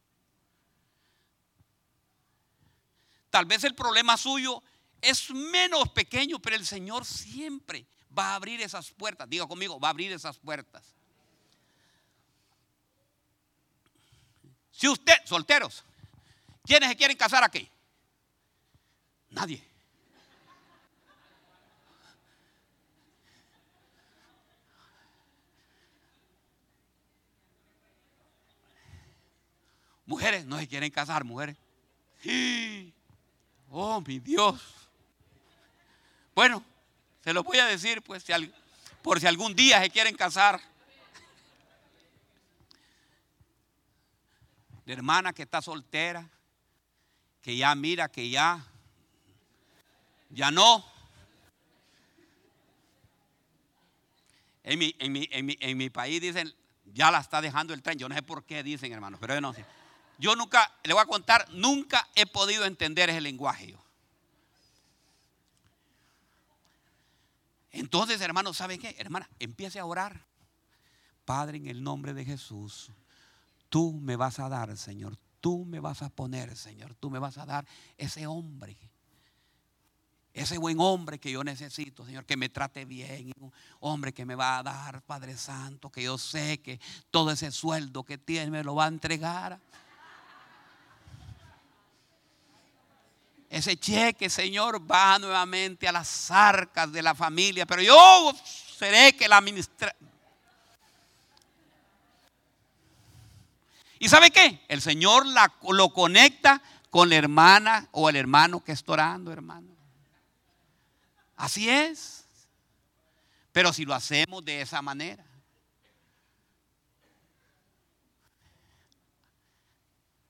Tal 3.29 3.43
vez 3.43 3.65
el 3.65 3.75
problema 3.75 4.15
suyo 4.15 4.63
es 5.01 5.31
menos 5.31 5.89
pequeño, 5.89 6.39
pero 6.39 6.55
el 6.55 6.65
Señor 6.65 7.03
siempre 7.03 7.85
va 8.17 8.27
a 8.27 8.35
abrir 8.35 8.61
esas 8.61 8.89
puertas. 8.91 9.29
Diga 9.29 9.45
conmigo, 9.45 9.77
va 9.77 9.89
a 9.89 9.91
abrir 9.91 10.13
esas 10.13 10.37
puertas. 10.37 10.95
Si 14.71 14.87
usted, 14.87 15.17
solteros, 15.25 15.83
¿quiénes 16.63 16.87
se 16.87 16.95
quieren 16.95 17.17
casar 17.17 17.43
aquí? 17.43 17.69
Nadie. 19.29 19.68
No 30.45 30.59
se 30.59 30.67
quieren 30.67 30.91
casar, 30.91 31.23
mujeres. 31.23 31.57
Oh, 33.71 34.01
mi 34.01 34.17
Dios. 34.17 34.59
Bueno, 36.33 36.63
se 37.23 37.33
lo 37.33 37.43
voy 37.43 37.59
a 37.59 37.67
decir, 37.67 38.01
pues, 38.01 38.25
por 39.03 39.19
si 39.19 39.27
algún 39.27 39.55
día 39.55 39.79
se 39.79 39.91
quieren 39.91 40.15
casar. 40.15 40.59
La 44.85 44.93
hermana 44.93 45.33
que 45.33 45.43
está 45.43 45.61
soltera, 45.61 46.27
que 47.43 47.55
ya 47.57 47.75
mira 47.75 48.09
que 48.09 48.27
ya, 48.27 48.65
ya 50.31 50.49
no. 50.49 50.83
En 54.63 54.79
mi, 54.79 54.95
en 54.97 55.11
mi, 55.11 55.29
en 55.31 55.45
mi, 55.45 55.57
en 55.59 55.77
mi 55.77 55.91
país 55.91 56.21
dicen, 56.21 56.51
ya 56.85 57.11
la 57.11 57.19
está 57.19 57.39
dejando 57.39 57.75
el 57.75 57.83
tren. 57.83 57.99
Yo 57.99 58.09
no 58.09 58.15
sé 58.15 58.23
por 58.23 58.43
qué 58.45 58.63
dicen, 58.63 58.91
hermanos, 58.91 59.19
pero 59.19 59.35
yo 59.35 59.41
no 59.41 59.53
sé. 59.53 59.63
Yo 60.19 60.35
nunca, 60.35 60.69
le 60.83 60.93
voy 60.93 61.01
a 61.01 61.05
contar, 61.05 61.47
nunca 61.53 62.07
he 62.13 62.25
podido 62.25 62.65
entender 62.65 63.09
ese 63.09 63.21
lenguaje. 63.21 63.75
Entonces, 67.71 68.19
hermano, 68.19 68.53
¿sabe 68.53 68.77
qué? 68.77 68.95
Hermana, 68.99 69.29
empiece 69.39 69.79
a 69.79 69.85
orar. 69.85 70.25
Padre, 71.23 71.57
en 71.57 71.67
el 71.67 71.81
nombre 71.81 72.13
de 72.13 72.25
Jesús, 72.25 72.91
tú 73.69 73.93
me 73.93 74.17
vas 74.17 74.39
a 74.39 74.49
dar, 74.49 74.75
Señor. 74.77 75.17
Tú 75.39 75.63
me 75.63 75.79
vas 75.79 76.01
a 76.01 76.09
poner, 76.09 76.57
Señor. 76.57 76.95
Tú 76.95 77.09
me 77.09 77.19
vas 77.19 77.37
a 77.37 77.45
dar 77.45 77.65
ese 77.97 78.27
hombre. 78.27 78.77
Ese 80.33 80.57
buen 80.57 80.81
hombre 80.81 81.17
que 81.17 81.31
yo 81.31 81.45
necesito, 81.45 82.05
Señor, 82.05 82.25
que 82.25 82.35
me 82.35 82.49
trate 82.49 82.83
bien. 82.83 83.31
Un 83.39 83.51
hombre 83.79 84.13
que 84.13 84.25
me 84.25 84.35
va 84.35 84.57
a 84.57 84.63
dar, 84.63 85.01
Padre 85.03 85.37
Santo, 85.37 85.89
que 85.89 86.03
yo 86.03 86.17
sé 86.17 86.59
que 86.59 86.79
todo 87.09 87.31
ese 87.31 87.51
sueldo 87.51 88.03
que 88.03 88.17
tiene 88.17 88.51
me 88.51 88.63
lo 88.63 88.75
va 88.75 88.85
a 88.85 88.89
entregar. 88.89 89.61
Ese 93.49 93.77
cheque, 93.77 94.29
Señor, 94.29 94.79
va 94.89 95.17
nuevamente 95.17 95.87
a 95.87 95.91
las 95.91 96.29
arcas 96.29 96.91
de 96.91 97.01
la 97.01 97.15
familia, 97.15 97.65
pero 97.65 97.81
yo 97.81 98.31
seré 98.77 99.13
que 99.13 99.27
la 99.27 99.37
administra. 99.37 99.95
¿Y 103.97 104.07
sabe 104.07 104.29
qué? 104.29 104.63
El 104.67 104.81
Señor 104.81 105.25
la, 105.25 105.51
lo 105.67 105.89
conecta 105.89 106.61
con 106.91 107.09
la 107.09 107.15
hermana 107.15 107.89
o 107.91 108.07
el 108.07 108.15
hermano 108.15 108.63
que 108.63 108.71
está 108.71 108.93
orando, 108.93 109.31
hermano. 109.31 109.75
Así 111.35 111.69
es. 111.69 112.25
Pero 113.51 113.73
si 113.73 113.83
lo 113.83 113.95
hacemos 113.95 114.45
de 114.45 114.61
esa 114.61 114.81
manera. 114.83 115.25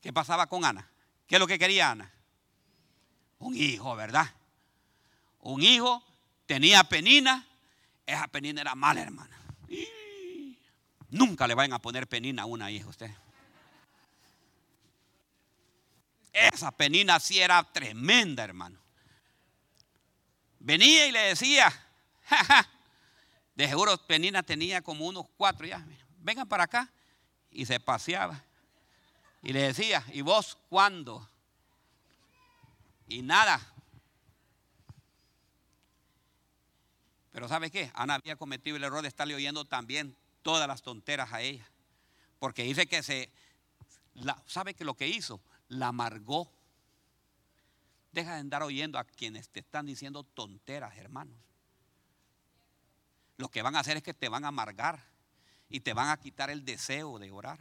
¿Qué 0.01 0.13
pasaba 0.13 0.47
con 0.47 0.63
Ana? 0.63 0.89
¿Qué 1.27 1.35
es 1.35 1.39
lo 1.39 1.47
que 1.47 1.59
quería 1.59 1.91
Ana? 1.91 2.13
Un 3.39 3.55
hijo, 3.55 3.95
¿verdad? 3.95 4.33
Un 5.39 5.63
hijo 5.63 6.03
tenía 6.45 6.83
penina, 6.83 7.47
esa 8.05 8.27
penina 8.27 8.61
era 8.61 8.75
mala, 8.75 9.01
hermana. 9.01 9.37
Nunca 11.09 11.47
le 11.47 11.55
vayan 11.55 11.73
a 11.73 11.79
poner 11.79 12.07
penina 12.07 12.43
a 12.43 12.45
una 12.45 12.69
hija 12.69 12.87
usted. 12.87 13.11
Esa 16.31 16.71
penina 16.71 17.19
sí 17.19 17.39
era 17.39 17.63
tremenda, 17.63 18.43
hermano. 18.43 18.79
Venía 20.59 21.07
y 21.07 21.11
le 21.11 21.19
decía, 21.19 21.73
de 23.55 23.67
seguro 23.67 23.97
penina 24.05 24.43
tenía 24.43 24.81
como 24.81 25.07
unos 25.07 25.25
cuatro 25.37 25.65
ya, 25.65 25.83
vengan 26.19 26.47
para 26.47 26.65
acá. 26.65 26.91
Y 27.51 27.65
se 27.65 27.79
paseaba. 27.79 28.43
Y 29.41 29.53
le 29.53 29.61
decía, 29.61 30.03
¿y 30.13 30.21
vos 30.21 30.57
cuándo? 30.69 31.27
Y 33.09 33.23
nada. 33.23 33.59
Pero 37.31 37.47
¿sabe 37.47 37.69
qué? 37.69 37.91
Ana 37.93 38.15
había 38.15 38.35
cometido 38.35 38.77
el 38.77 38.83
error 38.83 39.01
de 39.01 39.07
estarle 39.07 39.35
oyendo 39.35 39.65
también 39.65 40.15
todas 40.41 40.67
las 40.67 40.81
tonteras 40.81 41.33
a 41.33 41.41
ella. 41.41 41.69
Porque 42.37 42.63
dice 42.63 42.87
que 42.87 43.03
se, 43.03 43.31
¿sabe 44.45 44.73
que 44.73 44.85
lo 44.85 44.93
que 44.93 45.07
hizo? 45.07 45.41
La 45.67 45.87
amargó. 45.87 46.51
Deja 48.11 48.33
de 48.33 48.39
andar 48.39 48.63
oyendo 48.63 48.97
a 48.97 49.03
quienes 49.03 49.49
te 49.49 49.59
están 49.59 49.85
diciendo 49.85 50.23
tonteras, 50.23 50.97
hermanos. 50.97 51.35
Lo 53.37 53.49
que 53.49 53.61
van 53.61 53.75
a 53.75 53.79
hacer 53.79 53.97
es 53.97 54.03
que 54.03 54.13
te 54.13 54.29
van 54.29 54.45
a 54.45 54.49
amargar 54.49 55.03
y 55.69 55.79
te 55.81 55.93
van 55.93 56.09
a 56.09 56.17
quitar 56.17 56.49
el 56.49 56.65
deseo 56.65 57.19
de 57.19 57.31
orar. 57.31 57.59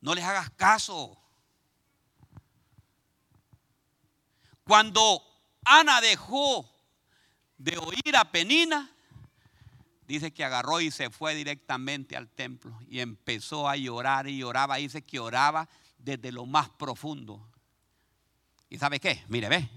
No 0.00 0.14
les 0.14 0.24
hagas 0.24 0.50
caso. 0.50 1.25
Cuando 4.66 5.22
Ana 5.64 6.00
dejó 6.00 6.68
de 7.56 7.78
oír 7.78 8.16
a 8.16 8.32
Penina, 8.32 8.90
dice 10.08 10.32
que 10.32 10.44
agarró 10.44 10.80
y 10.80 10.90
se 10.90 11.08
fue 11.08 11.36
directamente 11.36 12.16
al 12.16 12.28
templo 12.28 12.76
y 12.88 12.98
empezó 12.98 13.68
a 13.68 13.76
llorar 13.76 14.26
y 14.26 14.38
lloraba. 14.38 14.76
Dice 14.76 15.02
que 15.02 15.20
oraba 15.20 15.68
desde 15.98 16.32
lo 16.32 16.46
más 16.46 16.68
profundo. 16.68 17.48
¿Y 18.68 18.78
sabe 18.78 18.98
qué? 18.98 19.24
Mire, 19.28 19.48
ve, 19.48 19.70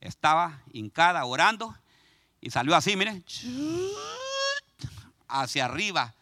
estaba 0.00 0.62
hincada 0.70 1.24
orando 1.24 1.74
y 2.38 2.50
salió 2.50 2.76
así, 2.76 2.94
mire, 2.94 3.22
hacia 5.28 5.64
arriba. 5.64 6.14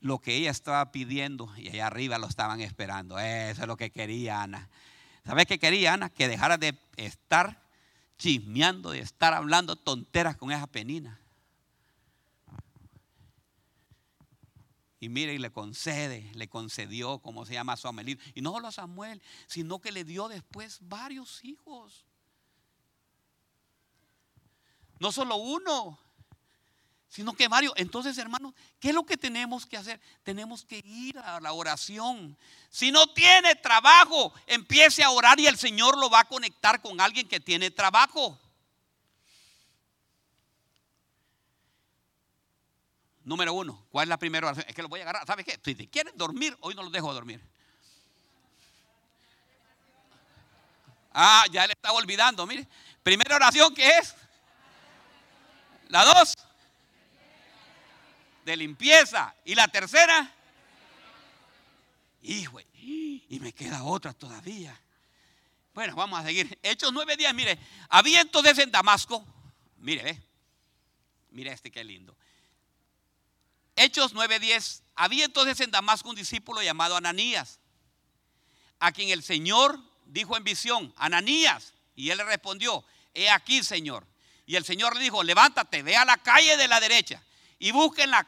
Lo 0.00 0.18
que 0.18 0.36
ella 0.36 0.50
estaba 0.50 0.92
pidiendo 0.92 1.50
y 1.56 1.68
allá 1.68 1.86
arriba 1.86 2.18
lo 2.18 2.26
estaban 2.26 2.60
esperando. 2.60 3.18
Eso 3.18 3.62
es 3.62 3.66
lo 3.66 3.78
que 3.78 3.90
quería 3.90 4.42
Ana. 4.42 4.68
¿Sabes 5.24 5.46
qué 5.46 5.58
quería 5.58 5.94
Ana? 5.94 6.10
Que 6.10 6.28
dejara 6.28 6.58
de 6.58 6.78
estar 6.96 7.62
chismeando, 8.18 8.90
de 8.90 9.00
estar 9.00 9.34
hablando 9.34 9.76
tonteras 9.76 10.36
con 10.36 10.52
esa 10.52 10.66
penina. 10.66 11.20
Y 15.02 15.08
mire, 15.08 15.32
y 15.32 15.38
le 15.38 15.50
concede, 15.50 16.30
le 16.34 16.48
concedió, 16.48 17.20
como 17.20 17.46
se 17.46 17.54
llama, 17.54 17.72
a 17.72 17.92
Y 18.34 18.42
no 18.42 18.52
solo 18.52 18.68
a 18.68 18.72
Samuel, 18.72 19.22
sino 19.46 19.80
que 19.80 19.92
le 19.92 20.04
dio 20.04 20.28
después 20.28 20.78
varios 20.82 21.42
hijos. 21.42 22.04
No 24.98 25.10
solo 25.10 25.36
uno 25.36 25.98
sino 27.10 27.34
que 27.34 27.48
varios. 27.48 27.74
Entonces, 27.76 28.16
hermanos, 28.18 28.54
¿qué 28.78 28.90
es 28.90 28.94
lo 28.94 29.04
que 29.04 29.16
tenemos 29.16 29.66
que 29.66 29.76
hacer? 29.76 30.00
Tenemos 30.22 30.64
que 30.64 30.78
ir 30.78 31.18
a 31.18 31.40
la 31.40 31.52
oración. 31.52 32.38
Si 32.70 32.92
no 32.92 33.08
tiene 33.08 33.56
trabajo, 33.56 34.32
empiece 34.46 35.02
a 35.02 35.10
orar 35.10 35.38
y 35.40 35.48
el 35.48 35.58
Señor 35.58 35.98
lo 35.98 36.08
va 36.08 36.20
a 36.20 36.28
conectar 36.28 36.80
con 36.80 37.00
alguien 37.00 37.28
que 37.28 37.40
tiene 37.40 37.72
trabajo. 37.72 38.38
Número 43.24 43.52
uno, 43.54 43.84
¿cuál 43.90 44.04
es 44.04 44.08
la 44.08 44.16
primera 44.16 44.46
oración? 44.46 44.66
Es 44.68 44.74
que 44.74 44.82
lo 44.82 44.88
voy 44.88 45.00
a 45.00 45.02
agarrar. 45.02 45.26
¿Sabe 45.26 45.42
qué? 45.42 45.58
Si 45.64 45.88
quieren 45.88 46.16
dormir, 46.16 46.56
hoy 46.60 46.76
no 46.76 46.84
los 46.84 46.92
dejo 46.92 47.12
dormir. 47.12 47.44
Ah, 51.12 51.44
ya 51.50 51.66
le 51.66 51.72
estaba 51.72 51.98
olvidando. 51.98 52.46
Mire, 52.46 52.68
primera 53.02 53.34
oración, 53.34 53.74
¿qué 53.74 53.98
es? 53.98 54.14
La 55.88 56.04
dos 56.04 56.36
de 58.44 58.56
limpieza. 58.56 59.34
Y 59.44 59.54
la 59.54 59.68
tercera, 59.68 60.34
y 62.22 63.38
me 63.40 63.52
queda 63.52 63.84
otra 63.84 64.12
todavía. 64.12 64.78
Bueno, 65.72 65.94
vamos 65.94 66.20
a 66.20 66.24
seguir. 66.24 66.58
Hechos 66.62 66.92
nueve 66.92 67.16
días, 67.16 67.32
mire, 67.34 67.58
había 67.88 68.20
entonces 68.20 68.58
en 68.58 68.70
Damasco, 68.70 69.24
mire, 69.78 70.02
ve, 70.02 70.22
mire 71.30 71.52
este 71.52 71.70
que 71.70 71.84
lindo. 71.84 72.16
Hechos 73.76 74.14
9:10. 74.14 74.82
Había 74.94 75.24
entonces 75.24 75.58
en 75.60 75.70
Damasco 75.70 76.10
un 76.10 76.16
discípulo 76.16 76.62
llamado 76.62 76.96
Ananías, 76.96 77.60
a 78.78 78.92
quien 78.92 79.08
el 79.08 79.22
Señor 79.22 79.80
dijo 80.04 80.36
en 80.36 80.44
visión, 80.44 80.92
Ananías, 80.96 81.72
y 81.96 82.10
él 82.10 82.18
le 82.18 82.24
respondio, 82.24 82.84
he 83.14 83.30
aquí, 83.30 83.62
Señor. 83.62 84.06
Y 84.44 84.56
el 84.56 84.64
Señor 84.64 84.96
le 84.96 85.02
dijo, 85.02 85.22
levántate, 85.22 85.82
ve 85.82 85.96
a 85.96 86.04
la 86.04 86.18
calle 86.18 86.56
de 86.56 86.68
la 86.68 86.80
derecha 86.80 87.22
y 87.60 87.70
busque 87.70 88.02
en 88.02 88.10
la, 88.10 88.26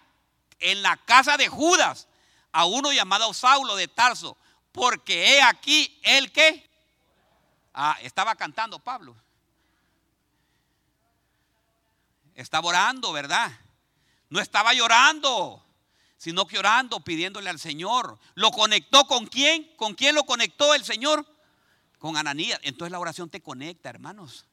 en 0.61 0.83
la 0.83 0.97
casa 0.99 1.37
de 1.37 1.49
Judas 1.49 2.07
a 2.53 2.67
uno 2.67 2.93
llamado 2.93 3.35
Saulo 3.35 3.75
de 3.75 3.89
Tarso, 3.89 4.37
porque 4.71 5.33
he 5.33 5.43
aquí 5.43 5.99
el 6.05 6.31
que... 6.31 6.71
Ah, 7.75 7.97
estaba 8.03 8.37
cantando 8.37 8.79
Pablo. 8.79 9.17
Estaba 12.35 12.69
orando, 12.69 13.11
¿verdad? 13.13 13.51
No 14.29 14.39
estaba 14.39 14.75
llorando, 14.75 15.65
sino 16.19 16.47
que 16.47 16.59
orando, 16.59 17.01
pidiéndole 17.01 17.49
al 17.49 17.59
Señor. 17.59 18.19
¿Lo 18.35 18.51
conectó 18.51 19.07
con 19.07 19.27
quién? 19.27 19.75
¿Con 19.77 19.95
quién 19.95 20.15
lo 20.15 20.25
conectó 20.25 20.75
el 20.75 20.85
Señor? 20.85 21.27
Con 21.99 22.19
Ananías. 22.19 22.61
Entonces 22.63 22.93
la 22.93 22.99
oración 22.99 23.31
te 23.31 23.41
conecta, 23.41 23.89
hermanos. 23.89 24.45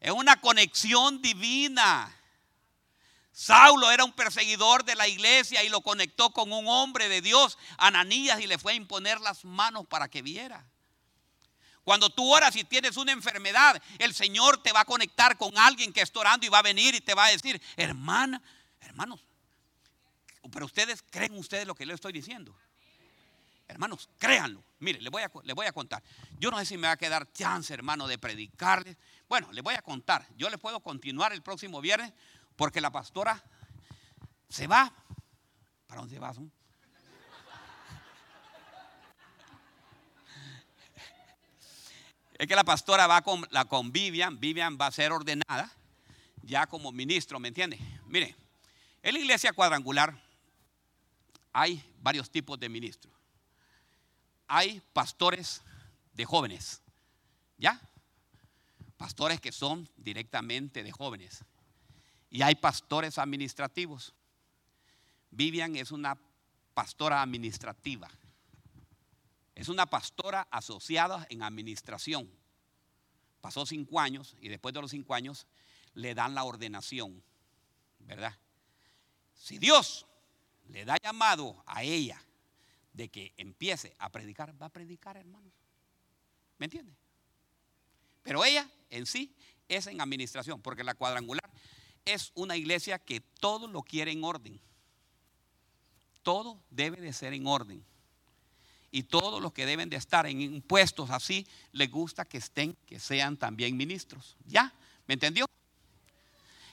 Es 0.00 0.12
una 0.12 0.38
conexión 0.38 1.22
divina. 1.22 2.14
Saulo 3.38 3.92
era 3.92 4.04
un 4.04 4.12
perseguidor 4.14 4.84
de 4.84 4.96
la 4.96 5.06
iglesia 5.06 5.62
y 5.62 5.68
lo 5.68 5.80
conectó 5.80 6.32
con 6.32 6.52
un 6.52 6.66
hombre 6.66 7.08
de 7.08 7.20
Dios, 7.20 7.56
Ananías, 7.76 8.40
y 8.40 8.48
le 8.48 8.58
fue 8.58 8.72
a 8.72 8.74
imponer 8.74 9.20
las 9.20 9.44
manos 9.44 9.86
para 9.86 10.08
que 10.08 10.22
viera. 10.22 10.66
Cuando 11.84 12.10
tú 12.10 12.34
oras 12.34 12.56
y 12.56 12.64
tienes 12.64 12.96
una 12.96 13.12
enfermedad, 13.12 13.80
el 14.00 14.12
Señor 14.12 14.60
te 14.60 14.72
va 14.72 14.80
a 14.80 14.84
conectar 14.84 15.38
con 15.38 15.56
alguien 15.56 15.92
que 15.92 16.00
está 16.00 16.18
orando 16.18 16.46
y 16.46 16.48
va 16.48 16.58
a 16.58 16.62
venir 16.62 16.96
y 16.96 17.00
te 17.00 17.14
va 17.14 17.26
a 17.26 17.30
decir, 17.30 17.62
hermana, 17.76 18.42
hermanos, 18.80 19.20
pero 20.50 20.66
ustedes 20.66 21.04
creen 21.08 21.38
ustedes 21.38 21.64
lo 21.64 21.76
que 21.76 21.86
le 21.86 21.94
estoy 21.94 22.12
diciendo. 22.12 22.52
Hermanos, 23.68 24.08
créanlo. 24.18 24.64
Mire, 24.80 25.00
les 25.00 25.12
voy, 25.12 25.22
a, 25.22 25.28
voy 25.28 25.66
a 25.66 25.72
contar. 25.72 26.02
Yo 26.40 26.50
no 26.50 26.58
sé 26.58 26.66
si 26.66 26.76
me 26.76 26.88
va 26.88 26.94
a 26.94 26.96
quedar 26.96 27.32
chance, 27.32 27.72
hermano, 27.72 28.08
de 28.08 28.18
predicarles. 28.18 28.96
Bueno, 29.28 29.52
les 29.52 29.62
voy 29.62 29.74
a 29.74 29.82
contar. 29.82 30.26
Yo 30.36 30.50
les 30.50 30.58
puedo 30.58 30.80
continuar 30.80 31.32
el 31.32 31.42
próximo 31.42 31.80
viernes 31.80 32.12
porque 32.58 32.80
la 32.80 32.90
pastora 32.90 33.40
se 34.48 34.66
va. 34.66 34.92
¿Para 35.86 36.00
dónde 36.00 36.18
vas? 36.18 36.36
Es 42.34 42.46
que 42.46 42.56
la 42.56 42.64
pastora 42.64 43.06
va 43.06 43.22
con, 43.22 43.46
la, 43.50 43.64
con 43.64 43.92
Vivian. 43.92 44.40
Vivian 44.40 44.76
va 44.78 44.88
a 44.88 44.92
ser 44.92 45.12
ordenada 45.12 45.70
ya 46.42 46.66
como 46.66 46.90
ministro, 46.90 47.38
¿me 47.38 47.48
entiende? 47.48 47.78
Mire, 48.06 48.34
en 49.02 49.14
la 49.14 49.20
iglesia 49.20 49.52
cuadrangular 49.52 50.20
hay 51.52 51.82
varios 52.00 52.28
tipos 52.28 52.58
de 52.58 52.68
ministros. 52.68 53.14
Hay 54.48 54.82
pastores 54.92 55.62
de 56.12 56.24
jóvenes, 56.24 56.82
¿ya? 57.56 57.80
Pastores 58.96 59.40
que 59.40 59.52
son 59.52 59.88
directamente 59.96 60.82
de 60.82 60.90
jóvenes. 60.90 61.44
Y 62.30 62.42
hay 62.42 62.54
pastores 62.54 63.18
administrativos. 63.18 64.14
Vivian 65.30 65.76
es 65.76 65.90
una 65.92 66.18
pastora 66.74 67.22
administrativa. 67.22 68.10
Es 69.54 69.68
una 69.68 69.86
pastora 69.86 70.46
asociada 70.50 71.26
en 71.30 71.42
administración. 71.42 72.30
Pasó 73.40 73.66
cinco 73.66 74.00
años 74.00 74.36
y 74.40 74.48
después 74.48 74.74
de 74.74 74.80
los 74.80 74.90
cinco 74.90 75.14
años 75.14 75.46
le 75.94 76.14
dan 76.14 76.34
la 76.34 76.44
ordenación, 76.44 77.22
¿verdad? 78.00 78.36
Si 79.34 79.58
Dios 79.58 80.06
le 80.68 80.84
da 80.84 80.96
llamado 81.02 81.62
a 81.66 81.82
ella 81.82 82.22
de 82.92 83.08
que 83.08 83.32
empiece 83.36 83.94
a 83.98 84.10
predicar, 84.10 84.60
va 84.60 84.66
a 84.66 84.70
predicar, 84.70 85.16
hermanos. 85.16 85.52
¿Me 86.58 86.66
entiende? 86.66 86.94
Pero 88.22 88.44
ella 88.44 88.68
en 88.90 89.06
sí 89.06 89.34
es 89.68 89.86
en 89.86 90.00
administración, 90.00 90.60
porque 90.60 90.84
la 90.84 90.94
cuadrangular 90.94 91.47
es 92.08 92.32
una 92.34 92.56
iglesia 92.56 92.98
que 92.98 93.20
todo 93.20 93.68
lo 93.68 93.82
quiere 93.82 94.10
en 94.10 94.24
orden. 94.24 94.58
Todo 96.22 96.58
debe 96.70 97.00
de 97.00 97.12
ser 97.12 97.34
en 97.34 97.46
orden. 97.46 97.84
Y 98.90 99.02
todos 99.02 99.42
los 99.42 99.52
que 99.52 99.66
deben 99.66 99.90
de 99.90 99.96
estar 99.96 100.26
en 100.26 100.62
puestos 100.62 101.10
así, 101.10 101.46
les 101.72 101.90
gusta 101.90 102.24
que 102.24 102.38
estén, 102.38 102.76
que 102.86 102.98
sean 102.98 103.36
también 103.36 103.76
ministros. 103.76 104.36
¿Ya? 104.46 104.72
¿Me 105.06 105.14
entendió? 105.14 105.46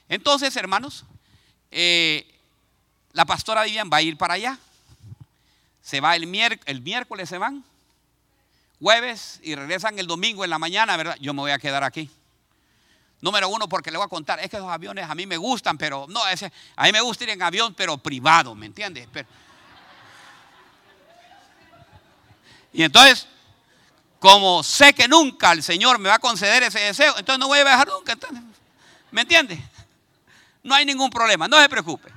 Entonces, 0.08 0.56
hermanos, 0.56 1.04
eh, 1.72 2.26
la 3.12 3.26
pastora 3.26 3.64
Vivian 3.64 3.90
va 3.92 3.98
a 3.98 4.02
ir 4.02 4.18
para 4.18 4.36
allá. 4.36 4.58
Se 5.82 6.00
va 6.00 6.16
el, 6.16 6.24
el 6.66 6.82
miércoles, 6.82 7.28
se 7.28 7.38
van. 7.38 7.64
Jueves 8.80 9.40
y 9.44 9.56
regresan 9.56 10.00
el 10.00 10.08
domingo 10.08 10.44
en 10.44 10.50
la 10.50 10.60
mañana, 10.60 10.96
¿verdad? 10.96 11.18
Yo 11.20 11.34
me 11.34 11.42
voy 11.42 11.52
a 11.52 11.60
quedar 11.60 11.84
aquí. 11.84 12.10
Número 13.26 13.50
uno, 13.50 13.68
porque 13.68 13.90
le 13.90 13.98
voy 13.98 14.06
a 14.06 14.08
contar, 14.08 14.40
es 14.40 14.52
que 14.52 14.60
los 14.60 14.70
aviones 14.70 15.10
a 15.10 15.16
mí 15.16 15.26
me 15.26 15.36
gustan, 15.36 15.80
pero 15.80 16.06
no, 16.08 16.28
ese, 16.28 16.54
a 16.76 16.84
mí 16.84 16.92
me 16.92 17.02
gusta 17.02 17.24
ir 17.24 17.32
en 17.32 17.42
avión, 17.42 17.74
pero 17.74 17.98
privado, 17.98 18.54
¿me 18.54 18.68
entiendes? 18.68 19.08
y 22.72 22.84
entonces, 22.84 23.28
como 24.20 24.62
sé 24.62 24.94
que 24.94 25.08
nunca 25.08 25.54
el 25.54 25.64
Señor 25.64 25.98
me 25.98 26.08
va 26.08 26.16
a 26.16 26.20
conceder 26.20 26.62
ese 26.62 26.80
deseo, 26.80 27.18
entonces 27.18 27.40
no 27.40 27.48
voy 27.48 27.58
a 27.58 27.64
viajar 27.64 27.88
nunca. 27.88 28.16
¿Me 29.10 29.22
entiende? 29.22 29.60
No 30.62 30.76
hay 30.76 30.86
ningún 30.86 31.10
problema, 31.10 31.48
no 31.48 31.60
se 31.60 31.68
preocupe. 31.68 32.12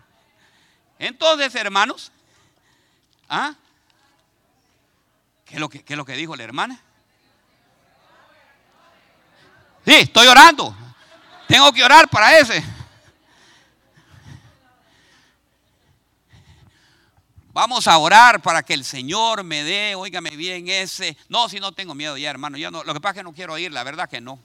Entonces, 0.98 1.54
hermanos, 1.54 2.12
¿ah? 3.30 3.54
¿Qué 5.46 5.54
es 5.54 5.60
lo 5.60 5.70
que, 5.70 5.82
qué 5.82 5.94
es 5.94 5.96
lo 5.96 6.04
que 6.04 6.12
dijo 6.12 6.36
la 6.36 6.44
hermana? 6.44 6.78
Sí, 9.86 9.94
estoy 9.94 10.26
orando. 10.26 10.76
Tengo 11.48 11.72
que 11.72 11.82
orar 11.82 12.08
para 12.08 12.38
ese. 12.38 12.62
Vamos 17.54 17.88
a 17.88 17.96
orar 17.98 18.40
para 18.42 18.62
que 18.62 18.74
el 18.74 18.84
Señor 18.84 19.42
me 19.42 19.64
dé, 19.64 19.94
óigame 19.94 20.36
bien, 20.36 20.68
ese. 20.68 21.16
No, 21.28 21.48
si 21.48 21.58
no 21.58 21.72
tengo 21.72 21.94
miedo 21.94 22.16
ya, 22.18 22.28
hermano. 22.30 22.58
Ya 22.58 22.70
no, 22.70 22.84
lo 22.84 22.92
que 22.92 23.00
pasa 23.00 23.12
es 23.12 23.16
que 23.16 23.22
no 23.24 23.32
quiero 23.32 23.56
ir, 23.56 23.72
la 23.72 23.82
verdad 23.82 24.08
que 24.08 24.20
no. 24.20 24.38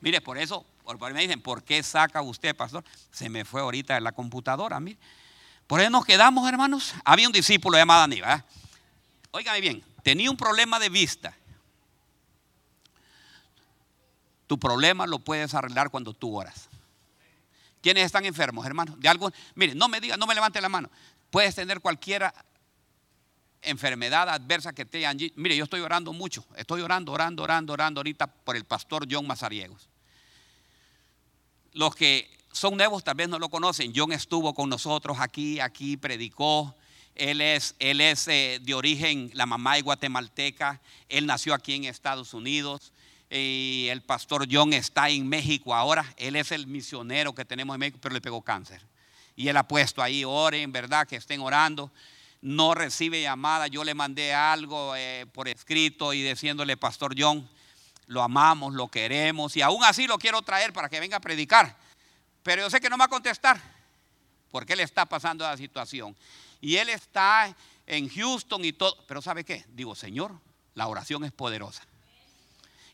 Mire, 0.00 0.22
por 0.22 0.38
eso, 0.38 0.64
por, 0.82 1.12
me 1.12 1.20
dicen, 1.20 1.42
¿por 1.42 1.62
qué 1.62 1.82
saca 1.82 2.22
usted, 2.22 2.56
pastor? 2.56 2.82
Se 3.12 3.28
me 3.28 3.44
fue 3.44 3.60
ahorita 3.60 3.98
en 3.98 4.04
la 4.04 4.12
computadora, 4.12 4.80
mire. 4.80 4.98
Por 5.66 5.80
eso 5.80 5.90
nos 5.90 6.06
quedamos, 6.06 6.48
hermanos. 6.48 6.94
Había 7.04 7.28
un 7.28 7.32
discípulo 7.32 7.76
llamado 7.76 8.04
Aníbal. 8.04 8.42
Óigame 9.32 9.60
bien, 9.60 9.84
tenía 10.02 10.30
un 10.30 10.36
problema 10.38 10.80
de 10.80 10.88
vista. 10.88 11.36
Tu 14.50 14.58
problema 14.58 15.06
lo 15.06 15.20
puedes 15.20 15.54
arreglar 15.54 15.90
cuando 15.90 16.12
tú 16.12 16.36
oras. 16.36 16.68
¿Quiénes 17.80 18.04
están 18.04 18.24
enfermos, 18.24 18.66
hermanos? 18.66 18.98
De 18.98 19.08
algo, 19.08 19.30
mire, 19.54 19.76
no 19.76 19.86
me 19.86 20.00
diga, 20.00 20.16
no 20.16 20.26
me 20.26 20.34
levante 20.34 20.60
la 20.60 20.68
mano. 20.68 20.90
Puedes 21.30 21.54
tener 21.54 21.78
cualquier 21.80 22.32
enfermedad 23.62 24.28
adversa 24.28 24.72
que 24.72 24.84
te 24.84 25.06
hayan. 25.06 25.30
Mire, 25.36 25.56
yo 25.56 25.62
estoy 25.62 25.82
orando 25.82 26.12
mucho. 26.12 26.44
Estoy 26.56 26.80
orando, 26.80 27.12
orando, 27.12 27.44
orando, 27.44 27.72
orando 27.74 28.00
ahorita 28.00 28.26
por 28.26 28.56
el 28.56 28.64
pastor 28.64 29.06
John 29.08 29.24
Mazariegos. 29.24 29.88
Los 31.72 31.94
que 31.94 32.28
son 32.50 32.76
nuevos 32.76 33.04
tal 33.04 33.14
vez 33.14 33.28
no 33.28 33.38
lo 33.38 33.50
conocen. 33.50 33.92
John 33.94 34.10
estuvo 34.10 34.52
con 34.52 34.68
nosotros 34.68 35.18
aquí, 35.20 35.60
aquí 35.60 35.96
predicó. 35.96 36.74
Él 37.14 37.40
es, 37.40 37.76
él 37.78 38.00
es 38.00 38.26
eh, 38.26 38.58
de 38.60 38.74
origen, 38.74 39.30
la 39.32 39.46
mamá 39.46 39.78
es 39.78 39.84
guatemalteca. 39.84 40.80
Él 41.08 41.26
nació 41.26 41.54
aquí 41.54 41.74
en 41.74 41.84
Estados 41.84 42.34
Unidos 42.34 42.92
y 43.30 43.86
el 43.88 44.02
pastor 44.02 44.48
John 44.50 44.72
está 44.72 45.08
en 45.08 45.28
México 45.28 45.72
ahora. 45.74 46.04
Él 46.16 46.34
es 46.34 46.50
el 46.50 46.66
misionero 46.66 47.32
que 47.34 47.44
tenemos 47.44 47.74
en 47.74 47.80
México, 47.80 47.98
pero 48.02 48.12
le 48.12 48.20
pegó 48.20 48.42
cáncer. 48.42 48.84
Y 49.36 49.48
él 49.48 49.56
ha 49.56 49.68
puesto 49.68 50.02
ahí, 50.02 50.24
oren, 50.24 50.72
¿verdad? 50.72 51.06
Que 51.06 51.16
estén 51.16 51.40
orando. 51.40 51.92
No 52.42 52.74
recibe 52.74 53.22
llamada. 53.22 53.68
Yo 53.68 53.84
le 53.84 53.94
mandé 53.94 54.34
algo 54.34 54.96
eh, 54.96 55.26
por 55.32 55.46
escrito 55.46 56.12
y 56.12 56.22
diciéndole, 56.22 56.76
Pastor 56.76 57.14
John, 57.16 57.48
lo 58.06 58.22
amamos, 58.22 58.74
lo 58.74 58.88
queremos 58.88 59.56
y 59.56 59.62
aún 59.62 59.84
así 59.84 60.08
lo 60.08 60.18
quiero 60.18 60.42
traer 60.42 60.72
para 60.72 60.88
que 60.88 60.98
venga 60.98 61.18
a 61.18 61.20
predicar. 61.20 61.76
Pero 62.42 62.62
yo 62.62 62.70
sé 62.70 62.80
que 62.80 62.90
no 62.90 62.96
me 62.96 63.02
va 63.02 63.04
a 63.04 63.08
contestar 63.08 63.60
porque 64.50 64.72
él 64.72 64.80
está 64.80 65.06
pasando 65.06 65.44
la 65.44 65.56
situación. 65.56 66.16
Y 66.60 66.76
él 66.76 66.88
está 66.88 67.54
en 67.86 68.08
Houston 68.08 68.64
y 68.64 68.72
todo. 68.72 68.96
Pero 69.06 69.22
¿sabe 69.22 69.44
qué? 69.44 69.64
Digo, 69.68 69.94
Señor, 69.94 70.34
la 70.74 70.88
oración 70.88 71.24
es 71.24 71.30
poderosa. 71.30 71.84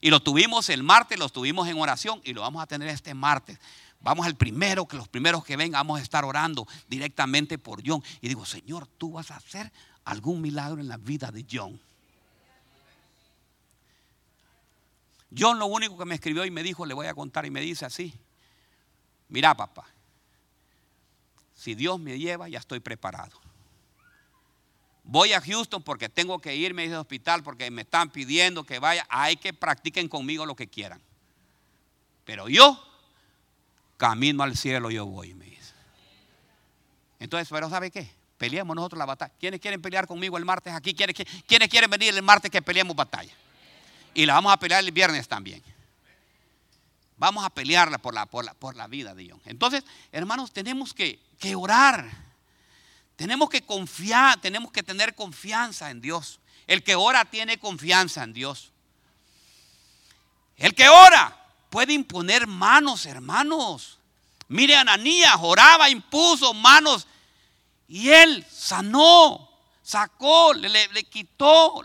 Y 0.01 0.11
lo 0.11 0.21
tuvimos 0.21 0.69
el 0.69 0.83
martes, 0.83 1.19
lo 1.19 1.29
tuvimos 1.29 1.69
en 1.69 1.79
oración 1.79 2.21
y 2.25 2.33
lo 2.33 2.43
vamos 2.43 2.63
a 2.63 2.67
tener 2.67 2.89
este 2.89 3.15
martes. 3.15 3.59
Vamos 4.01 4.27
al 4.27 4.37
primero, 4.37 4.87
que 4.87 4.97
los 4.97 5.09
primeros 5.09 5.45
que 5.45 5.57
vengan 5.57 5.81
vamos 5.81 5.99
a 5.99 6.03
estar 6.03 6.25
orando 6.25 6.67
directamente 6.89 7.59
por 7.59 7.83
John. 7.85 8.03
Y 8.21 8.29
digo, 8.29 8.45
Señor, 8.45 8.87
tú 8.99 9.13
vas 9.13 9.31
a 9.31 9.37
hacer 9.37 9.73
algún 10.05 10.41
milagro 10.41 10.81
en 10.81 10.89
la 10.89 10.97
vida 10.97 11.31
de 11.31 11.45
John. 11.51 11.81
John 15.37 15.59
lo 15.59 15.67
único 15.67 15.99
que 15.99 16.05
me 16.05 16.15
escribió 16.15 16.45
y 16.45 16.51
me 16.51 16.63
dijo, 16.63 16.87
le 16.87 16.95
voy 16.95 17.07
a 17.07 17.15
contar 17.15 17.47
y 17.47 17.51
me 17.51 17.61
dice 17.61 17.85
así, 17.85 18.15
mira 19.29 19.57
papá, 19.57 19.87
si 21.55 21.75
Dios 21.75 21.99
me 21.99 22.19
lleva 22.19 22.49
ya 22.49 22.59
estoy 22.59 22.81
preparado. 22.81 23.46
Voy 25.07 25.33
a 25.33 25.41
Houston 25.41 25.83
porque 25.83 26.09
tengo 26.09 26.39
que 26.41 26.55
irme 26.55 26.83
a 26.83 26.85
ese 26.85 26.97
hospital 26.97 27.43
porque 27.43 27.71
me 27.71 27.83
están 27.83 28.11
pidiendo 28.11 28.65
que 28.65 28.79
vaya. 28.79 29.07
Hay 29.09 29.37
que 29.37 29.53
practiquen 29.53 30.09
conmigo 30.09 30.45
lo 30.45 30.55
que 30.55 30.67
quieran. 30.69 31.01
Pero 32.25 32.49
yo, 32.49 32.83
camino 33.97 34.43
al 34.43 34.57
cielo, 34.57 34.91
yo 34.91 35.07
voy, 35.07 35.33
me 35.35 35.47
dice. 35.47 35.73
Entonces, 37.21 37.49
pero 37.51 37.71
¿sabe 37.71 37.91
qué? 37.91 38.11
Peleemos 38.37 38.75
nosotros 38.77 38.99
la 38.99 39.07
batalla. 39.07 39.33
¿Quiénes 39.39 39.61
quieren 39.61 39.81
pelear 39.81 40.07
conmigo 40.07 40.37
el 40.37 40.45
martes 40.45 40.75
aquí? 40.75 40.93
¿Quiénes, 40.93 41.17
¿Quiénes 41.47 41.69
quieren 41.69 41.89
venir 41.89 42.15
el 42.15 42.23
martes 42.23 42.51
que 42.51 42.61
peleemos 42.61 42.95
batalla? 42.95 43.33
Y 44.13 44.27
la 44.27 44.35
vamos 44.35 44.53
a 44.53 44.59
pelear 44.59 44.83
el 44.83 44.91
viernes 44.91 45.27
también. 45.29 45.63
Vamos 47.17 47.45
a 47.45 47.51
pelearla 47.51 47.99
por 47.99 48.13
la, 48.13 48.27
por 48.27 48.45
la, 48.45 48.53
por 48.55 48.77
la 48.77 48.87
vida 48.89 49.15
de 49.15 49.23
Dios. 49.23 49.41
Entonces, 49.47 49.85
hermanos, 50.13 50.53
tenemos 50.53 50.93
que, 50.93 51.19
que 51.39 51.55
orar. 51.55 52.26
Tenemos 53.17 53.49
que 53.49 53.63
confiar, 53.63 54.41
tenemos 54.41 54.71
que 54.71 54.83
tener 54.83 55.15
confianza 55.15 55.91
en 55.91 56.01
Dios. 56.01 56.41
El 56.67 56.83
que 56.83 56.95
ora 56.95 57.25
tiene 57.25 57.59
confianza 57.59 58.23
en 58.23 58.33
Dios. 58.33 58.73
El 60.57 60.75
que 60.75 60.89
ora 60.89 61.45
puede 61.71 61.93
imponer 61.93 62.47
manos, 62.47 63.07
hermanos. 63.07 63.99
Mire, 64.49 64.77
Ananías 64.77 65.37
oraba, 65.41 65.91
impuso 65.91 66.55
manos 66.55 67.07
y 67.89 68.11
él 68.11 68.45
sanó, 68.51 69.49
sacó, 69.83 70.53
le, 70.55 70.89
quitó 71.05 71.83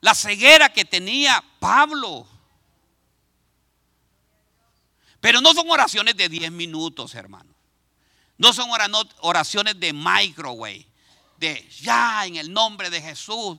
la 0.00 0.14
ceguera 0.14 0.72
que 0.72 0.84
tenía 0.84 1.42
Pablo. 1.58 2.26
Pero 5.20 5.40
no 5.40 5.52
son 5.52 5.68
oraciones 5.70 6.16
de 6.16 6.28
10 6.28 6.52
minutos, 6.52 7.14
hermano. 7.14 7.47
No 8.38 8.52
son 8.52 8.70
oraciones 9.20 9.78
de 9.78 9.92
microwave, 9.92 10.86
de 11.36 11.68
ya 11.80 12.24
en 12.24 12.36
el 12.36 12.52
nombre 12.52 12.88
de 12.88 13.02
Jesús. 13.02 13.58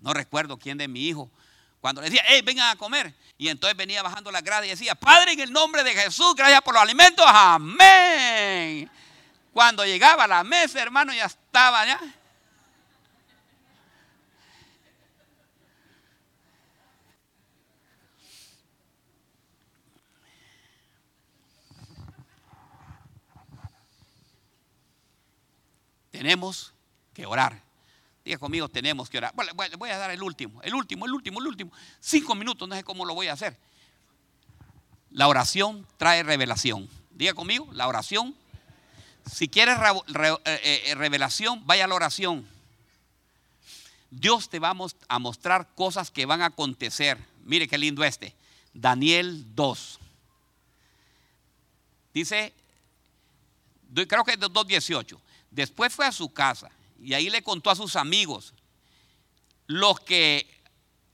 No 0.00 0.14
recuerdo 0.14 0.58
quién 0.58 0.78
de 0.78 0.86
mi 0.86 1.08
hijo, 1.08 1.30
cuando 1.80 2.02
le 2.02 2.10
decía, 2.10 2.22
hey, 2.26 2.42
vengan 2.44 2.70
a 2.70 2.76
comer. 2.76 3.14
Y 3.38 3.48
entonces 3.48 3.74
venía 3.76 4.02
bajando 4.02 4.30
la 4.30 4.42
grada 4.42 4.66
y 4.66 4.68
decía, 4.68 4.94
Padre, 4.94 5.32
en 5.32 5.40
el 5.40 5.50
nombre 5.50 5.82
de 5.82 5.94
Jesús, 5.94 6.34
gracias 6.36 6.60
por 6.60 6.74
los 6.74 6.82
alimentos, 6.82 7.24
amén. 7.26 8.90
Cuando 9.52 9.84
llegaba 9.84 10.24
a 10.24 10.28
la 10.28 10.44
mesa, 10.44 10.80
hermano, 10.80 11.14
ya 11.14 11.24
estaba 11.24 11.86
ya. 11.86 11.98
Tenemos 26.20 26.74
que 27.14 27.24
orar. 27.24 27.62
Diga 28.22 28.36
conmigo, 28.36 28.68
tenemos 28.68 29.08
que 29.08 29.16
orar. 29.16 29.32
Bueno, 29.34 29.54
voy 29.78 29.88
a 29.88 29.96
dar 29.96 30.10
el 30.10 30.22
último, 30.22 30.60
el 30.60 30.74
último, 30.74 31.06
el 31.06 31.14
último, 31.14 31.40
el 31.40 31.46
último. 31.46 31.72
Cinco 31.98 32.34
minutos, 32.34 32.68
no 32.68 32.76
sé 32.76 32.84
cómo 32.84 33.06
lo 33.06 33.14
voy 33.14 33.28
a 33.28 33.32
hacer. 33.32 33.56
La 35.12 35.28
oración 35.28 35.86
trae 35.96 36.22
revelación. 36.22 36.90
Diga 37.12 37.32
conmigo, 37.32 37.66
la 37.72 37.88
oración. 37.88 38.36
Si 39.32 39.48
quieres 39.48 39.78
eh, 39.78 40.36
eh, 40.44 40.94
revelación, 40.94 41.66
vaya 41.66 41.86
a 41.86 41.88
la 41.88 41.94
oración. 41.94 42.46
Dios 44.10 44.50
te 44.50 44.58
va 44.58 44.76
a 45.08 45.18
mostrar 45.18 45.68
cosas 45.74 46.10
que 46.10 46.26
van 46.26 46.42
a 46.42 46.48
acontecer. 46.48 47.16
Mire 47.46 47.66
qué 47.66 47.78
lindo 47.78 48.04
este. 48.04 48.34
Daniel 48.74 49.46
2. 49.54 49.98
Dice, 52.12 52.52
creo 54.06 54.22
que 54.22 54.32
es 54.32 54.38
2.18. 54.38 55.18
Después 55.50 55.94
fue 55.94 56.06
a 56.06 56.12
su 56.12 56.32
casa 56.32 56.70
y 57.00 57.14
ahí 57.14 57.30
le 57.30 57.42
contó 57.42 57.70
a 57.70 57.76
sus 57.76 57.96
amigos 57.96 58.54
lo 59.66 59.94
que, 59.94 60.46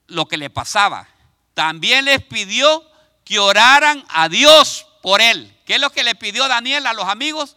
le 0.09 0.51
pasaba. 0.51 1.09
También 1.55 2.05
les 2.05 2.23
pidió 2.23 2.83
que 3.25 3.39
oraran 3.39 4.05
a 4.09 4.29
Dios 4.29 4.87
por 5.03 5.21
él. 5.21 5.55
¿Qué 5.65 5.75
es 5.75 5.81
lo 5.81 5.91
que 5.91 6.05
le 6.05 6.15
pidió 6.15 6.49
Daniel 6.49 6.87
a 6.87 6.93
los 6.93 7.07
amigos? 7.07 7.57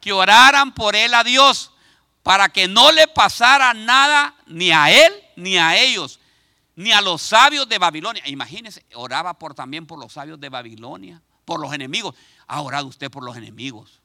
Que 0.00 0.12
oraran 0.12 0.74
por 0.74 0.96
él 0.96 1.14
a 1.14 1.24
Dios 1.24 1.70
para 2.22 2.48
que 2.48 2.68
no 2.68 2.90
le 2.90 3.06
pasara 3.06 3.74
nada 3.74 4.34
ni 4.46 4.70
a 4.72 4.90
él 4.90 5.12
ni 5.36 5.56
a 5.58 5.76
ellos, 5.76 6.20
ni 6.74 6.92
a 6.92 7.00
los 7.00 7.20
sabios 7.22 7.68
de 7.68 7.78
Babilonia. 7.78 8.22
Imagínense, 8.26 8.84
oraba 8.94 9.38
por, 9.38 9.54
también 9.54 9.86
por 9.86 9.98
los 9.98 10.12
sabios 10.12 10.40
de 10.40 10.48
Babilonia, 10.48 11.20
por 11.44 11.60
los 11.60 11.72
enemigos. 11.72 12.14
Ha 12.46 12.60
orado 12.60 12.86
usted 12.86 13.10
por 13.10 13.24
los 13.24 13.36
enemigos. 13.36 14.00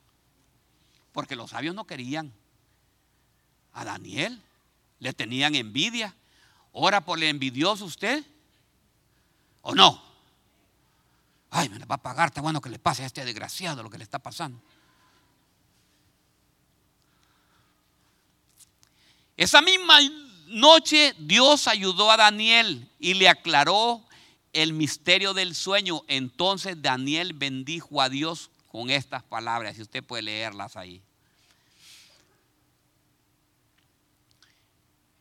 Porque 1.20 1.36
los 1.36 1.50
sabios 1.50 1.76
no 1.76 1.86
querían 1.86 2.32
a 3.74 3.84
Daniel. 3.84 4.42
Le 5.00 5.12
tenían 5.12 5.54
envidia. 5.54 6.16
¿Ora 6.72 7.04
por 7.04 7.18
el 7.18 7.26
envidioso 7.26 7.84
usted? 7.84 8.24
¿O 9.62 9.76
no? 9.76 10.02
Ay, 11.50 11.68
me 11.68 11.78
la 11.78 11.86
va 11.86 11.96
a 11.96 12.02
pagar. 12.02 12.30
Está 12.30 12.40
bueno 12.40 12.62
que 12.62 12.70
le 12.70 12.80
pase 12.80 13.04
a 13.04 13.06
este 13.06 13.26
desgraciado 13.26 13.84
lo 13.84 13.90
que 13.90 13.98
le 13.98 14.06
está 14.06 14.20
pasando. 14.20 14.62
Esa 19.36 19.62
misma 19.62 20.00
noche 20.48 21.14
Dios 21.20 21.68
ayudó 21.68 22.12
a 22.12 22.16
Daniel 22.16 22.90
y 22.98 23.16
le 23.16 23.28
aclaró 23.28 24.06
el 24.54 24.72
misterio 24.72 25.34
del 25.34 25.54
sueño. 25.54 26.02
Entonces 26.08 26.82
Daniel 26.82 27.34
bendijo 27.34 28.02
a 28.02 28.08
Dios 28.08 28.52
con 28.70 28.90
estas 28.90 29.22
palabras, 29.24 29.78
y 29.78 29.82
usted 29.82 30.02
puede 30.02 30.22
leerlas 30.24 30.78
ahí. 30.78 31.04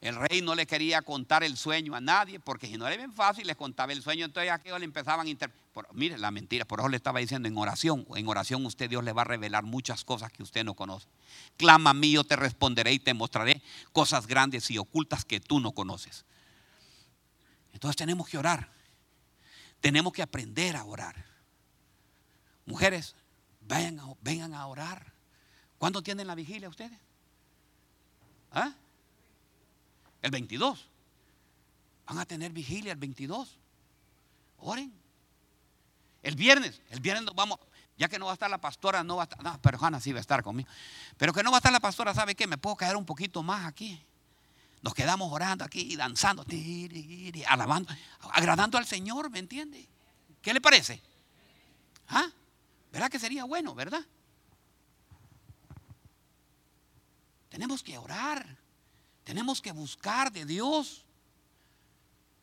El 0.00 0.14
rey 0.14 0.42
no 0.42 0.54
le 0.54 0.66
quería 0.66 1.02
contar 1.02 1.42
el 1.42 1.56
sueño 1.56 1.94
a 1.94 2.00
nadie, 2.00 2.38
porque 2.38 2.68
si 2.68 2.76
no 2.76 2.86
era 2.86 2.96
bien 2.96 3.12
fácil, 3.12 3.46
les 3.46 3.56
contaba 3.56 3.92
el 3.92 4.00
sueño, 4.00 4.26
entonces 4.26 4.52
aquellos 4.52 4.78
le 4.78 4.84
empezaban 4.84 5.26
a 5.26 5.30
interpretar. 5.30 5.68
Mire, 5.92 6.18
la 6.18 6.30
mentira, 6.30 6.64
por 6.64 6.80
eso 6.80 6.88
le 6.88 6.96
estaba 6.96 7.18
diciendo 7.18 7.48
en 7.48 7.56
oración. 7.56 8.06
En 8.14 8.28
oración 8.28 8.64
usted, 8.66 8.88
Dios 8.88 9.02
le 9.02 9.12
va 9.12 9.22
a 9.22 9.24
revelar 9.24 9.64
muchas 9.64 10.04
cosas 10.04 10.30
que 10.32 10.42
usted 10.42 10.64
no 10.64 10.74
conoce. 10.74 11.08
Clama 11.56 11.90
a 11.90 11.94
mí, 11.94 12.12
yo 12.12 12.24
te 12.24 12.36
responderé 12.36 12.92
y 12.92 12.98
te 13.00 13.12
mostraré 13.14 13.60
cosas 13.92 14.26
grandes 14.26 14.70
y 14.70 14.78
ocultas 14.78 15.24
que 15.24 15.40
tú 15.40 15.60
no 15.60 15.72
conoces. 15.72 16.24
Entonces 17.72 17.96
tenemos 17.96 18.28
que 18.28 18.38
orar. 18.38 18.70
Tenemos 19.80 20.12
que 20.12 20.22
aprender 20.22 20.76
a 20.76 20.84
orar. 20.84 21.24
Mujeres, 22.66 23.14
vengan, 23.60 24.14
vengan 24.20 24.54
a 24.54 24.66
orar. 24.66 25.12
¿Cuándo 25.78 26.02
tienen 26.02 26.26
la 26.26 26.34
vigilia 26.34 26.68
ustedes? 26.68 26.98
¿Ah? 28.50 28.72
El 30.22 30.30
22. 30.30 30.88
Van 32.06 32.18
a 32.18 32.26
tener 32.26 32.52
vigilia 32.52 32.92
el 32.92 32.98
22. 32.98 33.56
Oren. 34.58 34.92
El 36.22 36.34
viernes, 36.34 36.82
el 36.90 37.00
viernes 37.00 37.24
vamos, 37.34 37.58
ya 37.96 38.08
que 38.08 38.18
no 38.18 38.26
va 38.26 38.32
a 38.32 38.34
estar 38.34 38.50
la 38.50 38.58
pastora, 38.58 39.04
no 39.04 39.16
va 39.16 39.22
a 39.22 39.24
estar, 39.24 39.42
no, 39.42 39.60
pero 39.62 39.78
Hanna 39.80 40.00
sí 40.00 40.12
va 40.12 40.18
a 40.18 40.20
estar 40.20 40.42
conmigo. 40.42 40.68
Pero 41.16 41.32
que 41.32 41.42
no 41.42 41.50
va 41.50 41.56
a 41.56 41.60
estar 41.60 41.72
la 41.72 41.80
pastora, 41.80 42.12
¿sabe 42.12 42.34
qué? 42.34 42.46
Me 42.46 42.58
puedo 42.58 42.76
quedar 42.76 42.96
un 42.96 43.06
poquito 43.06 43.42
más 43.42 43.66
aquí. 43.66 44.02
Nos 44.82 44.94
quedamos 44.94 45.32
orando 45.32 45.64
aquí 45.64 45.96
danzando, 45.96 46.44
alabando, 47.46 47.92
agradando 48.32 48.78
al 48.78 48.86
Señor, 48.86 49.30
¿me 49.30 49.38
entiende? 49.38 49.88
¿Qué 50.40 50.52
le 50.54 50.60
parece? 50.60 51.02
¿Ah? 52.08 52.28
¿Verdad 52.92 53.10
que 53.10 53.18
sería 53.18 53.44
bueno, 53.44 53.74
verdad? 53.74 54.04
Tenemos 57.48 57.82
que 57.82 57.98
orar. 57.98 58.56
Tenemos 59.28 59.60
que 59.60 59.72
buscar 59.72 60.32
de 60.32 60.46
Dios. 60.46 61.04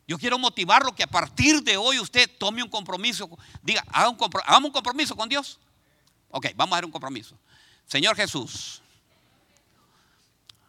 Yo 0.06 0.16
quiero 0.18 0.38
motivarlo 0.38 0.94
que 0.94 1.02
a 1.02 1.08
partir 1.08 1.60
de 1.64 1.76
hoy 1.76 1.98
usted 1.98 2.30
tome 2.38 2.62
un 2.62 2.68
compromiso. 2.68 3.28
Diga, 3.60 3.84
haga 3.88 4.08
un 4.08 4.16
hagamos 4.44 4.68
un 4.68 4.72
compromiso 4.72 5.16
con 5.16 5.28
Dios. 5.28 5.58
Ok, 6.30 6.46
vamos 6.54 6.74
a 6.74 6.76
hacer 6.76 6.84
un 6.84 6.92
compromiso. 6.92 7.36
Señor 7.88 8.14
Jesús. 8.14 8.80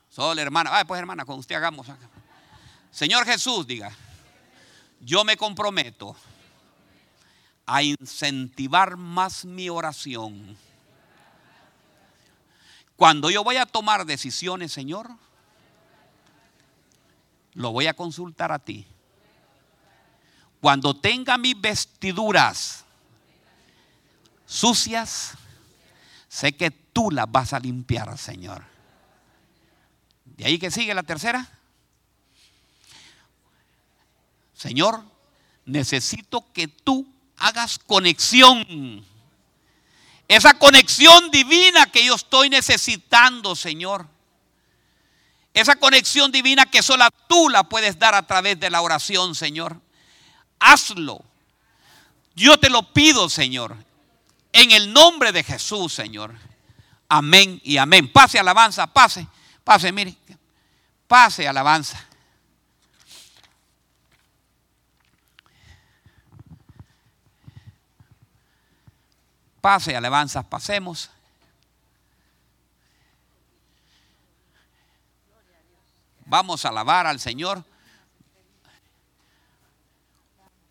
Solo 0.09 0.41
hermana. 0.41 0.71
Ah, 0.73 0.85
pues 0.87 0.97
hermana, 0.97 1.23
con 1.23 1.37
usted 1.37 1.53
hagamos. 1.53 1.85
Señor 2.89 3.23
Jesús, 3.23 3.67
diga. 3.67 3.95
Yo 4.99 5.23
me 5.23 5.37
comprometo 5.37 6.15
a 7.67 7.83
incentivar 7.83 8.97
más 8.97 9.45
mi 9.45 9.69
oración. 9.69 10.57
Cuando 12.95 13.29
yo 13.29 13.43
voy 13.43 13.57
a 13.57 13.67
tomar 13.67 14.07
decisiones, 14.07 14.71
Señor, 14.71 15.11
lo 17.57 17.71
voy 17.71 17.87
a 17.87 17.95
consultar 17.95 18.51
a 18.51 18.59
ti. 18.59 18.85
Cuando 20.61 20.95
tenga 20.95 21.39
mis 21.39 21.59
vestiduras 21.59 22.85
sucias, 24.45 25.33
sé 26.29 26.55
que 26.55 26.69
tú 26.69 27.09
las 27.09 27.29
vas 27.31 27.53
a 27.53 27.59
limpiar, 27.59 28.15
Señor. 28.17 28.63
De 30.23 30.45
ahí 30.45 30.59
que 30.59 30.69
sigue 30.69 30.93
la 30.93 31.01
tercera. 31.01 31.49
Señor, 34.53 35.03
necesito 35.65 36.45
que 36.53 36.67
tú 36.67 37.11
hagas 37.37 37.79
conexión. 37.79 39.03
Esa 40.27 40.59
conexión 40.59 41.31
divina 41.31 41.87
que 41.87 42.05
yo 42.05 42.13
estoy 42.13 42.49
necesitando, 42.49 43.55
Señor 43.55 44.16
Esa 45.57 45.75
conexión 45.75 46.31
divina 46.31 46.67
que 46.67 46.83
solo 46.83 47.03
tú 47.27 47.49
la 47.49 47.63
puedes 47.63 47.97
dar 47.97 48.13
a 48.13 48.27
través 48.27 48.59
de 48.59 48.69
la 48.69 48.79
oración, 48.79 49.33
Señor. 49.33 49.81
Hazlo. 50.59 51.25
Yo 52.35 52.59
te 52.59 52.69
lo 52.69 52.93
pido, 52.93 53.27
Señor. 53.27 53.75
En 54.53 54.69
el 54.69 54.93
nombre 54.93 55.31
de 55.31 55.43
Jesús, 55.43 55.91
Señor. 55.91 56.35
Amén 57.09 57.59
y 57.63 57.77
amén. 57.77 58.07
Pase 58.07 58.37
alabanza, 58.37 58.85
pase, 58.85 59.25
pase, 59.63 59.91
mire. 59.91 60.15
Pase 61.07 61.47
alabanza. 61.47 62.05
Pase 69.59 69.95
alabanza, 69.95 70.43
pasemos. 70.43 71.09
Vamos 76.27 76.65
a 76.65 76.69
alabar 76.69 77.07
al 77.07 77.21
Señor. 77.21 77.63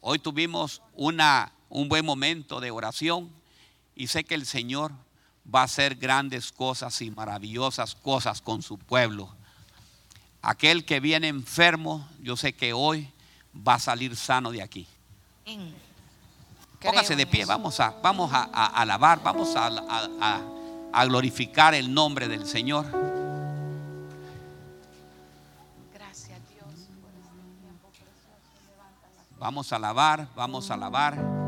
Hoy 0.03 0.19
tuvimos 0.19 0.83
una, 0.93 1.51
un 1.71 1.89
buen 1.89 2.05
momento 2.05 2.61
de 2.61 2.71
oración 2.71 3.31
y 3.95 4.09
sé 4.09 4.25
que 4.25 4.35
el 4.35 4.45
Señor 4.45 4.93
va 5.53 5.63
a 5.63 5.65
hacer 5.65 5.95
grandes 5.95 6.53
cosas 6.53 7.01
y 7.01 7.11
maravillosas 7.11 7.95
cosas 7.95 8.43
con 8.43 8.63
su 8.63 8.77
pueblo. 8.77 9.35
Aquel 10.43 10.85
que 10.85 11.01
viene 11.01 11.29
enfermo, 11.29 12.07
yo 12.21 12.37
sé 12.37 12.53
que 12.53 12.75
hoy 12.75 13.11
va 13.67 13.75
a 13.75 13.81
salir 13.81 14.15
sano 14.15 14.53
de 14.53 14.61
aquí. 14.61 14.87
Póngase 16.83 17.17
de 17.17 17.27
pie, 17.27 17.47
vamos 17.47 17.81
a, 17.81 17.93
vamos 18.03 18.31
a, 18.31 18.43
alabar, 18.67 19.23
vamos 19.23 19.57
a, 19.57 19.71
a 20.93 21.05
glorificar 21.07 21.75
el 21.75 21.95
nombre 21.95 22.29
del 22.29 22.47
Señor. 22.47 23.16
Vamos 29.39 29.73
a 29.73 29.77
alabar, 29.77 30.29
vamos 30.35 30.71
a 30.71 30.75
alabar. 30.75 31.46